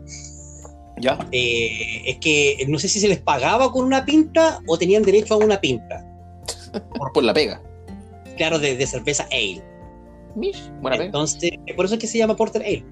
Ya. 1.03 1.19
Eh, 1.31 2.01
es 2.05 2.17
que 2.17 2.65
no 2.67 2.79
sé 2.79 2.87
si 2.87 2.99
se 2.99 3.07
les 3.07 3.19
pagaba 3.19 3.71
con 3.71 3.85
una 3.85 4.05
pinta 4.05 4.59
o 4.67 4.77
tenían 4.77 5.03
derecho 5.03 5.33
a 5.33 5.37
una 5.37 5.59
pinta. 5.59 6.05
Por 7.13 7.23
la 7.23 7.33
pega. 7.33 7.61
Claro, 8.37 8.57
de, 8.57 8.75
de 8.75 8.87
cerveza 8.87 9.27
ale. 9.31 9.61
Mish, 10.35 10.71
buena 10.81 10.97
pega. 10.97 11.05
Entonces, 11.05 11.51
por 11.75 11.85
eso 11.85 11.95
es 11.95 11.99
que 11.99 12.07
se 12.07 12.17
llama 12.17 12.35
Porter 12.35 12.61
Ale. 12.63 12.83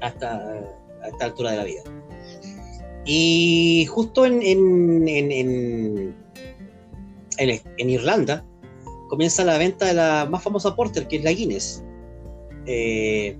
Hasta 0.00 0.36
a 1.02 1.08
esta 1.08 1.24
altura 1.26 1.50
de 1.50 1.56
la 1.58 1.64
vida. 1.64 1.82
Y 3.04 3.86
justo 3.90 4.24
en, 4.26 4.40
en, 4.42 5.08
en, 5.08 5.32
en, 5.32 6.14
en- 7.38 7.60
en 7.78 7.90
Irlanda 7.90 8.44
comienza 9.08 9.44
la 9.44 9.58
venta 9.58 9.86
de 9.86 9.94
la 9.94 10.26
más 10.30 10.42
famosa 10.42 10.76
Porter, 10.76 11.08
que 11.08 11.16
es 11.16 11.24
la 11.24 11.32
Guinness. 11.32 11.82
Eh, 12.66 13.36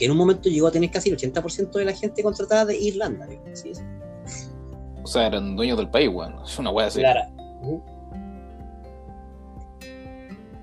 que 0.00 0.06
en 0.06 0.12
un 0.12 0.16
momento 0.16 0.48
llegó 0.48 0.66
a 0.66 0.70
tener 0.72 0.90
casi 0.90 1.10
el 1.10 1.18
80% 1.18 1.72
de 1.72 1.84
la 1.84 1.92
gente 1.92 2.22
contratada 2.22 2.64
de 2.64 2.74
Irlanda. 2.78 3.28
¿sí? 3.52 3.72
O 5.02 5.06
sea, 5.06 5.26
eran 5.26 5.56
dueños 5.56 5.76
del 5.76 5.90
país, 5.90 6.08
weón. 6.10 6.36
Es 6.42 6.58
una 6.58 6.70
wea 6.70 6.86
así. 6.86 7.00
Clara. 7.00 7.28
Ujú. 7.60 7.82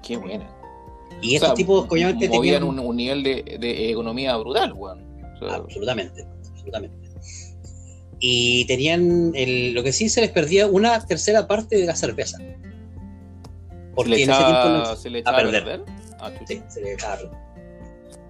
Qué 0.01 0.17
buena. 0.17 0.47
Y 1.21 1.35
estos 1.35 1.53
tipos, 1.53 1.85
obviamente, 1.87 2.27
movían 2.29 2.61
tenían... 2.61 2.63
un, 2.63 2.79
un 2.79 2.95
nivel 2.95 3.21
de, 3.21 3.57
de 3.59 3.91
economía 3.91 4.35
brutal, 4.37 4.73
weón. 4.73 5.05
O 5.35 5.37
sea, 5.37 5.55
Absolutamente, 5.57 6.25
absolutamente. 6.49 6.97
Y 8.19 8.65
tenían, 8.65 9.33
el- 9.35 9.73
lo 9.75 9.83
que 9.83 9.93
sí 9.93 10.09
se 10.09 10.21
les 10.21 10.31
perdía 10.31 10.65
una 10.65 11.05
tercera 11.05 11.45
parte 11.47 11.77
de 11.77 11.85
la 11.85 11.95
cerveza. 11.95 12.37
se 12.37 12.57
Porque 13.93 14.09
le 14.09 14.23
en 14.23 14.29
ese 14.31 14.39
tiempo 14.39 14.49
echaba, 14.49 14.79
no, 14.79 14.95
se 14.95 15.09
le 15.11 15.19
echaba 15.19 15.37
a 15.37 15.41
perder. 15.41 15.63
perder. 15.63 15.85
Ah, 16.19 16.31
sí, 16.47 16.59
se 16.69 16.81
le 16.81 16.95
perder. 16.97 17.46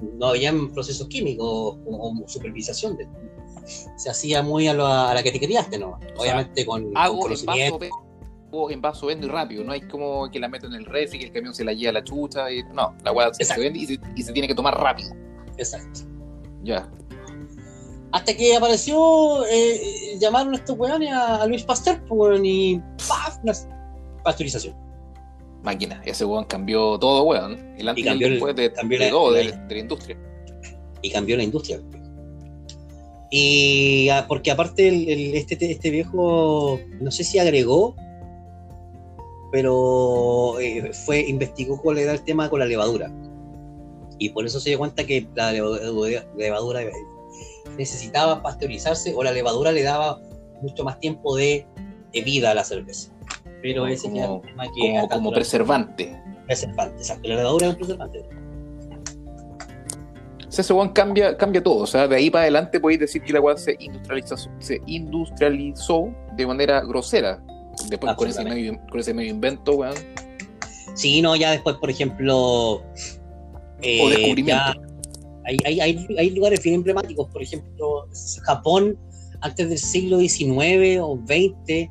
No 0.02 0.28
habían 0.28 0.72
procesos 0.74 1.08
químicos 1.08 1.48
o, 1.48 1.78
o 1.86 2.28
supervisación. 2.28 2.98
De, 2.98 3.08
se 3.98 4.10
hacía 4.10 4.42
muy 4.44 4.68
a, 4.68 4.74
lo- 4.74 4.86
a 4.88 5.14
la 5.14 5.22
que 5.24 5.32
te 5.32 5.40
criaste, 5.40 5.78
¿no? 5.78 6.00
Obviamente 6.18 6.66
con, 6.66 6.84
con 6.86 6.98
Hago 6.98 7.16
en 7.16 7.22
conocimiento. 7.22 7.80
vaso, 7.80 8.04
o 8.52 8.72
en 8.72 8.82
vaso 8.82 9.08
vendo 9.08 9.28
y 9.28 9.30
rápido. 9.30 9.64
No 9.64 9.74
hay 9.74 9.82
como 9.82 10.30
que 10.32 10.40
la 10.40 10.48
meto 10.48 10.68
en 10.68 10.74
el 10.74 10.86
refri, 10.86 11.20
que 11.20 11.26
el 11.26 11.32
camión 11.32 11.54
se 11.54 11.64
la 11.66 11.74
lleva 11.74 11.90
a 11.90 11.94
la 11.94 12.04
chucha. 12.04 12.50
Y, 12.52 12.64
no, 12.74 12.96
la 13.04 13.12
weá 13.12 13.34
se, 13.34 13.60
vende 13.60 13.80
y 13.80 13.86
se, 13.86 14.00
y 14.16 14.24
se 14.24 14.32
tiene 14.32 14.48
que 14.48 14.56
tomar 14.56 14.80
rápido. 14.80 15.10
Exacto. 15.58 16.02
Ya. 16.64 16.90
Hasta 18.14 18.36
que 18.38 18.56
apareció, 18.56 19.46
eh, 19.48 20.18
llamaron 20.20 20.54
a 20.54 20.58
estos 20.58 20.78
weones 20.78 21.12
a, 21.12 21.42
a 21.44 21.46
Luis 21.46 21.64
Pasteur 21.64 22.02
pues, 22.08 22.40
y 22.42 22.82
¡paf! 23.08 23.38
Una 23.44 23.54
pasteurización. 24.24 24.74
Máquina. 25.64 26.02
Ese 26.06 26.24
weón 26.26 26.46
cambió 26.46 26.98
todo, 27.00 27.24
weón. 27.24 27.54
El 27.78 27.88
antes 27.90 28.04
y, 28.04 28.08
cambió 28.08 28.28
el- 28.28 28.34
después 28.34 28.56
de, 28.56 28.72
cambió 28.74 29.00
de 29.00 29.06
la- 29.06 29.12
todo, 29.12 29.32
la- 29.32 29.38
de, 29.40 29.52
de 29.52 29.76
la 29.76 29.80
industria. 29.80 30.18
y 31.02 31.10
cambió 31.12 31.38
la 31.38 31.44
industria. 31.44 31.80
Y 33.30 34.08
ah, 34.10 34.26
porque 34.28 34.52
aparte 34.52 34.88
el- 34.88 35.10
el- 35.10 35.36
este, 35.36 35.58
este 35.72 35.90
viejo, 35.90 36.80
no 37.02 37.12
sé 37.12 37.24
si 37.24 37.40
agregó, 37.40 37.96
pero 39.52 40.60
eh, 40.60 40.92
fue, 40.94 41.22
investigó 41.22 41.82
cuál 41.82 41.98
era 41.98 42.14
el 42.14 42.22
tema 42.24 42.50
con 42.50 42.60
la 42.60 42.66
levadura. 42.66 43.12
Y 44.20 44.30
por 44.30 44.46
eso 44.46 44.60
se 44.60 44.70
dio 44.70 44.80
cuenta 44.80 45.06
que 45.06 45.28
la 45.36 45.52
levadura, 45.52 46.26
levadura 46.36 46.82
necesitaba 47.78 48.42
pasteurizarse 48.42 49.14
o 49.16 49.24
la 49.24 49.32
levadura 49.32 49.72
le 49.72 49.84
daba 49.84 50.20
mucho 50.62 50.84
más 50.84 51.00
tiempo 51.00 51.36
de, 51.36 51.66
de 52.14 52.22
vida 52.22 52.52
a 52.52 52.54
la 52.56 52.64
cerveza. 52.64 53.12
Pero 53.62 53.82
Como- 53.82 53.94
ese 53.94 54.14
ya 54.14 54.24
es 54.26 54.30
un 54.30 54.42
tema 54.42 54.64
que 54.76 54.92
Como, 54.94 55.08
como 55.10 55.32
preservante. 55.32 56.22
preservante, 56.46 56.98
exacto. 56.98 57.28
La 57.28 57.36
levadura 57.36 57.68
es 57.68 57.74
un 57.74 57.78
preservante. 57.80 58.20
O 60.48 60.52
sea, 60.52 60.62
ese 60.62 60.74
weón 60.74 60.90
cambia, 60.90 61.36
cambia 61.38 61.62
todo. 61.62 61.84
O 61.84 61.88
sea, 61.88 62.08
de 62.08 62.16
ahí 62.16 62.30
para 62.30 62.44
adelante 62.44 62.80
podéis 62.80 63.00
decir 63.02 63.22
que 63.24 63.34
la 63.34 63.42
weá 63.42 63.58
se 63.58 63.76
industrializó, 63.80 64.36
se 64.60 64.82
industrializó 64.86 66.14
de 66.36 66.48
manera 66.48 66.82
grosera. 66.82 67.44
Después 67.90 68.16
con 68.16 68.28
ese, 68.30 68.44
medio, 68.44 68.80
con 68.90 69.00
ese 69.00 69.14
medio 69.14 69.32
invento, 69.32 69.74
weón. 69.74 69.94
Sí, 70.96 71.22
no, 71.22 71.36
ya 71.36 71.52
después, 71.52 71.76
por 71.78 71.90
ejemplo. 71.90 72.82
eh, 73.82 74.02
O 74.04 74.10
descubrimiento. 74.10 74.52
ya 74.52 74.76
hay, 75.46 75.58
hay, 75.66 75.80
hay, 75.80 76.08
hay 76.18 76.30
lugares 76.32 76.64
bien 76.64 76.76
emblemáticos, 76.76 77.30
por 77.30 77.42
ejemplo, 77.44 78.08
Japón, 78.44 78.98
antes 79.42 79.70
del 79.70 79.78
siglo 79.78 80.18
XIX 80.20 81.00
o 81.02 81.20
XX, 81.28 81.90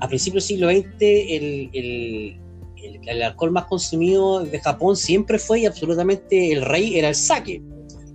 a 0.00 0.08
principios 0.08 0.46
del 0.48 0.56
siglo 0.56 0.70
XX, 0.70 0.86
el, 1.00 1.70
el, 1.72 2.40
el- 2.82 3.00
el 3.08 3.22
alcohol 3.22 3.50
más 3.50 3.64
consumido 3.66 4.44
de 4.44 4.58
Japón 4.60 4.96
siempre 4.96 5.38
fue 5.38 5.60
y 5.60 5.66
absolutamente 5.66 6.52
el 6.52 6.62
rey 6.62 6.98
era 6.98 7.08
el 7.08 7.14
sake. 7.14 7.60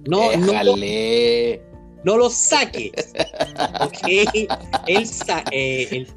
No, 0.07 0.35
no, 0.37 0.51
Déjale. 0.51 1.61
no 2.03 2.17
los 2.17 2.33
saques. 2.33 2.91
¿ok? 3.81 4.47
El, 4.87 5.05
sa- 5.07 5.43
eh, 5.51 5.87
el 5.91 6.07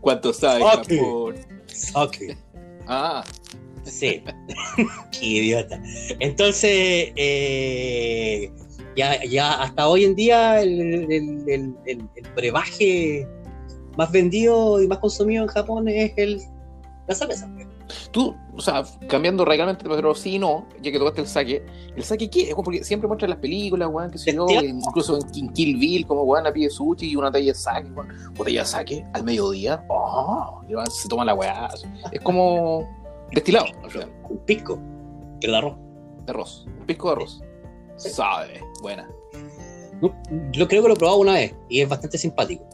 ¿Cuánto 0.00 0.32
sabe 0.32 0.62
Sake. 0.62 0.96
Japón? 0.98 1.34
sake. 1.66 2.36
Ah, 2.86 3.24
Sí. 3.84 4.22
Qué 5.18 5.26
idiota. 5.26 5.82
Entonces, 6.20 7.12
eh, 7.16 8.48
ya, 8.96 9.24
ya 9.24 9.54
hasta 9.62 9.88
hoy 9.88 10.04
en 10.04 10.14
día 10.14 10.60
el- 10.62 11.10
el- 11.10 11.74
el 11.86 12.08
brebaje 12.36 13.26
más 13.96 14.10
vendido 14.10 14.82
y 14.82 14.88
más 14.88 14.98
consumido 14.98 15.42
en 15.42 15.48
Japón 15.48 15.88
es 15.88 16.12
el, 16.16 16.40
la 17.06 17.14
cerveza. 17.14 17.48
tú, 18.10 18.34
o 18.56 18.60
sea, 18.60 18.84
cambiando 19.08 19.44
radicalmente, 19.44 19.84
pero 19.88 20.14
sí 20.14 20.38
no, 20.38 20.66
ya 20.80 20.92
que 20.92 20.98
tocaste 20.98 21.20
el 21.22 21.26
saque. 21.26 21.66
¿El 21.96 22.04
saque 22.04 22.30
qué? 22.30 22.42
Es 22.48 22.54
como 22.54 22.64
Porque 22.64 22.84
siempre 22.84 23.08
muestran 23.08 23.30
las 23.30 23.38
películas, 23.38 23.88
weón, 23.92 24.10
que 24.10 24.18
sé 24.18 24.34
yo, 24.34 24.46
incluso 24.48 25.16
en 25.16 25.30
King 25.30 25.48
Kill 25.48 25.76
Bill, 25.78 26.06
como 26.06 26.22
weón, 26.22 26.44
la 26.44 26.52
pide 26.52 26.70
sushi 26.70 27.10
y 27.10 27.16
una 27.16 27.30
talla 27.30 27.52
de 27.52 27.54
saque, 27.54 27.90
weón, 27.90 28.08
botella 28.34 28.60
de 28.60 28.66
saque 28.66 29.06
al 29.12 29.24
mediodía. 29.24 29.84
Oh, 29.88 30.62
y 30.68 30.90
se 30.90 31.08
toma 31.08 31.24
la 31.24 31.34
weá. 31.34 31.68
Es 32.12 32.20
como 32.20 32.88
destilado, 33.32 33.66
al 33.82 33.90
final, 33.90 34.12
Un 34.30 34.38
pisco, 34.38 34.78
de 35.40 35.56
arroz. 35.56 35.76
de 36.24 36.30
arroz. 36.30 36.66
Un 36.66 36.86
pisco 36.86 37.08
de 37.08 37.12
arroz. 37.14 37.42
Sí. 37.96 38.10
Sabe, 38.10 38.60
buena. 38.80 39.08
Yo 40.50 40.66
creo 40.66 40.82
que 40.82 40.88
lo 40.88 40.94
he 40.94 40.96
probado 40.96 41.18
una 41.18 41.34
vez 41.34 41.54
y 41.68 41.80
es 41.80 41.88
bastante 41.88 42.18
simpático, 42.18 42.64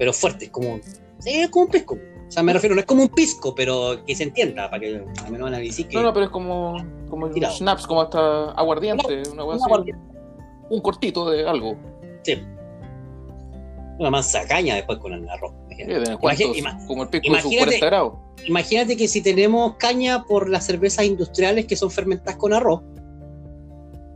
pero 0.00 0.14
fuerte, 0.14 0.46
es 0.46 0.50
como, 0.50 0.80
sí, 1.18 1.30
es 1.42 1.50
como 1.50 1.66
un 1.66 1.70
pisco. 1.70 1.94
O 1.94 2.30
sea, 2.32 2.42
me 2.42 2.54
refiero, 2.54 2.74
no 2.74 2.80
es 2.80 2.86
como 2.86 3.02
un 3.02 3.10
pisco, 3.10 3.54
pero 3.54 4.02
que 4.06 4.16
se 4.16 4.22
entienda, 4.22 4.70
para 4.70 4.80
que 4.80 5.04
al 5.26 5.30
menos 5.30 5.48
analicé 5.48 5.86
que 5.86 5.94
No, 5.94 6.04
no, 6.04 6.14
pero 6.14 6.24
es 6.24 6.30
como, 6.30 6.78
como 7.10 7.28
Tirado. 7.28 7.54
schnapps, 7.54 7.86
como 7.86 8.00
hasta 8.00 8.52
aguardiente, 8.52 9.24
una 9.30 9.44
una 9.44 9.56
así. 9.56 9.90
Un 10.70 10.80
cortito 10.80 11.28
de 11.28 11.46
algo. 11.46 11.76
Sí. 12.22 12.42
Una 13.98 14.08
mansa 14.08 14.46
caña 14.48 14.76
después 14.76 14.98
con 15.00 15.12
el 15.12 15.28
arroz. 15.28 15.52
Como 16.86 17.02
el 17.02 17.08
pisco 17.10 17.26
imagínate- 17.26 17.58
40 17.58 17.86
grados. 17.86 18.14
Imagínate 18.46 18.96
que 18.96 19.06
si 19.06 19.20
tenemos 19.20 19.74
caña 19.76 20.24
por 20.24 20.48
las 20.48 20.64
cervezas 20.64 21.04
industriales 21.04 21.66
que 21.66 21.76
son 21.76 21.90
fermentadas 21.90 22.36
con 22.36 22.54
arroz, 22.54 22.80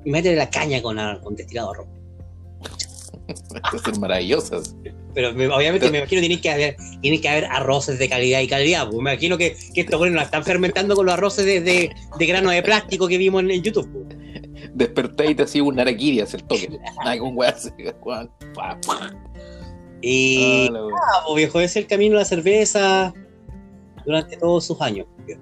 imagínate 0.07 0.35
la 0.37 0.49
caña 0.49 0.80
con, 0.80 0.97
con 1.22 1.37
destilado 1.37 1.72
de 1.72 1.78
arroz. 1.78 1.89
Estas 3.28 3.82
son 3.82 4.01
maravillosas. 4.01 4.74
Pero 5.15 5.33
me- 5.33 5.49
obviamente 5.49 5.91
me 5.91 5.99
imagino 5.99 6.21
que 6.21 6.27
tiene 6.29 6.41
que 6.43 6.51
haber, 6.51 6.77
tiene 7.01 7.21
que 7.21 7.29
haber 7.29 7.45
arroces 7.47 7.99
de 7.99 8.09
calidad 8.09 8.41
y 8.41 8.49
calidad. 8.49 8.85
pues. 8.87 8.97
Me 8.97 9.12
imagino 9.12 9.39
que, 9.39 9.57
que 9.75 9.81
estos 9.83 9.99
güeyes 9.99 10.12
no 10.12 10.19
la 10.21 10.25
están 10.25 10.43
fermentando 10.45 10.97
con 10.97 11.07
los 11.07 11.15
arroces 11.15 11.45
de, 11.47 11.61
de, 11.61 11.91
de 12.19 12.27
grano 12.27 12.51
de 12.51 12.62
plástico 12.62 13.07
que 13.09 13.17
vimos 13.19 13.43
en, 13.43 13.51
en 13.51 13.62
YouTube. 13.62 13.89
pues. 13.93 14.17
Desperté 14.75 15.31
y 15.31 15.35
te 15.37 15.45
hacía 15.45 15.62
un 15.62 15.79
araquiri 15.79 16.21
hacia 16.21 16.39
el 16.39 16.45
toque. 16.45 16.79
Ay, 17.05 17.19
con. 17.19 17.33
Y 20.01 20.69
Ah, 20.69 20.79
ah, 20.93 21.23
pues, 21.27 21.37
viejo, 21.37 21.61
ese 21.61 21.65
es 21.67 21.77
el 21.85 21.87
camino 21.87 22.15
de 22.15 22.19
la 22.21 22.25
cerveza 22.25 23.15
durante 24.05 24.37
todos 24.37 24.67
sus 24.67 24.81
años. 24.81 25.07
viejo. 25.27 25.41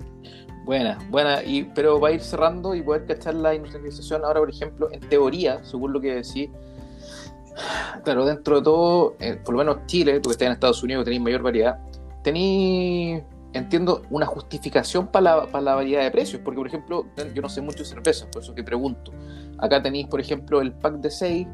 Buena, 0.64 0.98
buena. 1.10 1.42
Y, 1.42 1.64
pero 1.74 1.98
va 1.98 2.08
a 2.08 2.12
ir 2.12 2.20
cerrando 2.20 2.74
y 2.74 2.82
poder 2.82 3.04
cachar 3.06 3.34
la 3.34 3.54
industrialización 3.54 4.24
ahora, 4.24 4.38
por 4.40 4.50
ejemplo, 4.50 4.88
en 4.92 5.00
teoría, 5.00 5.64
según 5.64 5.92
lo 5.92 6.00
que 6.00 6.14
decís. 6.14 6.48
Claro, 8.04 8.24
dentro 8.24 8.56
de 8.56 8.62
todo, 8.62 9.16
eh, 9.20 9.38
por 9.44 9.54
lo 9.54 9.58
menos 9.58 9.86
Chile, 9.86 10.20
tú 10.20 10.30
que 10.30 10.32
estás 10.32 10.46
en 10.46 10.52
Estados 10.52 10.82
Unidos, 10.82 11.04
tenéis 11.04 11.22
mayor 11.22 11.42
variedad, 11.42 11.78
tenéis 12.22 13.22
entiendo 13.52 14.02
una 14.10 14.26
justificación 14.26 15.08
para 15.08 15.36
la, 15.36 15.46
para 15.46 15.62
la 15.62 15.74
variedad 15.74 16.02
de 16.02 16.10
precios, 16.10 16.40
porque 16.44 16.58
por 16.58 16.66
ejemplo, 16.66 17.06
yo 17.34 17.42
no 17.42 17.48
sé 17.48 17.60
mucho 17.60 17.80
de 17.80 17.84
cervezas, 17.84 18.28
por 18.32 18.42
eso 18.42 18.54
que 18.54 18.64
pregunto. 18.64 19.12
Acá 19.58 19.82
tenéis, 19.82 20.06
por 20.06 20.20
ejemplo, 20.20 20.60
el 20.60 20.72
pack 20.72 20.94
de 20.94 21.10
6, 21.10 21.46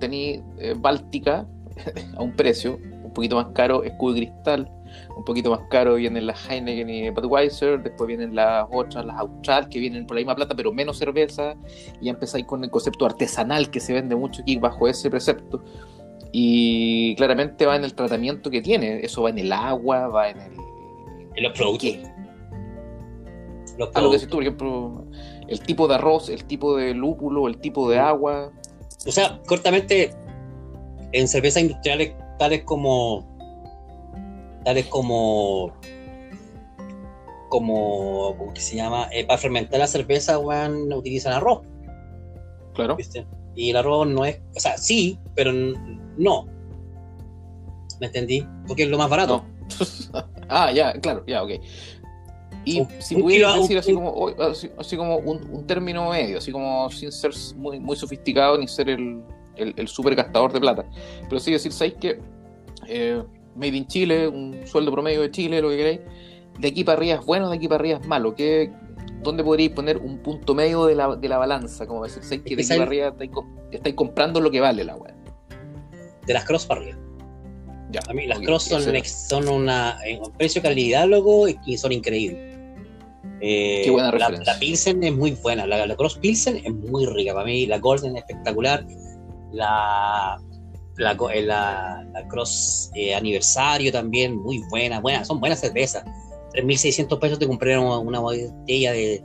tenéis 0.00 0.42
eh, 0.58 0.74
Báltica 0.76 1.46
a 2.16 2.22
un 2.22 2.32
precio 2.32 2.78
un 3.12 3.14
poquito 3.14 3.36
más 3.36 3.48
caro, 3.52 3.84
escudo 3.84 4.16
y 4.16 4.26
cristal, 4.26 4.70
un 5.14 5.24
poquito 5.24 5.50
más 5.50 5.60
caro 5.68 5.96
vienen 5.96 6.26
las 6.26 6.48
Heineken 6.48 6.88
y 6.88 7.10
Budweiser, 7.10 7.82
después 7.82 8.08
vienen 8.08 8.34
las 8.34 8.66
otras, 8.72 9.04
las 9.04 9.18
Austral, 9.18 9.68
que 9.68 9.78
vienen 9.78 10.06
por 10.06 10.16
la 10.16 10.20
misma 10.20 10.34
plata, 10.34 10.54
pero 10.54 10.72
menos 10.72 10.96
cerveza, 10.96 11.54
y 12.00 12.06
ya 12.06 12.12
empezáis 12.12 12.46
con 12.46 12.64
el 12.64 12.70
concepto 12.70 13.04
artesanal 13.04 13.70
que 13.70 13.80
se 13.80 13.92
vende 13.92 14.16
mucho 14.16 14.40
aquí 14.40 14.56
bajo 14.56 14.88
ese 14.88 15.10
precepto. 15.10 15.62
Y 16.32 17.14
claramente 17.16 17.66
va 17.66 17.76
en 17.76 17.84
el 17.84 17.92
tratamiento 17.92 18.50
que 18.50 18.62
tiene, 18.62 19.04
eso 19.04 19.22
va 19.22 19.28
en 19.28 19.38
el 19.38 19.52
agua, 19.52 20.08
va 20.08 20.30
en 20.30 20.40
el... 20.40 20.52
En 21.34 21.42
los 21.42 21.52
productos. 21.52 21.90
Los 23.78 23.90
Ah, 23.94 24.00
lo 24.00 24.10
que 24.10 24.16
decís 24.16 24.28
tú, 24.30 24.36
por 24.36 24.42
ejemplo, 24.42 25.04
el 25.48 25.60
tipo 25.60 25.86
de 25.86 25.96
arroz, 25.96 26.30
el 26.30 26.44
tipo 26.44 26.76
de 26.76 26.94
lúpulo, 26.94 27.46
el 27.46 27.58
tipo 27.58 27.90
de 27.90 27.98
agua. 27.98 28.50
O 29.06 29.12
sea, 29.12 29.40
cortamente, 29.46 30.14
en 31.12 31.28
cervezas 31.28 31.62
industriales 31.62 32.14
tales 32.38 32.62
como. 32.64 33.24
tales 34.64 34.86
como. 34.86 35.72
como. 37.48 38.34
¿cómo 38.38 38.52
que 38.54 38.60
se 38.60 38.76
llama? 38.76 39.08
Eh, 39.12 39.26
para 39.26 39.38
fermentar 39.38 39.78
la 39.80 39.86
cerveza, 39.86 40.38
weón, 40.38 40.92
utilizan 40.92 41.32
arroz, 41.34 41.60
Claro. 42.74 42.96
¿viste? 42.96 43.26
Y 43.54 43.70
el 43.70 43.76
arroz 43.76 44.06
no 44.06 44.24
es. 44.24 44.40
O 44.56 44.60
sea, 44.60 44.76
sí, 44.78 45.18
pero 45.34 45.52
no. 45.52 46.46
¿Me 48.00 48.06
entendí? 48.06 48.46
Porque 48.66 48.84
es 48.84 48.88
lo 48.88 48.98
más 48.98 49.10
barato. 49.10 49.44
No. 50.12 50.24
ah, 50.48 50.72
ya, 50.72 50.92
claro, 50.94 51.24
ya, 51.26 51.42
ok. 51.42 51.50
Y 52.64 52.80
Un- 52.80 52.88
si 53.00 53.14
un 53.16 53.28
kilo- 53.28 53.52
decir 53.54 53.72
un- 53.76 53.78
así 53.78 53.94
como, 53.94 54.28
así, 54.28 54.70
así 54.78 54.96
como 54.96 55.16
un, 55.18 55.50
un 55.50 55.66
término 55.66 56.10
medio, 56.10 56.38
así 56.38 56.52
como 56.52 56.88
sin 56.90 57.10
ser 57.12 57.32
muy, 57.56 57.78
muy 57.80 57.96
sofisticado 57.96 58.56
ni 58.56 58.66
ser 58.68 58.88
el, 58.88 59.22
el, 59.56 59.74
el 59.76 59.88
super 59.88 60.14
gastador 60.14 60.52
de 60.52 60.60
plata, 60.60 60.84
pero 61.28 61.40
sí 61.40 61.52
decir, 61.52 61.72
¿sabéis 61.72 61.94
que 61.94 62.18
eh, 62.88 63.22
Made 63.54 63.76
in 63.76 63.86
Chile, 63.86 64.28
un 64.28 64.66
sueldo 64.66 64.90
promedio 64.92 65.20
de 65.22 65.30
Chile, 65.30 65.60
lo 65.60 65.68
que 65.70 65.76
queráis, 65.76 66.00
de 66.58 66.68
aquí 66.68 66.84
para 66.84 66.98
arriba 66.98 67.14
es 67.18 67.24
bueno, 67.26 67.48
de 67.50 67.56
aquí 67.56 67.68
para 67.68 67.80
arriba 67.80 67.98
es 68.00 68.06
malo? 68.06 68.34
¿Qué, 68.34 68.70
¿Dónde 69.22 69.44
podríais 69.44 69.72
poner 69.72 69.98
un 69.98 70.18
punto 70.18 70.54
medio 70.54 70.86
de 70.86 70.94
la, 70.94 71.14
de 71.16 71.28
la 71.28 71.38
balanza? 71.38 71.86
Como 71.86 72.02
decir, 72.04 72.22
¿sabéis 72.22 72.42
que 72.42 72.56
de 72.56 72.62
aquí 72.62 72.68
para 72.70 72.82
arriba 72.82 73.08
estáis, 73.08 73.30
com- 73.30 73.56
estáis 73.70 73.94
comprando 73.94 74.40
lo 74.40 74.50
que 74.50 74.60
vale 74.60 74.84
la 74.84 74.96
weá? 74.96 75.14
De 76.26 76.32
las 76.32 76.44
cross 76.44 76.66
para 76.66 76.80
arriba. 76.80 76.98
Ya, 77.90 78.00
A 78.08 78.12
mí 78.14 78.26
las 78.26 78.38
cross 78.40 78.64
son, 78.64 78.82
son 79.04 79.48
una. 79.48 79.98
En 80.06 80.20
precio 80.38 80.62
calidad, 80.62 81.06
loco, 81.06 81.46
y 81.66 81.76
son 81.76 81.92
increíbles. 81.92 82.58
Eh, 83.40 83.82
Qué 83.84 83.90
buena 83.90 84.10
la, 84.12 84.30
la 84.30 84.58
Pilsen 84.58 85.02
es 85.02 85.12
muy 85.14 85.32
buena. 85.32 85.66
La, 85.66 85.84
la 85.84 85.96
Cross 85.96 86.18
Pilsen 86.18 86.58
es 86.64 86.72
muy 86.72 87.06
rica. 87.06 87.34
Para 87.34 87.44
mí, 87.44 87.66
la 87.66 87.78
Golden 87.78 88.16
es 88.16 88.22
espectacular. 88.22 88.86
La, 89.52 90.40
eh, 91.30 91.42
la- 91.42 92.04
la 92.12 92.28
Cross 92.28 92.90
eh, 92.94 93.14
Aniversario 93.14 93.92
también, 93.92 94.36
muy 94.36 94.62
buena. 94.70 95.00
buena 95.00 95.24
son 95.24 95.40
buenas 95.40 95.60
cervezas. 95.60 96.04
3.600 96.52 97.18
pesos 97.18 97.38
te 97.38 97.46
compré 97.46 97.78
una, 97.78 98.18
botella 98.20 98.92
de, 98.92 99.24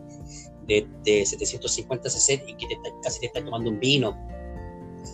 de, 0.67 0.87
de 1.03 1.25
750 1.25 2.09
cc 2.09 2.43
y 2.47 2.53
que 2.55 2.67
te 2.67 2.73
está- 2.75 2.89
casi 3.03 3.19
te 3.19 3.25
estás 3.27 3.43
tomando 3.43 3.69
un 3.69 3.79
vino. 3.79 4.15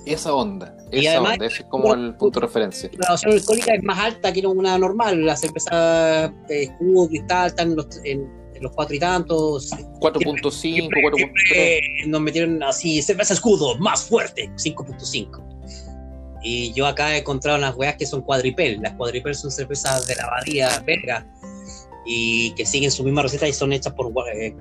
Esa 0.06 0.34
onda, 0.34 0.76
Y 0.92 1.02
esa 1.02 1.12
además- 1.12 1.34
onda, 1.34 1.46
ese 1.46 1.64
es 1.64 1.70
como 1.70 1.94
el 1.94 2.16
punto 2.18 2.40
de 2.40 2.46
referencia. 2.48 2.90
La 2.94 2.98
graduación 2.98 3.34
alcohólica 3.34 3.74
es 3.76 3.84
más 3.84 4.00
alta 4.00 4.34
que 4.34 4.46
una 4.46 4.78
normal. 4.78 5.26
La 5.26 5.36
cerveza 5.38 6.34
escudo, 6.50 7.08
cristal, 7.08 7.48
están 7.48 7.70
en 7.72 7.76
los, 7.78 7.88
en 8.04 8.43
los 8.64 8.72
cuatro 8.74 8.96
y 8.96 9.00
tantos. 9.00 9.70
4.5, 10.00 10.52
Siempre- 10.52 11.02
4.3. 11.04 11.18
siempre 11.18 11.82
nos 12.08 12.22
metieron 12.22 12.64
así, 12.64 13.02
cerveza 13.02 13.34
escudo, 13.34 13.78
más 13.78 14.04
fuerte, 14.06 14.50
5.5. 14.56 15.42
Y 16.42 16.74
yo 16.74 16.86
acá 16.88 17.16
he 17.16 17.20
encontrado 17.20 17.58
unas 17.58 17.76
weas 17.76 17.96
que 17.96 18.06
son 18.06 18.22
cuadripel. 18.22 18.82
Las 18.82 18.94
cuadripel 18.96 19.34
son 19.36 19.50
cervezas 19.52 20.08
de 20.08 20.16
la 20.16 20.24
abadía 20.24 20.80
belga 20.86 21.26
y 22.06 22.52
que 22.56 22.66
siguen 22.66 22.92
su 22.92 23.04
misma 23.04 23.22
receta 23.22 23.48
y 23.48 23.54
son 23.54 23.72
hechas 23.72 23.94
por 23.94 24.12
eh, 24.36 24.54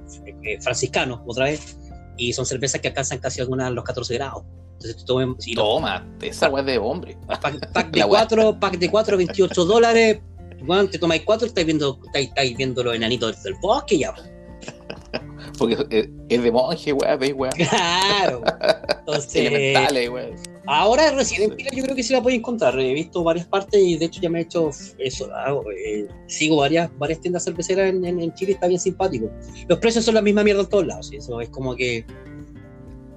eh, 0.45 0.61
franciscanos, 0.61 1.21
otra 1.27 1.47
vez. 1.47 1.77
Y 2.17 2.33
son 2.35 2.47
cervezas 2.47 2.81
que 2.81 2.89
alcanzan 2.89 3.19
casi 3.19 3.41
algunas 3.41 3.73
los 3.73 3.83
14 3.85 4.15
grados. 4.15 4.45
Entonces, 4.75 5.05
tú 5.05 5.19
lo- 5.19 5.37
Toma, 5.55 6.07
esa 6.21 6.49
weá 6.51 6.61
es 6.61 6.67
de 6.67 6.79
hombre. 6.79 7.17
pack, 7.27 7.73
pack 7.73 7.91
de 7.93 7.99
La 8.01 8.07
wea. 8.07 8.21
4, 8.27 8.61
pack 8.61 8.79
de 8.79 8.91
4, 8.91 9.17
28 9.17 9.65
dólares. 9.65 10.21
Bueno, 10.65 10.89
te 10.89 10.99
tomáis 10.99 11.23
4 11.25 11.47
y 11.47 11.49
estáis 11.49 11.67
viendo, 11.67 11.99
estáis, 12.07 12.29
estáis 12.29 12.57
viendo 12.57 12.83
los 12.83 12.95
enanitos 12.95 13.43
del 13.43 13.55
bosque 13.61 13.99
ya. 13.99 14.15
Porque 15.59 15.77
es, 15.91 16.09
es 16.29 16.43
de 16.43 16.53
monje, 16.53 16.93
weá, 16.93 17.17
veis, 17.17 17.35
weá. 17.37 17.51
Claro. 17.51 18.43
Entonces, 19.01 19.35
Elementales, 19.35 20.09
weá. 20.09 20.31
ahora 20.67 21.11
recién 21.13 21.51
en 21.51 21.57
Chile 21.57 21.71
yo 21.75 21.85
creo 21.85 21.97
que 21.97 22.03
sí 22.03 22.13
la 22.13 22.23
podéis 22.23 22.39
encontrar. 22.39 22.79
He 22.79 22.95
visto 22.95 23.23
varias 23.23 23.47
partes 23.47 23.81
y 23.83 23.97
de 23.97 24.07
hecho 24.07 24.21
ya 24.21 24.31
me 24.31 24.41
he 24.41 24.43
hecho 24.43 24.71
eso. 24.99 25.35
hago, 25.35 25.65
eh, 25.73 26.07
sigo 26.27 26.57
varias, 26.57 26.91
varias 26.99 27.21
tiendas 27.21 27.45
cerveceras 27.45 27.91
en, 27.91 28.05
en, 28.05 28.21
en 28.21 28.33
Chile 28.35 28.53
está 28.53 28.69
bien 28.69 28.81
simpático. 28.81 29.31
Los 29.69 29.79
precios 29.79 30.05
son 30.05 30.15
la 30.15 30.23
misma 30.23 30.45
mierda 30.45 30.63
en 30.63 30.69
todos 30.69 30.87
lados. 30.87 31.09
¿sí? 31.09 31.17
Eso 31.17 31.41
es 31.41 31.49
como 31.51 31.75
que. 31.75 32.07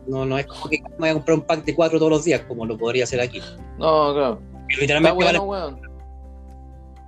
No, 0.08 0.26
no 0.26 0.38
es 0.38 0.46
como 0.46 0.70
que 0.70 0.82
me 0.82 0.98
voy 0.98 1.10
a 1.10 1.14
comprar 1.14 1.38
un 1.38 1.46
pack 1.46 1.66
de 1.66 1.74
4 1.74 1.98
todos 1.98 2.12
los 2.12 2.24
días, 2.24 2.42
como 2.48 2.66
lo 2.66 2.78
podría 2.78 3.06
hacer 3.06 3.22
aquí. 3.22 3.40
No, 3.80 4.14
claro. 4.14 4.42
Y 4.70 4.82
literalmente 4.82 5.16
bueno. 5.16 5.95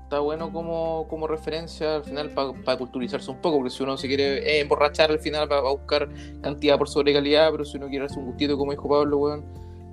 Está 0.07 0.19
bueno 0.19 0.53
como, 0.53 1.05
como 1.09 1.27
referencia 1.27 1.97
al 1.97 2.03
final 2.05 2.29
para 2.29 2.77
culturizarse 2.77 3.29
un 3.29 3.41
poco, 3.41 3.57
porque 3.57 3.71
si 3.71 3.83
uno 3.83 3.97
se 3.97 4.07
quiere 4.07 4.37
eh, 4.37 4.61
emborrachar 4.61 5.11
al 5.11 5.19
final 5.19 5.51
va, 5.51 5.59
va 5.59 5.67
a 5.67 5.73
buscar 5.73 6.07
cantidad 6.41 6.77
por 6.77 6.87
sobre 6.87 7.11
calidad, 7.11 7.51
pero 7.51 7.65
si 7.65 7.75
uno 7.75 7.89
quiere 7.89 8.05
hacer 8.05 8.19
un 8.19 8.27
gustito, 8.27 8.57
como 8.57 8.71
dijo 8.71 8.87
Pablo, 8.87 9.17
weón, 9.17 9.43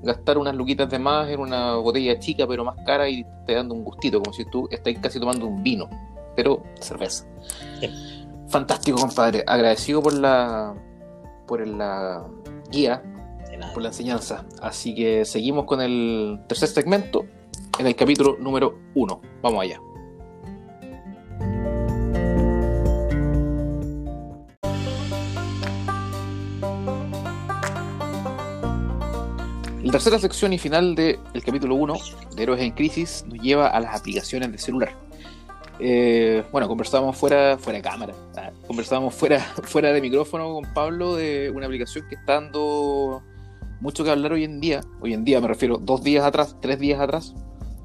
gastar 0.05 0.39
unas 0.39 0.55
luquitas 0.55 0.89
de 0.89 1.01
más 1.01 1.29
en 1.31 1.41
una 1.41 1.75
botella 1.75 2.17
chica 2.21 2.47
pero 2.47 2.65
más 2.65 2.77
cara 2.87 3.09
y 3.09 3.27
te 3.45 3.55
dando 3.55 3.75
un 3.75 3.83
gustito, 3.83 4.23
como 4.23 4.33
si 4.33 4.45
tú 4.45 4.69
estás 4.71 4.95
casi 5.03 5.19
tomando 5.19 5.49
un 5.49 5.65
vino, 5.65 5.91
pero 6.37 6.63
cerveza. 6.79 7.27
Sí. 7.81 7.91
Fantástico, 8.47 8.99
compadre. 8.99 9.43
Agradecido 9.49 10.01
por 10.01 10.15
la 10.15 10.77
por 11.49 11.67
la 11.67 12.25
guía, 12.71 13.03
por 13.73 13.83
la 13.83 13.89
enseñanza. 13.89 14.45
Así 14.63 14.95
que 14.95 15.25
seguimos 15.25 15.65
con 15.65 15.81
el 15.81 16.39
tercer 16.47 16.69
segmento 16.69 17.25
en 17.81 17.89
el 17.89 17.97
capítulo 17.97 18.37
número 18.39 18.79
uno. 18.95 19.21
Vamos 19.43 19.61
allá. 19.65 19.81
Tercera 29.95 30.19
sección 30.19 30.53
y 30.53 30.59
final 30.59 30.97
del 30.97 31.21
capítulo 31.47 31.77
1 31.77 31.95
de 32.35 32.43
Héroes 32.43 32.61
en 32.63 32.73
Crisis 32.73 33.25
nos 33.29 33.39
lleva 33.39 33.69
a 33.69 33.79
las 33.79 33.95
aplicaciones 33.95 34.51
de 34.51 34.59
celular. 34.59 34.93
Eh, 35.79 36.43
bueno, 36.51 36.67
conversábamos 36.67 37.17
fuera, 37.17 37.57
fuera 37.59 37.77
de 37.77 37.83
cámara, 37.85 38.13
ah, 38.37 38.51
conversábamos 38.67 39.15
fuera, 39.15 39.39
fuera 39.63 39.93
de 39.93 40.01
micrófono 40.01 40.53
con 40.53 40.65
Pablo 40.75 41.15
de 41.15 41.53
una 41.55 41.67
aplicación 41.67 42.09
que 42.09 42.17
está 42.17 42.41
dando 42.41 43.23
mucho 43.81 44.03
que 44.03 44.11
hablar 44.11 44.33
hoy 44.33 44.43
en 44.43 44.59
día. 44.59 44.81
Hoy 45.01 45.15
en 45.15 45.23
día 45.23 45.41
me 45.41 45.47
refiero 45.47 45.77
dos 45.77 46.03
días 46.03 46.25
atrás, 46.25 46.57
tres 46.61 46.81
días 46.81 47.01
atrás, 47.01 47.33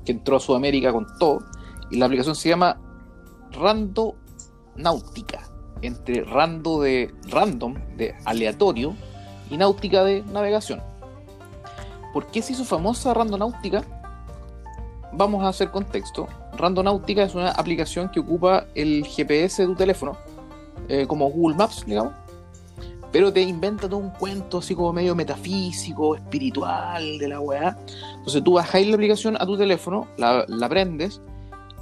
que 0.03 0.11
entró 0.11 0.37
a 0.37 0.39
Sudamérica 0.39 0.91
con 0.91 1.05
todo. 1.19 1.45
Y 1.91 1.97
la 1.97 2.07
aplicación 2.07 2.35
se 2.35 2.49
llama 2.49 2.81
Rando 3.51 4.15
Náutica. 4.75 5.43
Entre 5.83 6.23
rando 6.23 6.81
de 6.81 7.13
random, 7.27 7.75
de 7.97 8.15
aleatorio, 8.25 8.95
y 9.51 9.57
náutica 9.57 10.03
de 10.03 10.23
navegación. 10.23 10.88
¿Por 12.13 12.27
qué 12.27 12.41
se 12.41 12.53
hizo 12.53 12.65
famosa 12.65 13.13
Randonáutica? 13.13 13.83
Vamos 15.13 15.43
a 15.43 15.49
hacer 15.49 15.71
contexto. 15.71 16.27
Randonáutica 16.57 17.23
es 17.23 17.35
una 17.35 17.51
aplicación 17.51 18.09
que 18.09 18.19
ocupa 18.19 18.65
el 18.75 19.05
GPS 19.05 19.63
de 19.63 19.67
tu 19.67 19.75
teléfono, 19.75 20.17
eh, 20.87 21.05
como 21.07 21.29
Google 21.29 21.57
Maps, 21.57 21.83
digamos, 21.85 22.13
pero 23.11 23.33
te 23.33 23.41
inventa 23.41 23.89
todo 23.89 23.97
un 23.97 24.11
cuento 24.11 24.59
así 24.59 24.75
como 24.75 24.93
medio 24.93 25.15
metafísico, 25.15 26.15
espiritual 26.15 27.17
de 27.17 27.27
la 27.27 27.39
weá. 27.39 27.77
Entonces 28.17 28.43
tú 28.43 28.53
bajáis 28.53 28.87
la 28.87 28.95
aplicación 28.95 29.35
a 29.39 29.45
tu 29.45 29.57
teléfono, 29.57 30.07
la, 30.17 30.45
la 30.47 30.69
prendes 30.69 31.21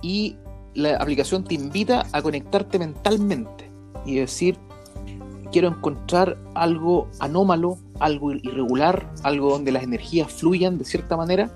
y 0.02 0.38
la 0.74 0.96
aplicación 0.98 1.44
te 1.44 1.56
invita 1.56 2.06
a 2.12 2.22
conectarte 2.22 2.80
mentalmente 2.80 3.70
y 4.06 4.16
decir, 4.16 4.58
quiero 5.52 5.68
encontrar 5.68 6.38
algo 6.54 7.10
anómalo, 7.20 7.78
algo 8.00 8.32
irregular, 8.34 9.12
algo 9.24 9.50
donde 9.52 9.72
las 9.72 9.84
energías 9.84 10.32
fluyan 10.32 10.78
de 10.78 10.86
cierta 10.86 11.16
manera 11.18 11.50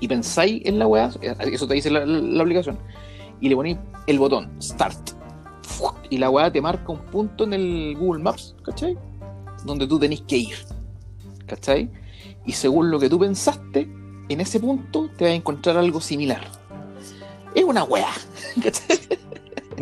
y 0.00 0.08
pensáis 0.08 0.62
en 0.64 0.78
la 0.78 0.86
weá, 0.86 1.10
eso 1.52 1.66
te 1.66 1.74
dice 1.74 1.90
la, 1.90 2.04
la- 2.04 2.20
la 2.20 2.42
aplicación, 2.42 2.78
y 3.40 3.48
le 3.48 3.54
ponéis 3.56 3.78
el 4.06 4.18
botón 4.18 4.50
Start. 4.60 5.10
Y 6.10 6.18
la 6.18 6.28
weá 6.30 6.50
te 6.52 6.60
marca 6.60 6.92
un 6.92 6.98
punto 7.06 7.44
en 7.44 7.52
el 7.54 7.96
Google 7.98 8.22
Maps, 8.22 8.54
¿cachai? 8.64 8.96
Donde 9.64 9.86
tú 9.86 9.98
tenés 9.98 10.20
que 10.22 10.36
ir, 10.38 10.54
¿cachai? 11.46 11.88
Y 12.44 12.52
según 12.52 12.90
lo 12.90 12.98
que 12.98 13.08
tú 13.08 13.18
pensaste, 13.18 13.88
en 14.28 14.40
ese 14.40 14.60
punto 14.60 15.08
te 15.16 15.24
vas 15.24 15.32
a 15.32 15.36
encontrar 15.36 15.76
algo 15.76 16.00
similar. 16.00 16.42
Es 17.54 17.64
una 17.64 17.84
weá, 17.84 18.08
¿cachai? 18.62 18.98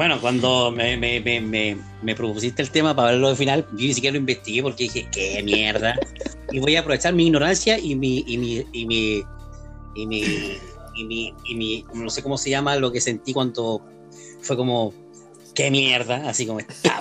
Bueno, 0.00 0.18
cuando 0.18 0.70
me, 0.70 0.96
me, 0.96 1.20
me, 1.20 1.76
me, 2.00 2.14
propusiste 2.14 2.62
el 2.62 2.70
tema 2.70 2.96
para 2.96 3.10
verlo 3.10 3.28
de 3.28 3.36
final, 3.36 3.66
yo 3.72 3.86
ni 3.86 3.92
siquiera 3.92 4.14
lo 4.14 4.20
investigué 4.20 4.62
porque 4.62 4.84
dije, 4.84 5.06
qué 5.12 5.42
mierda. 5.42 5.94
y 6.50 6.58
voy 6.58 6.74
a 6.76 6.80
aprovechar 6.80 7.12
mi 7.12 7.26
ignorancia 7.26 7.78
y 7.78 7.94
mi, 7.96 8.24
y 8.26 8.38
mi, 8.38 8.66
y 8.72 8.86
mi, 8.86 9.22
y 9.94 10.06
mi, 10.06 10.22
y 10.94 11.04
mi, 11.04 11.34
y 11.44 11.54
mi, 11.54 11.84
no 11.92 12.08
sé 12.08 12.22
cómo 12.22 12.38
se 12.38 12.48
llama 12.48 12.76
lo 12.76 12.90
que 12.90 12.98
sentí 12.98 13.34
cuando 13.34 13.82
fue 14.40 14.56
como, 14.56 14.94
qué 15.54 15.70
mierda, 15.70 16.26
así 16.26 16.46
como 16.46 16.60
esta 16.60 16.98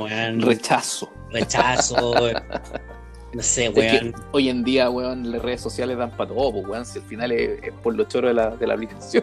weón. 0.00 0.40
Rechazo. 0.40 1.08
Rechazo. 1.30 2.32
No 3.32 3.44
sé, 3.44 3.68
weón. 3.68 4.12
hoy 4.32 4.48
en 4.48 4.64
día, 4.64 4.90
weón, 4.90 5.30
las 5.30 5.40
redes 5.40 5.60
sociales 5.60 5.96
dan 5.96 6.10
para 6.16 6.30
todo, 6.30 6.50
pues, 6.50 6.66
weón, 6.66 6.84
si 6.84 6.98
al 6.98 7.04
final 7.04 7.30
es, 7.30 7.60
por 7.80 7.94
lo 7.94 8.02
choro 8.02 8.26
de 8.26 8.34
la, 8.34 8.56
de 8.56 8.66
la 8.66 8.74
aplicación. 8.74 9.22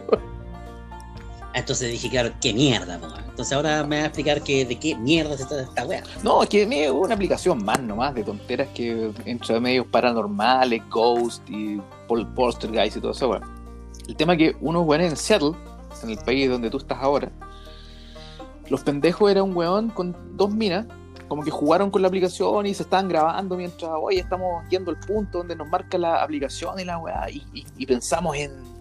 Entonces 1.57 1.91
dije, 1.91 2.09
claro, 2.09 2.31
qué 2.39 2.53
mierda, 2.53 2.99
Entonces 3.29 3.51
ahora 3.51 3.83
me 3.83 3.97
va 3.97 4.03
a 4.03 4.05
explicar 4.05 4.41
que, 4.43 4.63
de 4.63 4.77
qué 4.77 4.95
mierda 4.95 5.35
se 5.35 5.45
trata 5.45 5.63
esta 5.63 5.85
weá. 5.85 6.03
No, 6.23 6.43
es 6.43 6.49
que 6.49 6.61
es 6.61 6.91
una 6.91 7.15
aplicación 7.15 7.65
más 7.65 7.81
nomás 7.81 8.13
de 8.13 8.23
tonteras 8.23 8.67
que 8.75 9.11
entre 9.25 9.59
medios 9.59 9.87
paranormales, 9.87 10.87
Ghost 10.89 11.41
y 11.49 11.81
Paul 12.07 12.27
Guys 12.35 12.95
y 12.95 13.01
todo 13.01 13.11
eso, 13.11 13.29
weón. 13.29 13.43
El 14.07 14.15
tema 14.15 14.33
es 14.33 14.39
que 14.39 14.55
unos 14.61 14.85
weones 14.85 15.11
en 15.11 15.17
Seattle, 15.17 15.53
en 16.03 16.11
el 16.11 16.17
país 16.19 16.47
donde 16.47 16.69
tú 16.69 16.77
estás 16.77 16.99
ahora, 17.01 17.31
los 18.69 18.81
pendejos 18.81 19.31
era 19.31 19.41
un 19.41 19.55
weón 19.55 19.89
con 19.89 20.15
dos 20.37 20.51
minas, 20.51 20.85
como 21.27 21.43
que 21.43 21.51
jugaron 21.51 21.89
con 21.89 22.03
la 22.03 22.07
aplicación 22.07 22.67
y 22.67 22.73
se 22.75 22.83
estaban 22.83 23.09
grabando 23.09 23.57
mientras, 23.57 23.91
hoy 23.99 24.19
estamos 24.19 24.63
yendo 24.69 24.91
al 24.91 24.99
punto 24.99 25.39
donde 25.39 25.55
nos 25.55 25.67
marca 25.67 25.97
la 25.97 26.21
aplicación 26.23 26.79
y 26.79 26.85
la 26.85 26.99
weá, 26.99 27.27
y 27.31 27.85
pensamos 27.85 28.37
en 28.37 28.76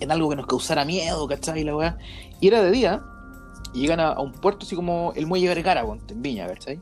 en 0.00 0.10
algo 0.10 0.28
que 0.28 0.36
nos 0.36 0.46
causara 0.46 0.84
miedo, 0.84 1.26
¿cachai? 1.26 1.64
La 1.64 1.76
weá. 1.76 1.98
Y 2.40 2.48
era 2.48 2.62
de 2.62 2.70
día, 2.70 3.02
y 3.72 3.80
llegan 3.80 4.00
a, 4.00 4.18
un 4.20 4.32
puerto 4.32 4.64
así 4.66 4.76
como 4.76 5.12
el 5.16 5.26
muelle 5.26 5.48
Vergara, 5.48 5.84
en 6.08 6.22
Viña, 6.22 6.46
¿cachai? 6.46 6.80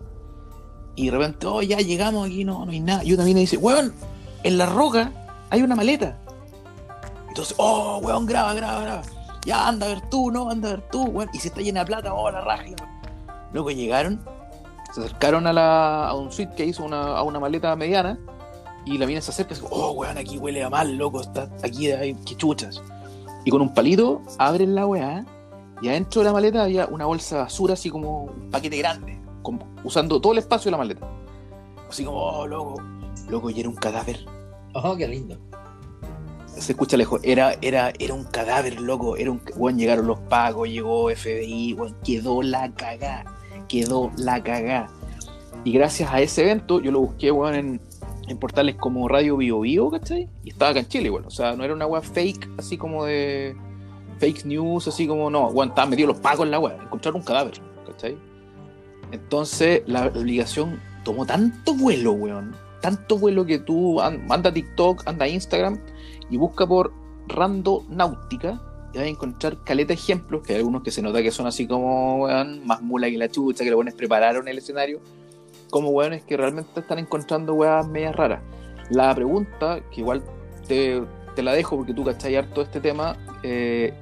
Y 0.97 1.07
de 1.07 1.11
repente, 1.11 1.47
oh, 1.47 1.63
ya 1.63 1.79
llegamos 1.79 2.27
aquí, 2.27 2.45
no, 2.45 2.65
no 2.65 2.71
hay 2.71 2.81
nada. 2.81 3.03
Y 3.05 3.17
viene 3.17 3.31
y 3.31 3.35
dice, 3.35 3.57
weón, 3.57 3.93
en 4.43 4.59
la 4.59 4.67
roca 4.67 5.13
hay 5.51 5.63
una 5.63 5.75
maleta. 5.75 6.19
Entonces, 7.29 7.55
oh, 7.59 7.99
weón, 7.99 8.27
graba, 8.27 8.55
graba, 8.55 8.81
graba. 8.81 9.03
Ya, 9.45 9.67
anda 9.67 9.87
a 9.87 9.89
ver 9.89 10.09
tú, 10.09 10.31
no, 10.31 10.51
anda 10.51 10.69
a 10.69 10.73
ver 10.73 10.89
tú, 10.91 11.03
weón. 11.05 11.31
Y 11.33 11.39
si 11.39 11.49
está 11.49 11.61
llena 11.61 11.81
de 11.81 11.87
plata, 11.87 12.15
oh, 12.15 12.31
la 12.31 12.41
raja. 12.41 12.65
Luego 13.53 13.71
llegaron, 13.71 14.25
se 14.93 15.01
acercaron 15.01 15.47
a, 15.47 15.53
la, 15.53 16.09
a 16.09 16.15
un 16.15 16.31
suitcase, 16.31 16.81
una, 16.81 17.17
a 17.17 17.23
una 17.25 17.41
maleta 17.41 17.75
mediana, 17.75 18.19
y 18.85 18.99
la 18.99 19.07
viene 19.07 19.21
se 19.21 19.31
acerca 19.33 19.55
y 19.55 19.57
dice, 19.57 19.69
oh, 19.71 19.93
weón, 19.93 20.17
aquí 20.17 20.39
huele 20.39 20.63
a 20.63 20.71
mal, 20.71 20.97
loco, 20.97 21.21
está 21.21 21.49
aquí 21.65 21.91
hay 21.91 22.15
que 22.15 22.37
chuchas. 22.37 22.83
Y 23.45 23.51
con 23.51 23.61
un 23.61 23.75
palito 23.75 24.23
abren 24.39 24.75
la 24.75 24.87
weá 24.87 25.25
y 25.83 25.89
adentro 25.89 26.23
de 26.23 26.27
la 26.27 26.33
maleta 26.33 26.65
había 26.65 26.87
una 26.87 27.05
bolsa 27.05 27.37
de 27.37 27.43
basura, 27.43 27.75
así 27.75 27.91
como 27.91 28.25
un 28.25 28.51
paquete 28.51 28.79
grande, 28.79 29.21
usando 29.83 30.21
todo 30.21 30.33
el 30.33 30.39
espacio 30.39 30.69
de 30.69 30.71
la 30.71 30.79
maleta. 30.79 31.07
Así 31.89 32.05
como, 32.05 32.19
oh, 32.19 32.47
loco, 32.47 32.83
loco, 33.29 33.51
y 33.51 33.61
era 33.61 33.69
un 33.69 33.75
cadáver. 33.75 34.25
Oh, 34.73 34.97
qué 34.97 35.07
lindo. 35.07 35.37
Se 36.57 36.73
escucha 36.73 36.97
lejos, 36.97 37.21
era, 37.23 37.57
era, 37.61 37.93
era 37.99 38.15
un 38.15 38.25
cadáver, 38.25 38.81
loco. 38.81 39.17
Era 39.17 39.31
un, 39.31 39.43
bueno, 39.57 39.79
llegaron 39.79 40.07
los 40.07 40.21
pagos, 40.21 40.69
llegó 40.69 41.11
FBI, 41.11 41.75
bueno, 41.75 41.97
quedó 42.03 42.41
la 42.41 42.73
cagá, 42.73 43.25
quedó 43.69 44.11
la 44.17 44.43
cagá. 44.43 44.89
Y 45.65 45.73
gracias 45.73 46.11
a 46.13 46.21
ese 46.21 46.43
evento, 46.43 46.81
yo 46.81 46.93
lo 46.93 47.01
busqué, 47.01 47.31
bueno, 47.31 47.59
en, 47.59 47.81
en 48.29 48.39
portales 48.39 48.77
como 48.77 49.09
Radio 49.09 49.37
Bio 49.37 49.61
Bio, 49.61 49.91
¿cachai? 49.91 50.29
Y 50.45 50.51
estaba 50.51 50.71
acá 50.71 50.81
en 50.81 50.89
Chile 50.89 51.07
igual, 51.07 51.25
o 51.27 51.31
sea, 51.31 51.55
no 51.55 51.65
era 51.65 51.75
una 51.75 51.87
web 51.87 52.03
fake, 52.03 52.51
así 52.59 52.77
como 52.77 53.05
de 53.05 53.57
fake 54.19 54.45
news, 54.47 54.89
así 54.89 55.07
como, 55.07 55.31
no, 55.31 55.51
bueno, 55.51 55.71
estaban 55.71 55.91
metidos 55.91 56.15
los 56.15 56.21
pagos 56.21 56.47
en 56.47 56.51
la 56.51 56.59
web, 56.59 56.77
encontraron 56.83 57.21
un 57.21 57.27
cadáver, 57.27 57.55
¿cachai? 57.87 58.17
Entonces 59.13 59.83
la, 59.87 60.07
obligación 60.07 60.81
tomó 61.05 61.27
tanto 61.27 61.75
vuelo, 61.75 62.13
weón, 62.13 62.57
tanto 62.81 63.19
vuelo 63.19 63.45
que 63.45 63.59
tú 63.59 64.01
anda 64.01 64.51
a 64.51 64.53
TikTok, 64.53 65.07
anda 65.07 65.27
a 65.27 65.29
Instagram 65.29 65.79
y 66.31 66.37
busca 66.37 66.67
por 66.67 66.93
Rando 67.29 67.85
Náutica 67.89 68.61
y 68.93 68.99
vas 68.99 69.07
a 69.07 69.09
encontrar 69.09 69.63
caleta 69.65 69.93
ejemplos, 69.93 70.43
que 70.43 70.53
hay 70.53 70.59
algunos 70.59 70.83
que 70.83 70.91
se 70.91 71.03
nota 71.03 71.23
que 71.23 71.31
son 71.31 71.47
así 71.47 71.67
como, 71.67 72.25
weón, 72.25 72.67
más 72.67 72.81
mula 72.81 73.11
que 73.11 73.19
la 73.19 73.29
chucha, 73.29 73.65
que 73.65 73.71
los 73.71 73.77
buenos 73.77 73.95
prepararon 73.95 74.49
el 74.49 74.59
escenario 74.59 75.01
como 75.75 75.89
weones 75.89 76.23
que 76.23 76.37
realmente 76.37 76.79
están 76.79 77.01
encontrando 77.01 77.53
weas 77.53 77.85
medias 77.89 78.15
raras. 78.15 78.41
La 78.91 79.13
pregunta, 79.13 79.81
que 79.91 80.03
igual 80.03 80.23
te, 80.69 81.03
la 81.37 81.53
dejo 81.53 81.77
porque 81.77 81.93
tú 81.93 82.05
cachai 82.05 82.37
harto 82.37 82.63
este 82.63 82.81
tema, 82.81 83.17
eh, 83.43 83.93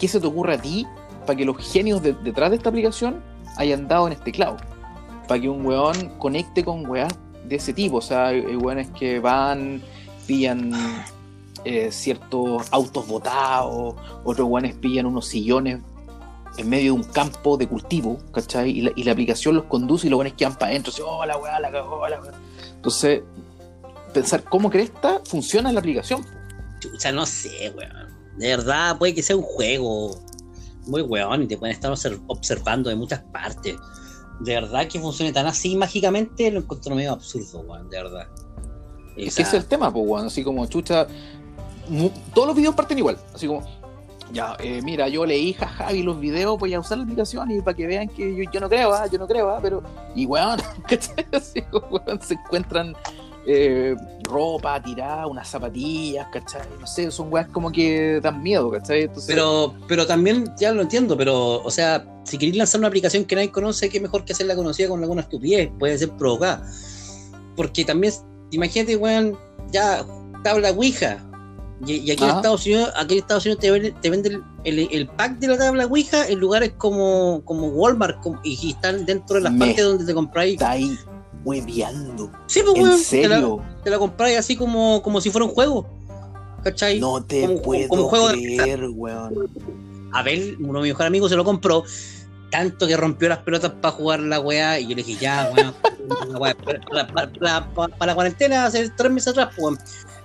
¿qué 0.00 0.08
se 0.08 0.18
te 0.18 0.26
ocurre 0.26 0.54
a 0.54 0.60
ti 0.60 0.88
para 1.24 1.36
que 1.36 1.44
los 1.44 1.56
genios 1.58 2.02
detrás 2.02 2.50
de 2.50 2.56
esta 2.56 2.70
aplicación 2.70 3.22
hayan 3.58 3.86
dado 3.86 4.08
en 4.08 4.14
este 4.14 4.32
clavo? 4.32 4.56
Para 5.28 5.40
que 5.40 5.48
un 5.48 5.64
weón 5.64 6.18
conecte 6.18 6.64
con 6.64 6.84
weas 6.84 7.16
de 7.44 7.54
ese 7.54 7.72
tipo, 7.72 7.98
o 7.98 8.02
sea, 8.02 8.26
hay 8.26 8.56
weones 8.56 8.88
que 8.90 9.20
van, 9.20 9.80
pillan 10.26 10.72
eh, 11.64 11.92
ciertos 11.92 12.66
autos 12.72 13.06
botados, 13.06 13.94
otros 14.24 14.48
weones 14.48 14.74
pillan 14.74 15.06
unos 15.06 15.28
sillones 15.28 15.78
en 16.56 16.68
medio 16.68 16.92
de 16.94 16.98
un 16.98 17.04
campo 17.04 17.56
de 17.56 17.66
cultivo, 17.66 18.18
¿cachai? 18.32 18.70
Y 18.70 18.80
la, 18.82 18.92
y 18.96 19.04
la 19.04 19.12
aplicación 19.12 19.54
los 19.54 19.64
conduce 19.64 20.06
y 20.06 20.10
los 20.10 20.18
buenos 20.18 20.34
quedan 20.34 20.56
para 20.56 20.72
adentro, 20.72 20.92
oh, 21.06 21.24
la 21.24 21.36
weá, 21.36 21.60
la 21.60 21.70
cagó, 21.70 22.06
la 22.08 22.20
weá. 22.20 22.32
Entonces, 22.74 23.22
pensar 24.12 24.44
cómo 24.44 24.70
cresta 24.70 25.20
funciona 25.24 25.72
la 25.72 25.80
aplicación. 25.80 26.26
Sea, 26.98 27.12
no 27.12 27.26
sé, 27.26 27.72
weón. 27.76 28.10
De 28.38 28.48
verdad, 28.48 28.96
puede 28.98 29.14
que 29.14 29.22
sea 29.22 29.36
un 29.36 29.42
juego 29.42 30.18
muy 30.86 31.02
weón 31.02 31.42
y 31.42 31.46
te 31.46 31.56
pueden 31.56 31.74
estar 31.74 31.92
observando 32.26 32.88
de 32.88 32.96
muchas 32.96 33.20
partes. 33.20 33.76
De 34.40 34.54
verdad 34.54 34.88
que 34.88 34.98
funcione 34.98 35.32
tan 35.32 35.46
así 35.46 35.76
mágicamente 35.76 36.50
lo 36.50 36.60
encuentro 36.60 36.94
medio 36.94 37.12
absurdo, 37.12 37.60
weón, 37.60 37.90
de 37.90 38.02
verdad. 38.02 38.28
Es 39.16 39.36
que 39.36 39.42
ese 39.42 39.56
es 39.56 39.62
el 39.62 39.66
tema, 39.66 39.92
pues, 39.92 40.06
weón. 40.06 40.26
Así 40.26 40.42
como 40.42 40.66
chucha. 40.66 41.06
Todos 42.34 42.46
los 42.46 42.56
videos 42.56 42.74
parten 42.74 42.98
igual. 42.98 43.18
Así 43.34 43.46
como, 43.46 43.62
ya, 44.32 44.56
eh, 44.60 44.80
mira, 44.82 45.08
yo 45.08 45.26
leí, 45.26 45.52
jaja, 45.52 45.92
vi 45.92 46.02
los 46.02 46.20
videos, 46.20 46.58
voy 46.58 46.74
a 46.74 46.80
usar 46.80 46.98
la 46.98 47.04
aplicación 47.04 47.50
y 47.50 47.60
para 47.60 47.76
que 47.76 47.86
vean 47.86 48.08
que 48.08 48.48
yo, 48.52 48.60
no 48.60 48.68
creo, 48.68 48.92
¿ah? 48.92 49.06
yo 49.06 49.18
no 49.18 49.26
creo, 49.26 49.50
¿ah? 49.50 49.58
pero. 49.60 49.82
Y 50.14 50.26
weón, 50.26 50.60
weón, 51.90 52.22
se 52.22 52.34
encuentran 52.34 52.94
eh, 53.46 53.96
ropa 54.22 54.80
tirada, 54.82 55.26
unas 55.26 55.48
zapatillas, 55.48 56.28
¿cachai? 56.32 56.68
No 56.78 56.86
sé, 56.86 57.10
son 57.10 57.32
weas 57.32 57.48
como 57.48 57.72
que 57.72 58.20
dan 58.20 58.42
miedo, 58.42 58.70
¿cachai? 58.70 59.10
Pero, 59.26 59.74
pero 59.88 60.06
también, 60.06 60.52
ya 60.58 60.72
lo 60.72 60.82
entiendo, 60.82 61.16
pero, 61.16 61.62
o 61.62 61.70
sea, 61.70 62.04
si 62.24 62.38
queréis 62.38 62.56
lanzar 62.56 62.80
una 62.80 62.88
aplicación 62.88 63.24
que 63.24 63.34
nadie 63.34 63.50
conoce, 63.50 63.88
qué 63.88 64.00
mejor 64.00 64.24
que 64.24 64.32
hacerla 64.32 64.54
conocida 64.54 64.88
con 64.88 65.00
alguna 65.00 65.22
estupidez, 65.22 65.70
puede 65.78 65.98
ser 65.98 66.10
provocada. 66.10 66.64
Porque 67.56 67.84
también, 67.84 68.12
imagínate, 68.50 68.96
weón, 68.96 69.36
ya 69.72 70.04
tabla 70.44 70.70
Ouija, 70.70 71.18
y, 71.86 72.10
aquí, 72.10 72.22
en 72.22 72.30
Estados 72.30 72.66
Unidos, 72.66 72.92
aquí 72.96 73.14
en 73.14 73.20
Estados 73.20 73.46
Unidos 73.46 73.60
te 73.60 73.70
venden, 73.70 73.94
te 74.00 74.10
venden 74.10 74.44
el, 74.64 75.08
pack 75.08 75.38
de 75.38 75.48
la 75.48 75.58
tabla 75.58 75.86
Ouija 75.86 76.28
en 76.28 76.38
lugares 76.38 76.72
como, 76.76 77.42
como 77.44 77.68
Walmart 77.68 78.18
y, 78.44 78.70
están 78.70 79.06
dentro 79.06 79.36
de 79.36 79.42
las 79.42 79.54
partes 79.54 79.84
donde 79.84 80.04
te 80.04 80.14
compráis. 80.14 80.54
Está 80.54 80.72
ahí 80.72 80.98
hueveando. 81.44 82.30
Sí, 82.46 82.60
pues, 82.64 82.78
¿En 82.78 82.98
serio? 82.98 83.62
Te 83.82 83.90
la, 83.90 83.98
compráis 83.98 84.38
así 84.38 84.56
como, 84.56 85.02
como 85.02 85.20
si 85.20 85.30
fuera 85.30 85.46
un 85.46 85.52
juego. 85.52 85.86
¿Cachai? 86.62 87.00
No 87.00 87.24
te 87.24 87.48
puedo 87.48 87.88
como 87.88 88.08
juego 88.08 88.28
creer, 88.28 88.86
weón. 88.92 89.48
A 90.12 90.22
ver, 90.22 90.56
uno 90.60 90.80
de 90.80 90.82
mis 90.82 90.92
mejores 90.92 91.06
amigos 91.06 91.30
se 91.30 91.36
lo 91.36 91.44
compró. 91.44 91.84
Tanto 92.50 92.86
que 92.86 92.96
rompió 92.96 93.28
las 93.28 93.38
pelotas 93.38 93.72
para 93.80 93.94
jugar 93.94 94.20
la 94.20 94.40
weá. 94.40 94.78
Y 94.78 94.88
yo 94.88 94.96
le 94.96 95.02
dije, 95.02 95.18
ya, 95.18 95.50
weón. 95.56 95.74
para, 97.98 98.06
la 98.06 98.14
cuarentena, 98.14 98.66
hace 98.66 98.90
tres 98.90 99.10
meses 99.10 99.28
atrás, 99.28 99.54
pues, 99.56 99.78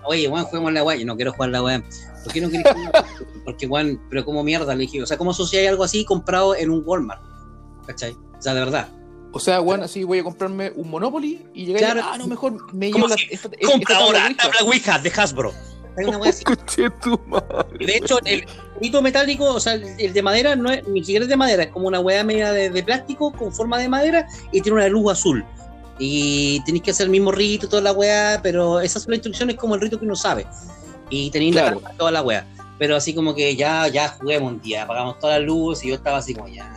oye, 0.08 0.28
Juan, 0.28 0.45
juguemos 0.45 0.74
la 0.74 0.84
weá. 0.84 0.97
Yo 0.97 1.06
no 1.06 1.16
quiero 1.16 1.34
jugar 1.34 1.49
la 1.49 1.64
weá. 1.64 1.84
¿Por 2.24 2.34
qué 2.34 2.41
no 2.41 2.49
quieres 2.49 2.72
jugar? 2.72 3.06
Porque, 3.45 3.68
Juan, 3.68 4.01
pero 4.10 4.26
como 4.26 4.43
mierda, 4.43 4.74
le 4.76 4.82
dije. 4.82 5.01
O 5.01 5.06
sea, 5.06 5.18
como 5.18 5.34
si 5.34 5.58
hay 5.58 5.68
algo 5.68 5.84
así 5.84 6.06
comprado 6.06 6.56
en 6.56 6.70
un 6.70 6.84
Walmart. 6.86 7.22
¿Cachai? 7.86 8.12
O 8.12 8.41
sea, 8.41 8.53
de 8.53 8.60
verdad. 8.60 8.89
O 9.32 9.39
sea, 9.39 9.60
Juan, 9.60 9.84
así 9.84 10.06
voy 10.06 10.20
a 10.20 10.24
comprarme 10.24 10.72
un 10.76 10.89
Monopoly 10.89 11.45
y 11.53 11.66
llegar 11.66 11.91
claro. 11.91 12.01
ah, 12.06 12.18
no, 12.18 12.26
mejor 12.26 12.74
me 12.74 12.89
llevo 12.89 13.06
la, 13.06 13.18
esta, 13.30 13.49
Compra 13.66 13.97
ahora 13.97 14.30
la 14.30 14.36
tabla 14.38 14.60
Ouija 14.64 14.97
de 14.97 15.10
Hasbro. 15.10 15.51
Hay 15.97 16.06
una 16.06 16.30
así. 16.30 16.43
tu 17.03 17.20
madre. 17.28 17.86
De 17.86 17.97
hecho, 17.97 18.18
el 18.24 18.45
hito 18.80 19.01
metálico, 19.01 19.45
o 19.45 19.60
sea, 19.60 19.74
el 19.74 20.14
de 20.14 20.22
madera, 20.22 20.56
no 20.56 20.72
es, 20.72 20.88
ni 20.88 21.01
siquiera 21.01 21.24
es 21.24 21.30
de 21.30 21.36
madera, 21.36 21.64
es 21.64 21.70
como 21.70 21.88
una 21.88 21.99
weá 21.99 22.24
media 22.24 22.53
de, 22.53 22.70
de, 22.70 22.84
plástico 22.84 23.32
con 23.34 23.53
forma 23.53 23.78
de 23.78 23.89
madera 23.89 24.28
y 24.53 24.62
tiene 24.62 24.78
una 24.78 24.88
luz 24.88 25.12
azul. 25.12 25.45
Y 25.98 26.62
tenéis 26.66 26.84
que 26.84 26.91
hacer 26.91 27.06
el 27.06 27.12
mismo 27.12 27.32
rito, 27.32 27.70
toda 27.70 27.82
la 27.82 27.93
weá, 27.93 28.39
pero 28.43 28.82
esas 28.82 29.04
son 29.04 29.12
las 29.12 29.18
instrucciones 29.20 29.56
como 29.56 29.76
el 29.76 29.82
rito 29.82 29.98
que 30.00 30.06
uno 30.06 30.16
sabe. 30.16 30.46
Y 31.10 31.30
tenéis 31.32 31.54
claro. 31.54 31.82
toda 31.98 32.12
la 32.12 32.22
weá. 32.22 32.46
Pero 32.78 32.96
así 32.96 33.14
como 33.14 33.34
que 33.34 33.56
ya, 33.56 33.88
ya 33.88 34.10
juguemos 34.10 34.52
un 34.52 34.62
día, 34.62 34.84
apagamos 34.84 35.20
toda 35.20 35.39
la 35.39 35.46
luz 35.46 35.84
y 35.86 35.89
yo 35.89 35.96
estaba 35.96 36.18
así 36.18 36.34
como 36.34 36.50
ya. 36.50 36.70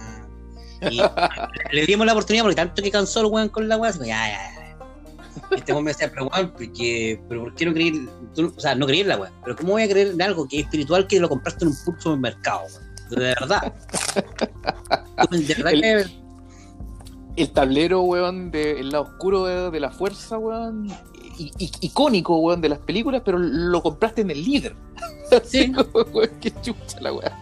Y 0.91 1.01
le 1.73 1.87
dimos 1.87 2.07
la 2.07 2.13
oportunidad 2.13 2.45
porque 2.45 2.57
tanto 2.57 2.83
que 2.83 2.91
cansó 2.91 3.21
el 3.21 3.27
weón 3.27 3.49
con 3.49 3.69
la 3.69 3.77
weá, 3.77 3.91
así 3.91 3.99
como 3.99 4.09
ya, 4.09 4.29
ya, 4.29 4.55
ya. 4.55 5.57
Este 5.57 5.73
weón 5.73 5.85
me 5.85 5.91
decía, 5.91 6.09
pero 6.11 6.27
weón, 6.29 6.53
porque, 6.53 7.21
pero 7.29 7.43
¿por 7.43 7.55
qué 7.55 7.67
no 7.67 7.73
creer? 7.73 7.95
o 8.57 8.61
sea, 8.61 8.77
no 8.77 8.87
creer 8.87 9.07
la 9.07 9.17
weá, 9.17 9.33
pero 9.43 9.57
¿cómo 9.57 9.73
voy 9.73 9.83
a 9.83 9.89
creer 9.89 10.09
en 10.09 10.23
algo 10.23 10.47
que 10.47 10.61
es 10.61 10.65
espiritual 10.65 11.09
que 11.09 11.19
lo 11.19 11.29
compraste 11.29 11.65
en 11.65 11.71
un 11.71 11.75
supermercado? 11.75 12.63
De 13.11 13.17
verdad. 13.17 13.73
De 15.31 15.55
verdad 15.55 15.73
El- 15.73 15.81
que 15.81 16.28
El 17.43 17.51
tablero, 17.51 18.03
weón, 18.03 18.51
del 18.51 18.91
lado 18.91 19.05
oscuro 19.05 19.45
de, 19.45 19.71
de 19.71 19.81
la 19.81 19.91
fuerza, 19.91 20.39
weón. 20.39 20.89
i- 21.39 21.53
i- 21.59 21.71
icónico, 21.83 22.37
weón, 22.39 22.61
de 22.61 22.69
las 22.69 22.79
películas, 22.81 23.23
pero 23.25 23.39
lo 23.39 23.81
compraste 23.83 24.23
en 24.23 24.31
el 24.31 24.45
líder. 24.45 24.75
Sí. 25.45 25.71
Weón, 26.13 26.31
qué 26.41 26.51
chucha 26.63 27.01
la 27.01 27.13
weón. 27.13 27.33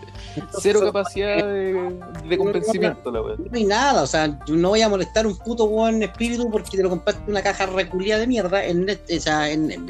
Cero 0.60 0.80
capacidad 0.84 1.36
de, 1.46 1.94
de 2.28 2.36
convencimiento, 2.38 3.10
la 3.10 3.22
weón. 3.22 3.44
no 3.50 3.56
hay 3.56 3.64
nada, 3.64 4.02
o 4.02 4.06
sea, 4.06 4.38
yo 4.46 4.54
no 4.56 4.70
voy 4.70 4.82
a 4.82 4.88
molestar 4.88 5.24
a 5.24 5.28
un 5.28 5.36
puto 5.38 5.64
weón 5.64 6.02
espíritu 6.02 6.50
porque 6.50 6.76
te 6.76 6.82
lo 6.82 6.90
compraste 6.90 7.22
en 7.24 7.30
una 7.30 7.42
caja 7.42 7.64
reculia 7.66 8.18
de 8.18 8.26
mierda 8.26 8.64
en, 8.64 8.90
o 8.90 9.20
sea, 9.20 9.48
en, 9.50 9.70
en, 9.70 9.88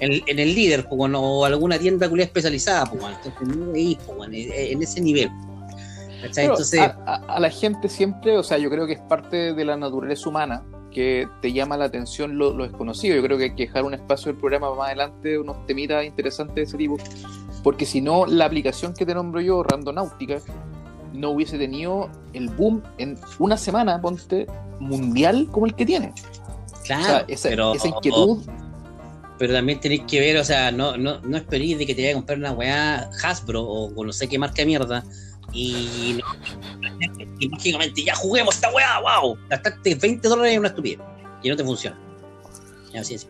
en- 0.00 0.22
en 0.26 0.38
el 0.38 0.54
líder, 0.54 0.88
bueno, 0.90 1.20
o 1.20 1.44
alguna 1.44 1.78
tienda 1.78 2.08
culia 2.08 2.24
especializada, 2.24 2.84
bueno, 2.86 3.16
entonces 3.22 3.56
no 3.56 3.70
veis, 3.72 3.98
en, 4.24 4.34
en 4.34 4.82
ese 4.82 5.00
nivel. 5.02 5.30
A, 6.80 6.96
a- 7.06 7.14
a 7.36 7.40
la 7.40 7.50
gente 7.50 7.88
siempre, 7.88 8.36
o 8.36 8.42
sea, 8.42 8.58
yo 8.58 8.70
creo 8.70 8.86
que 8.86 8.94
es 8.94 9.00
parte 9.00 9.54
de 9.54 9.64
la 9.64 9.76
naturaleza 9.76 10.28
humana 10.28 10.62
que 10.90 11.28
te 11.40 11.52
llama 11.52 11.76
la 11.76 11.84
atención 11.84 12.36
lo, 12.36 12.52
lo 12.52 12.64
desconocido. 12.64 13.14
Yo 13.16 13.22
creo 13.22 13.38
que 13.38 13.44
hay 13.44 13.54
que 13.54 13.66
dejar 13.66 13.84
un 13.84 13.94
espacio 13.94 14.32
del 14.32 14.40
programa 14.40 14.74
más 14.74 14.86
adelante, 14.88 15.38
unos 15.38 15.64
temitas 15.66 16.04
interesantes 16.04 16.54
de 16.56 16.62
ese 16.62 16.76
tipo, 16.76 16.96
porque 17.62 17.86
si 17.86 18.00
no, 18.00 18.26
la 18.26 18.46
aplicación 18.46 18.92
que 18.94 19.06
te 19.06 19.14
nombro 19.14 19.40
yo, 19.40 19.62
Randonáutica, 19.62 20.38
no 21.12 21.30
hubiese 21.30 21.58
tenido 21.58 22.08
el 22.32 22.48
boom 22.48 22.82
en 22.98 23.18
una 23.38 23.56
semana, 23.56 24.00
ponte, 24.00 24.46
mundial 24.80 25.48
como 25.50 25.66
el 25.66 25.74
que 25.74 25.86
tiene. 25.86 26.12
claro, 26.84 27.02
o 27.02 27.06
sea, 27.06 27.24
esa, 27.28 27.48
pero, 27.50 27.74
esa 27.74 27.88
inquietud, 27.88 28.38
pero 29.38 29.52
también 29.54 29.78
tenéis 29.80 30.02
que 30.08 30.18
ver, 30.20 30.36
o 30.38 30.44
sea, 30.44 30.70
no, 30.72 30.96
no, 30.96 31.20
no 31.20 31.36
esperéis 31.36 31.78
de 31.78 31.86
que 31.86 31.94
te 31.94 32.02
vaya 32.02 32.12
a 32.12 32.14
comprar 32.16 32.38
una 32.38 32.52
weá 32.52 33.08
Hasbro 33.22 33.62
o 33.62 33.94
con 33.94 34.06
no 34.06 34.12
sé 34.12 34.28
qué 34.28 34.38
marca 34.38 34.56
de 34.56 34.66
mierda 34.66 35.04
y, 35.52 36.20
no- 36.20 36.26
y 37.38 37.48
mágicamente 37.48 38.04
ya 38.04 38.14
juguemos 38.14 38.54
esta 38.54 38.70
weá, 38.72 39.00
wow, 39.00 39.36
gastaste 39.48 39.94
20 39.94 40.28
dólares 40.28 40.52
en 40.54 40.58
una 40.60 40.68
estupidez 40.68 40.98
y 41.42 41.48
no 41.48 41.56
te 41.56 41.64
funciona. 41.64 41.98
Así 42.98 43.14
es. 43.14 43.28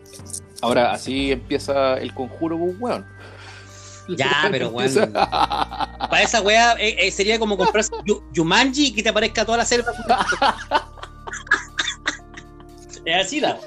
ahora 0.63 0.93
así 0.93 1.33
empieza 1.33 1.99
el 1.99 2.13
conjuro, 2.15 2.57
weón. 2.57 3.07
Ya, 4.17 4.49
pero, 4.51 4.69
weón. 4.71 4.89
Empieza- 4.89 5.13
Para 5.13 6.23
esa 6.23 6.41
weá 6.43 6.73
eh, 6.79 6.97
eh, 7.07 7.11
sería 7.11 7.39
como 7.39 7.57
comprarse 7.57 7.91
Yu- 8.07 8.23
Yumanji 8.33 8.87
y 8.89 8.93
que 8.93 9.03
te 9.03 9.09
aparezca 9.11 9.45
toda 9.45 9.59
la 9.59 9.65
selva. 9.65 9.93
es 13.05 13.27
así, 13.27 13.41
la. 13.41 13.59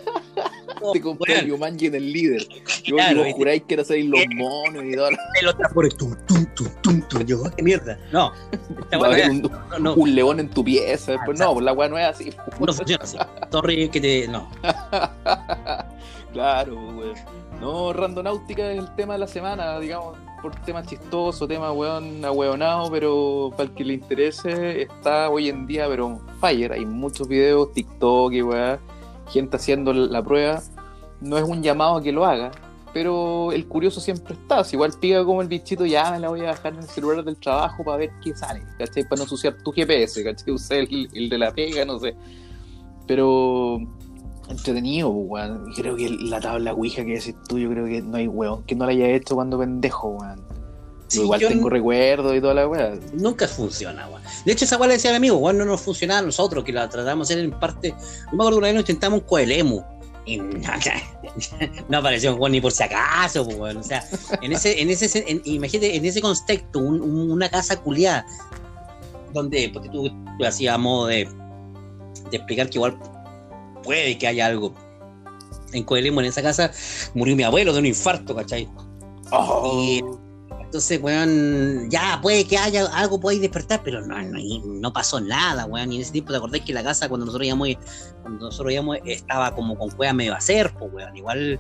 Te 0.94 1.02
compré 1.02 1.36
Weón, 1.36 1.48
Yumanji 1.48 1.88
en 1.88 1.96
el 1.96 2.12
líder. 2.14 2.48
Yo, 2.84 2.96
Claro, 2.96 3.24
juráis 3.34 3.64
que 3.64 3.74
era 3.76 3.84
salir 3.84 4.06
los 4.06 4.22
monos 4.36 4.84
y 4.84 4.96
todo. 4.96 5.10
los 5.42 5.58
tambores, 5.58 5.96
tum, 5.98 6.16
tum, 6.28 6.46
tum, 6.56 6.68
tum, 6.82 7.02
tum. 7.08 7.24
Yo, 7.26 7.44
qué 7.56 7.64
mierda. 7.64 7.98
No, 8.12 8.32
esta 8.52 8.98
Va 8.98 9.08
a 9.08 9.10
weá 9.12 9.26
haber 9.26 9.30
un, 9.32 9.42
no, 9.44 9.80
no, 9.80 9.94
un 9.96 10.16
león 10.16 10.40
en 10.40 10.50
tu 10.50 10.64
pieza. 10.64 11.14
Después, 11.14 11.40
no, 11.40 11.46
Exacto. 11.46 11.54
pues 11.54 11.66
la 11.66 11.74
weá 11.74 11.90
no 11.90 11.98
es 11.98 12.06
así. 12.06 12.30
no 12.60 12.74
funciona 12.74 13.04
así. 13.04 13.18
Sorry 13.52 13.90
que 13.90 14.02
te. 14.02 14.28
No. 14.28 14.50
claro, 16.34 16.76
weón. 16.76 17.16
No, 17.60 17.94
randonáutica 17.94 18.72
es 18.72 18.80
el 18.80 18.94
tema 18.96 19.14
de 19.14 19.20
la 19.20 19.28
semana, 19.28 19.80
digamos, 19.80 20.18
por 20.42 20.54
tema 20.66 20.84
chistoso, 20.84 21.48
tema 21.48 21.72
weón, 21.72 22.26
ahueonado, 22.26 22.92
pero 22.92 23.52
para 23.56 23.70
el 23.70 23.76
que 23.76 23.86
le 23.86 23.94
interese, 23.94 24.82
está 24.82 25.30
hoy 25.30 25.48
en 25.48 25.66
día, 25.66 25.88
pero 25.88 26.20
fire. 26.42 26.74
Hay 26.74 26.86
muchos 26.86 27.28
videos, 27.30 27.72
TikTok 27.74 28.34
y 28.34 28.42
weá, 28.42 28.80
gente 29.28 29.58
haciendo 29.58 29.94
la 29.94 30.24
prueba. 30.24 30.62
No 31.22 31.38
es 31.38 31.44
un 31.44 31.64
llamado 31.64 31.98
a 31.98 32.04
que 32.04 32.12
lo 32.12 32.26
haga, 32.26 32.52
pero 32.94 33.52
el 33.52 33.68
curioso 33.68 34.00
siempre 34.00 34.34
está. 34.34 34.64
Igual 34.72 34.94
pica 35.00 35.24
como 35.24 35.42
el 35.42 35.48
bichito, 35.48 35.86
ya 35.86 36.12
me 36.12 36.20
la 36.20 36.30
voy 36.30 36.42
a 36.42 36.46
bajar 36.46 36.74
en 36.74 36.80
el 36.80 36.88
celular 36.88 37.24
del 37.24 37.38
trabajo 37.38 37.84
para 37.84 37.98
ver 37.98 38.12
qué 38.24 38.36
sale, 38.36 38.64
¿cachai? 38.78 39.04
Para 39.04 39.18
no 39.18 39.24
ensuciar 39.24 39.56
tu 39.64 39.72
GPS, 39.72 40.24
¿cachai? 40.24 40.52
Usar 40.54 40.80
el, 40.80 41.10
el 41.14 41.30
de 41.30 41.38
la 41.38 41.52
pega, 41.52 41.86
no 41.86 42.00
sé. 42.00 42.16
Pero 43.08 43.80
entretenido, 44.50 45.12
pues, 45.12 45.26
weón. 45.30 45.74
Creo 45.76 45.96
que 45.96 46.10
la 46.10 46.40
tabla 46.40 46.74
Ouija 46.74 47.04
que 47.04 47.14
decís 47.14 47.36
tú, 47.48 47.58
yo 47.58 47.70
creo 47.70 47.86
que 47.86 48.02
no 48.02 48.18
hay 48.18 48.28
weón 48.28 48.64
que 48.64 48.76
no 48.76 48.86
la 48.86 48.92
haya 48.92 49.08
hecho 49.10 49.36
cuando 49.36 49.58
pendejo, 49.58 50.10
weón. 50.10 50.42
Sí, 51.14 51.22
igual 51.22 51.40
tengo 51.40 51.70
recuerdos 51.70 52.36
y 52.36 52.42
toda 52.42 52.54
la 52.54 52.68
weá. 52.68 52.94
Nunca 53.14 53.48
funciona, 53.48 54.08
weón. 54.08 54.22
De 54.46 54.52
hecho, 54.52 54.66
esa 54.66 54.78
weá 54.78 54.88
le 54.88 54.94
decía 54.96 55.12
a 55.12 55.14
mi 55.14 55.18
amigo, 55.18 55.38
weón, 55.38 55.58
no 55.58 55.66
nos 55.66 55.82
funcionaba 55.82 56.20
a 56.20 56.24
nosotros, 56.24 56.64
que 56.64 56.72
la 56.74 56.88
tratamos 56.90 57.28
de 57.28 57.34
hacer 57.36 57.46
en 57.46 57.52
parte. 57.60 57.90
Yo 57.90 57.96
me 58.32 58.36
acuerdo 58.44 58.52
que 58.52 58.58
una 58.58 58.68
vez 58.68 58.76
nos 58.76 58.82
intentamos 58.82 59.22
un 59.22 59.26
coelemu. 59.28 59.82
Y 60.26 60.38
no, 60.38 60.54
no 61.90 61.98
apareció 61.98 62.34
weón 62.36 62.54
ni 62.54 62.62
por 62.62 62.72
si 62.72 62.84
acaso, 62.84 63.46
pues. 63.48 63.76
O 63.76 63.84
sea, 63.84 64.08
en 64.42 64.54
ese, 64.54 64.82
en 64.82 64.90
ese, 64.90 65.24
en- 65.28 65.42
imagínate, 65.46 65.96
en 65.96 66.06
ese 66.06 66.22
contexto, 66.22 66.80
un- 66.80 67.02
un- 67.02 67.32
una 67.32 67.50
casa 67.50 67.76
culiada, 67.82 68.26
donde 69.34 69.70
porque 69.74 69.90
tú 69.90 70.10
hacías 70.46 70.78
modo 70.80 71.08
de, 71.08 71.28
de 72.32 72.38
explicar 72.38 72.70
que 72.70 72.78
igual 72.78 72.98
puede 73.84 74.18
que 74.18 74.28
haya 74.28 74.46
algo. 74.46 74.74
En 75.74 75.84
Coelemu, 75.84 76.20
en 76.22 76.28
esa 76.28 76.42
casa, 76.44 76.72
murió 77.16 77.36
mi 77.36 77.44
abuelo 77.44 77.74
de 77.74 77.80
un 77.80 77.86
infarto, 77.88 78.36
¿cachai? 78.36 78.70
Oh, 79.32 79.82
Y- 79.84 80.04
Entonces, 80.74 81.00
weón, 81.04 81.88
ya 81.92 82.18
puede 82.20 82.48
que 82.48 82.58
haya 82.58 82.88
algo 82.96 83.30
ahí 83.30 83.38
despertar, 83.38 83.82
pero 83.84 84.02
no, 84.02 84.20
no, 84.24 84.40
no 84.66 84.92
pasó 84.92 85.22
nada, 85.22 85.68
weón. 85.68 85.92
Y 85.92 85.98
en 85.98 86.02
ese 86.02 86.14
tiempo 86.14 86.32
te 86.32 86.38
acordás 86.38 86.62
que 86.62 86.74
la 86.74 86.82
casa 86.82 87.08
cuando 87.08 87.28
nosotros 87.28 87.46
íbamos, 87.46 87.70
cuando 88.24 88.46
nosotros 88.46 88.74
íbamos, 88.74 88.98
estaba 89.06 89.54
como 89.54 89.78
con 89.78 89.92
cueva 89.92 90.14
medio 90.14 90.34
a 90.34 90.40
pues, 90.40 90.92
weón. 90.92 91.16
Igual, 91.16 91.60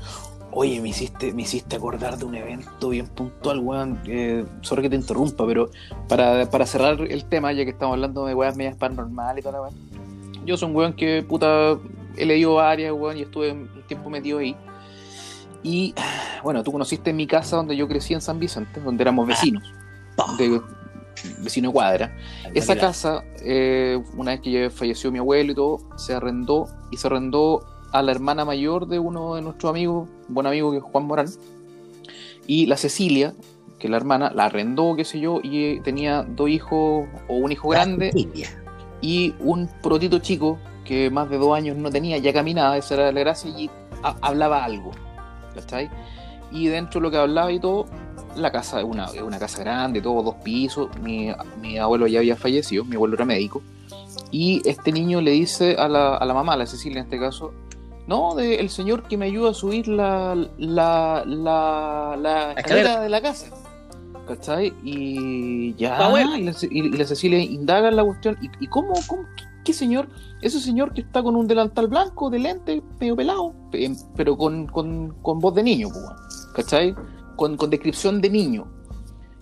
Oye, 0.52 0.82
me 0.82 0.90
hiciste, 0.90 1.32
me 1.32 1.44
hiciste 1.44 1.76
acordar 1.76 2.18
de 2.18 2.26
un 2.26 2.34
evento 2.34 2.90
bien 2.90 3.06
puntual, 3.06 3.60
weón. 3.60 4.00
Eh, 4.08 4.46
sorry 4.62 4.82
que 4.82 4.90
te 4.90 4.96
interrumpa, 4.96 5.46
pero 5.46 5.70
para, 6.10 6.50
para 6.50 6.66
cerrar 6.66 7.00
el 7.00 7.26
tema, 7.26 7.54
ya 7.54 7.66
que 7.66 7.70
estamos 7.70 7.94
hablando 7.94 8.26
de 8.26 8.34
weas 8.34 8.58
medias 8.58 8.76
paranormales 8.78 9.42
y 9.42 9.44
toda 9.44 9.60
la 9.60 9.62
weá. 9.62 9.72
Yo 10.44 10.58
soy 10.58 10.70
un 10.70 10.76
weón 10.76 10.94
que, 10.94 11.22
puta, 11.22 11.78
he 12.18 12.26
leído 12.26 12.56
varias, 12.56 12.92
weón, 12.94 13.20
y 13.20 13.22
estuve 13.22 13.52
un 13.52 13.70
tiempo 13.88 14.10
metido 14.10 14.40
ahí. 14.40 14.58
Y, 15.64 15.96
bueno, 16.44 16.62
tú 16.64 16.72
conociste 16.72 17.14
mi 17.14 17.26
casa 17.26 17.56
donde 17.56 17.76
yo 17.76 17.88
crecí 17.88 18.14
en 18.14 18.22
San 18.22 18.38
Vicente, 18.40 18.82
donde 18.82 19.02
éramos 19.02 19.26
vecinos, 19.28 19.64
¡pah! 20.16 20.36
de, 20.38 20.62
vecino 21.40 21.70
de 21.70 21.74
cuadra. 21.74 22.16
Esa 22.54 22.76
casa, 22.76 23.24
eh, 23.42 24.02
una 24.18 24.32
vez 24.32 24.42
que 24.42 24.70
falleció 24.70 25.12
mi 25.12 25.20
abuelo 25.20 25.52
y 25.54 25.56
todo, 25.56 25.78
se 25.98 26.14
arrendó 26.14 26.68
y 26.92 26.98
se 26.98 27.08
arrendó 27.08 27.66
a 27.94 28.02
la 28.02 28.12
hermana 28.12 28.44
mayor 28.44 28.88
de 28.88 29.00
uno 29.00 29.36
de 29.36 29.42
nuestros 29.42 29.70
amigos, 29.70 30.10
un 30.28 30.34
buen 30.36 30.48
amigo 30.48 30.72
que 30.72 30.78
es 30.78 30.84
Juan 30.84 31.06
Morán. 31.06 31.28
Y 32.46 32.66
la 32.66 32.76
Cecilia, 32.76 33.34
que 33.80 33.88
es 33.88 33.92
la 33.92 33.98
hermana, 33.98 34.32
la 34.36 34.46
arrendó, 34.46 34.96
qué 34.98 35.06
sé 35.06 35.20
yo, 35.20 35.40
y 35.42 35.80
tenía 35.82 36.24
dos 36.24 36.50
hijos 36.50 37.08
o 37.30 37.36
un 37.36 37.52
hijo 37.52 37.70
grande 37.70 38.12
y 39.02 39.34
un 39.40 39.70
protito 39.82 40.20
chico 40.20 40.58
que 40.84 41.10
más 41.10 41.30
de 41.30 41.38
dos 41.38 41.56
años 41.56 41.78
no 41.78 41.90
tenía, 41.90 42.18
ya 42.18 42.34
caminaba, 42.34 42.76
esa 42.78 42.96
era 42.96 43.12
la 43.14 43.20
gracia, 43.22 43.50
y 43.52 43.70
ha- 44.02 44.18
hablaba 44.22 44.64
algo. 44.66 44.92
¿Cachai? 45.56 45.90
Y 46.52 46.68
dentro 46.68 47.00
de 47.00 47.04
lo 47.06 47.12
que 47.12 47.18
hablaba 47.18 47.52
y 47.52 47.60
todo, 47.60 47.86
la 48.36 48.52
casa 48.52 48.80
es 48.80 48.86
una, 48.86 49.10
una 49.26 49.40
casa 49.40 49.64
grande, 49.64 50.02
todo 50.02 50.22
dos 50.22 50.36
pisos. 50.44 50.90
Mi, 51.02 51.32
mi 51.62 51.78
abuelo 51.78 52.06
ya 52.08 52.20
había 52.20 52.36
fallecido, 52.36 52.86
mi 52.86 52.96
abuelo 52.96 53.16
era 53.16 53.26
médico. 53.26 53.62
Y 54.32 54.62
este 54.68 54.92
niño 54.92 55.22
le 55.22 55.32
dice 55.32 55.76
a 55.78 55.88
la, 55.88 56.16
a 56.18 56.26
la 56.26 56.34
mamá, 56.34 56.54
a 56.54 56.58
la 56.58 56.66
Cecilia 56.66 57.00
en 57.00 57.06
este 57.06 57.20
caso, 57.20 57.54
no, 58.08 58.36
de, 58.36 58.56
el 58.56 58.70
señor 58.70 59.04
que 59.04 59.18
me 59.18 59.26
ayuda 59.26 59.52
a 59.52 59.54
subir 59.54 59.88
la, 59.88 60.36
la, 60.58 61.24
la, 61.26 62.18
la 62.20 62.54
escalera. 62.54 63.00
de 63.00 63.10
la 63.10 63.22
casa. 63.22 63.48
¿Cachai? 64.28 64.74
Y 64.84 65.74
ya, 65.76 65.98
y 66.38 66.42
la, 66.44 66.54
Ce- 66.54 66.70
y 66.72 66.90
la 66.92 67.06
Cecilia 67.06 67.40
indaga 67.40 67.90
en 67.90 67.96
la 67.96 68.04
cuestión. 68.04 68.38
¿Y, 68.42 68.50
y 68.64 68.68
cómo, 68.68 68.94
cómo 69.08 69.24
qué, 69.36 69.44
qué 69.66 69.74
señor? 69.74 70.08
Ese 70.44 70.60
señor 70.60 70.94
que 70.94 71.02
está 71.02 71.24
con 71.24 71.36
un 71.36 71.48
delantal 71.48 71.88
blanco, 71.88 72.30
de 72.30 72.40
lente, 72.40 72.84
medio 73.00 73.16
pelado, 73.16 73.54
pe- 73.72 73.96
pero 74.16 74.38
con, 74.38 74.68
con, 74.68 75.16
con 75.22 75.40
voz 75.40 75.56
de 75.56 75.64
niño, 75.64 75.88
pues. 75.90 76.48
¿cachai? 76.54 76.94
Con, 77.36 77.56
con 77.58 77.70
descripción 77.70 78.20
de 78.22 78.30
niño. 78.30 78.68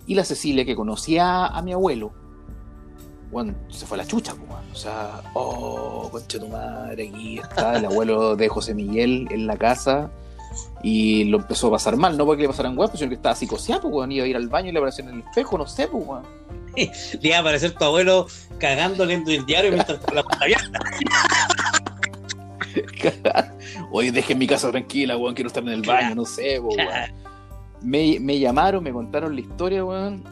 Y 0.06 0.14
la 0.14 0.24
Cecilia, 0.24 0.64
que 0.64 0.74
conocía 0.76 1.46
a 1.46 1.60
mi 1.62 1.72
abuelo, 1.72 2.12
bueno, 3.30 3.54
se 3.68 3.86
fue 3.86 3.96
a 3.96 4.02
la 4.02 4.06
chucha, 4.06 4.34
pues, 4.34 4.48
weón. 4.48 4.62
O 4.72 4.76
sea, 4.76 5.22
oh, 5.34 6.08
concha 6.10 6.38
tu 6.38 6.48
madre, 6.48 7.08
aquí 7.08 7.38
está 7.38 7.78
el 7.78 7.86
abuelo 7.86 8.36
de 8.36 8.48
José 8.48 8.74
Miguel 8.74 9.26
en 9.30 9.46
la 9.46 9.56
casa. 9.56 10.10
Y 10.82 11.24
lo 11.24 11.38
empezó 11.38 11.68
a 11.68 11.72
pasar 11.72 11.96
mal, 11.96 12.16
no 12.18 12.26
porque 12.26 12.42
le 12.42 12.48
pasaran 12.48 12.76
huevos, 12.76 12.98
sino 12.98 13.08
que 13.08 13.14
estaba 13.16 13.34
psicoseado, 13.34 13.90
pues. 13.90 14.10
Iba 14.10 14.24
a 14.24 14.28
ir 14.28 14.36
al 14.36 14.48
baño 14.48 14.68
y 14.68 14.72
le 14.72 14.78
apareció 14.78 15.02
en 15.04 15.14
el 15.14 15.20
espejo, 15.20 15.56
no 15.56 15.66
sé, 15.66 15.88
pues. 15.88 16.22
Le 17.20 17.28
iba 17.28 17.36
a 17.36 17.40
aparecer 17.40 17.72
tu 17.72 17.84
abuelo 17.84 18.26
cagando 18.58 19.04
lento 19.04 19.30
el 19.30 19.44
diario 19.44 19.72
mientras 19.72 20.00
la 20.12 20.22
puerta 20.22 20.44
abierta. 20.44 20.78
Oye, 23.92 24.12
dejen 24.12 24.38
mi 24.38 24.46
casa 24.46 24.70
tranquila, 24.70 25.16
weón, 25.16 25.34
quiero 25.34 25.48
estar 25.48 25.62
en 25.62 25.70
el 25.70 25.82
baño, 25.82 26.14
no 26.14 26.24
sé, 26.24 26.58
weón. 26.58 26.78
Me, 27.82 28.18
me 28.20 28.38
llamaron, 28.38 28.82
me 28.82 28.92
contaron 28.92 29.34
la 29.34 29.40
historia, 29.40 29.84
weón, 29.84 30.24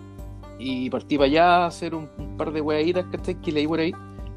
y 0.58 0.88
partí 0.88 1.16
para 1.16 1.26
allá 1.26 1.56
a 1.56 1.66
hacer 1.66 1.94
un, 1.94 2.08
un 2.16 2.36
par 2.36 2.52
de 2.52 2.60
weaditas, 2.60 3.04
¿cachai? 3.10 3.34
Que 3.40 3.52
leí 3.52 3.66
por 3.66 3.80
ahí. 3.80 3.92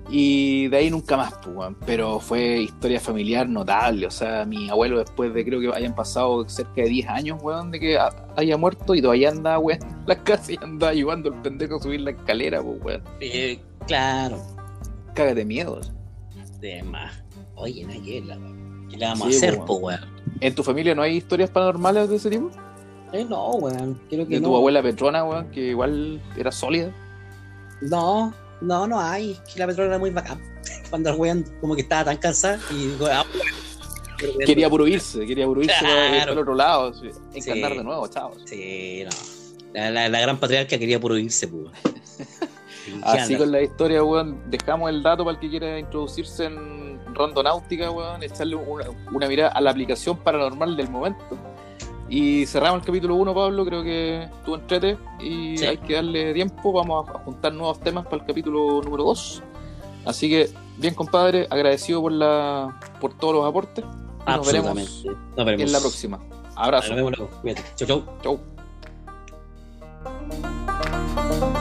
Y 0.10 0.68
de 0.68 0.78
ahí 0.78 0.90
nunca 0.92 1.16
más, 1.18 1.34
pues, 1.44 1.56
weón. 1.56 1.78
Pero 1.86 2.20
fue 2.20 2.60
historia 2.62 3.00
familiar 3.00 3.48
notable. 3.48 4.06
O 4.06 4.12
sea, 4.12 4.46
mi 4.46 4.70
abuelo, 4.70 5.00
después 5.00 5.34
de 5.34 5.44
creo 5.46 5.60
que 5.60 5.70
hayan 5.76 5.96
pasado 5.96 6.48
cerca 6.50 6.82
de 6.82 6.90
10 6.90 7.08
años, 7.10 7.40
weón, 7.42 7.72
de 7.72 7.80
que 7.80 7.98
ha- 7.98 8.14
haya 8.36 8.58
muerto 8.58 8.94
y 8.96 9.02
todavía 9.02 9.30
anda, 9.30 9.58
weón, 9.60 9.80
en 9.82 10.04
la 10.06 10.16
casa 10.24 10.52
y 10.52 10.58
anda 10.62 10.90
ayudando 10.90 11.34
al 11.34 11.42
pendejo 11.42 11.78
a 11.78 11.80
subir 11.80 12.02
la 12.02 12.12
escalera, 12.12 12.62
pues, 12.62 12.78
weón. 12.84 13.02
Eh, 13.22 13.60
Claro. 13.88 14.38
Cágate 15.14 15.36
de 15.36 15.46
miedo. 15.46 15.82
De 16.60 16.82
más. 16.84 17.22
Oye, 17.56 17.84
no 17.86 17.92
hay 17.92 18.00
que 18.02 18.22
la 18.22 18.38
¿Qué 18.90 18.98
le 18.98 19.06
vamos 19.06 19.28
Sí, 19.28 19.34
a 19.34 19.38
hacer, 19.50 19.60
po, 19.66 19.76
weón? 19.76 20.00
¿En 20.40 20.54
tu 20.56 20.64
familia 20.64 20.94
no 20.96 21.02
hay 21.02 21.18
historias 21.18 21.50
paranormales 21.50 22.10
de 22.10 22.16
ese 22.18 22.30
tipo? 22.30 22.50
Eh, 23.12 23.26
no, 23.28 23.52
weón. 23.56 24.00
Creo 24.10 24.28
que 24.28 24.36
De 24.36 24.42
no. 24.42 24.50
tu 24.50 24.56
abuela 24.56 24.82
Petrona, 24.84 25.24
weón, 25.24 25.50
que 25.52 25.68
igual 25.70 26.22
era 26.38 26.52
sólida. 26.52 26.92
No, 27.82 28.34
no, 28.64 28.88
no 28.88 29.00
hay. 29.00 29.40
Que 29.52 29.60
la 29.60 29.68
petróleo 29.68 29.92
era 29.92 30.00
muy 30.00 30.10
bacán. 30.10 30.42
Cuando 30.90 31.10
el 31.12 31.16
weón 31.20 31.46
como 31.62 31.76
que 31.76 31.82
estaba 31.82 32.06
tan 32.06 32.18
cansada 32.18 32.60
y 32.72 32.88
dijo, 32.88 33.06
ah, 33.12 33.26
weón. 33.34 33.64
Quería 34.46 34.70
puro 34.70 34.88
irse, 34.88 35.26
quería 35.26 35.46
puro 35.46 35.62
irse 35.62 35.76
Claro. 35.80 36.40
otro 36.42 36.56
lado. 36.56 36.94
sí. 36.94 37.10
Encarnar 37.34 37.72
Sí. 37.72 37.78
de 37.80 37.84
nuevo, 37.84 38.08
chao. 38.08 38.32
Sí, 38.46 39.04
no. 39.04 39.10
La, 39.74 39.92
la, 39.92 40.08
la 40.10 40.20
gran 40.22 40.38
patriarca 40.40 40.78
quería 40.78 41.00
puro 41.00 41.18
irse, 41.18 41.48
pues. 41.48 41.68
Así 43.04 43.36
con 43.38 43.52
la 43.52 43.62
historia, 43.62 44.04
weón, 44.04 44.42
dejamos 44.50 44.90
el 44.90 45.02
dato 45.04 45.24
para 45.26 45.36
el 45.36 45.40
que 45.42 45.50
quiera 45.50 45.80
introducirse 45.80 46.46
en 46.46 47.00
Rondonáutica, 47.14 47.90
weón, 47.92 48.24
echarle 48.24 48.56
una, 48.56 48.86
una 49.12 49.28
mirada 49.28 49.52
a 49.52 49.62
la 49.62 49.72
aplicación 49.72 50.18
paranormal 50.18 50.76
del 50.78 50.90
momento. 50.90 51.38
Y 52.16 52.46
cerramos 52.46 52.82
el 52.82 52.86
capítulo 52.86 53.16
1, 53.16 53.34
Pablo. 53.34 53.66
Creo 53.66 53.82
que 53.82 54.30
tú 54.46 54.54
entrete 54.54 55.00
y 55.20 55.64
hay 55.64 55.78
que 55.78 55.96
darle 55.96 56.32
tiempo. 56.36 56.72
Vamos 56.72 57.10
a 57.10 57.14
juntar 57.18 57.52
nuevos 57.52 57.80
temas 57.80 58.06
para 58.06 58.18
el 58.18 58.28
capítulo 58.28 58.84
número 58.84 59.06
2. 59.06 59.42
Así 60.06 60.30
que, 60.30 60.52
bien, 60.78 60.94
compadre, 60.94 61.48
agradecido 61.50 62.04
por, 62.04 62.12
la, 62.12 62.80
por 63.02 63.18
todos 63.18 63.34
los 63.34 63.46
aportes. 63.48 63.84
Absolutamente. 64.28 64.92
Nos 64.92 65.04
veremos, 65.04 65.36
nos 65.36 65.46
veremos. 65.46 65.66
en 65.66 65.72
la 65.72 65.80
próxima. 65.80 66.20
Abrazo. 66.56 66.90
Nos 66.90 66.98
vemos 66.98 67.18
luego. 67.18 67.34
Cuídate. 67.42 67.64
Chau, 67.78 68.06
chau. 68.22 68.40
Chau. 71.32 71.53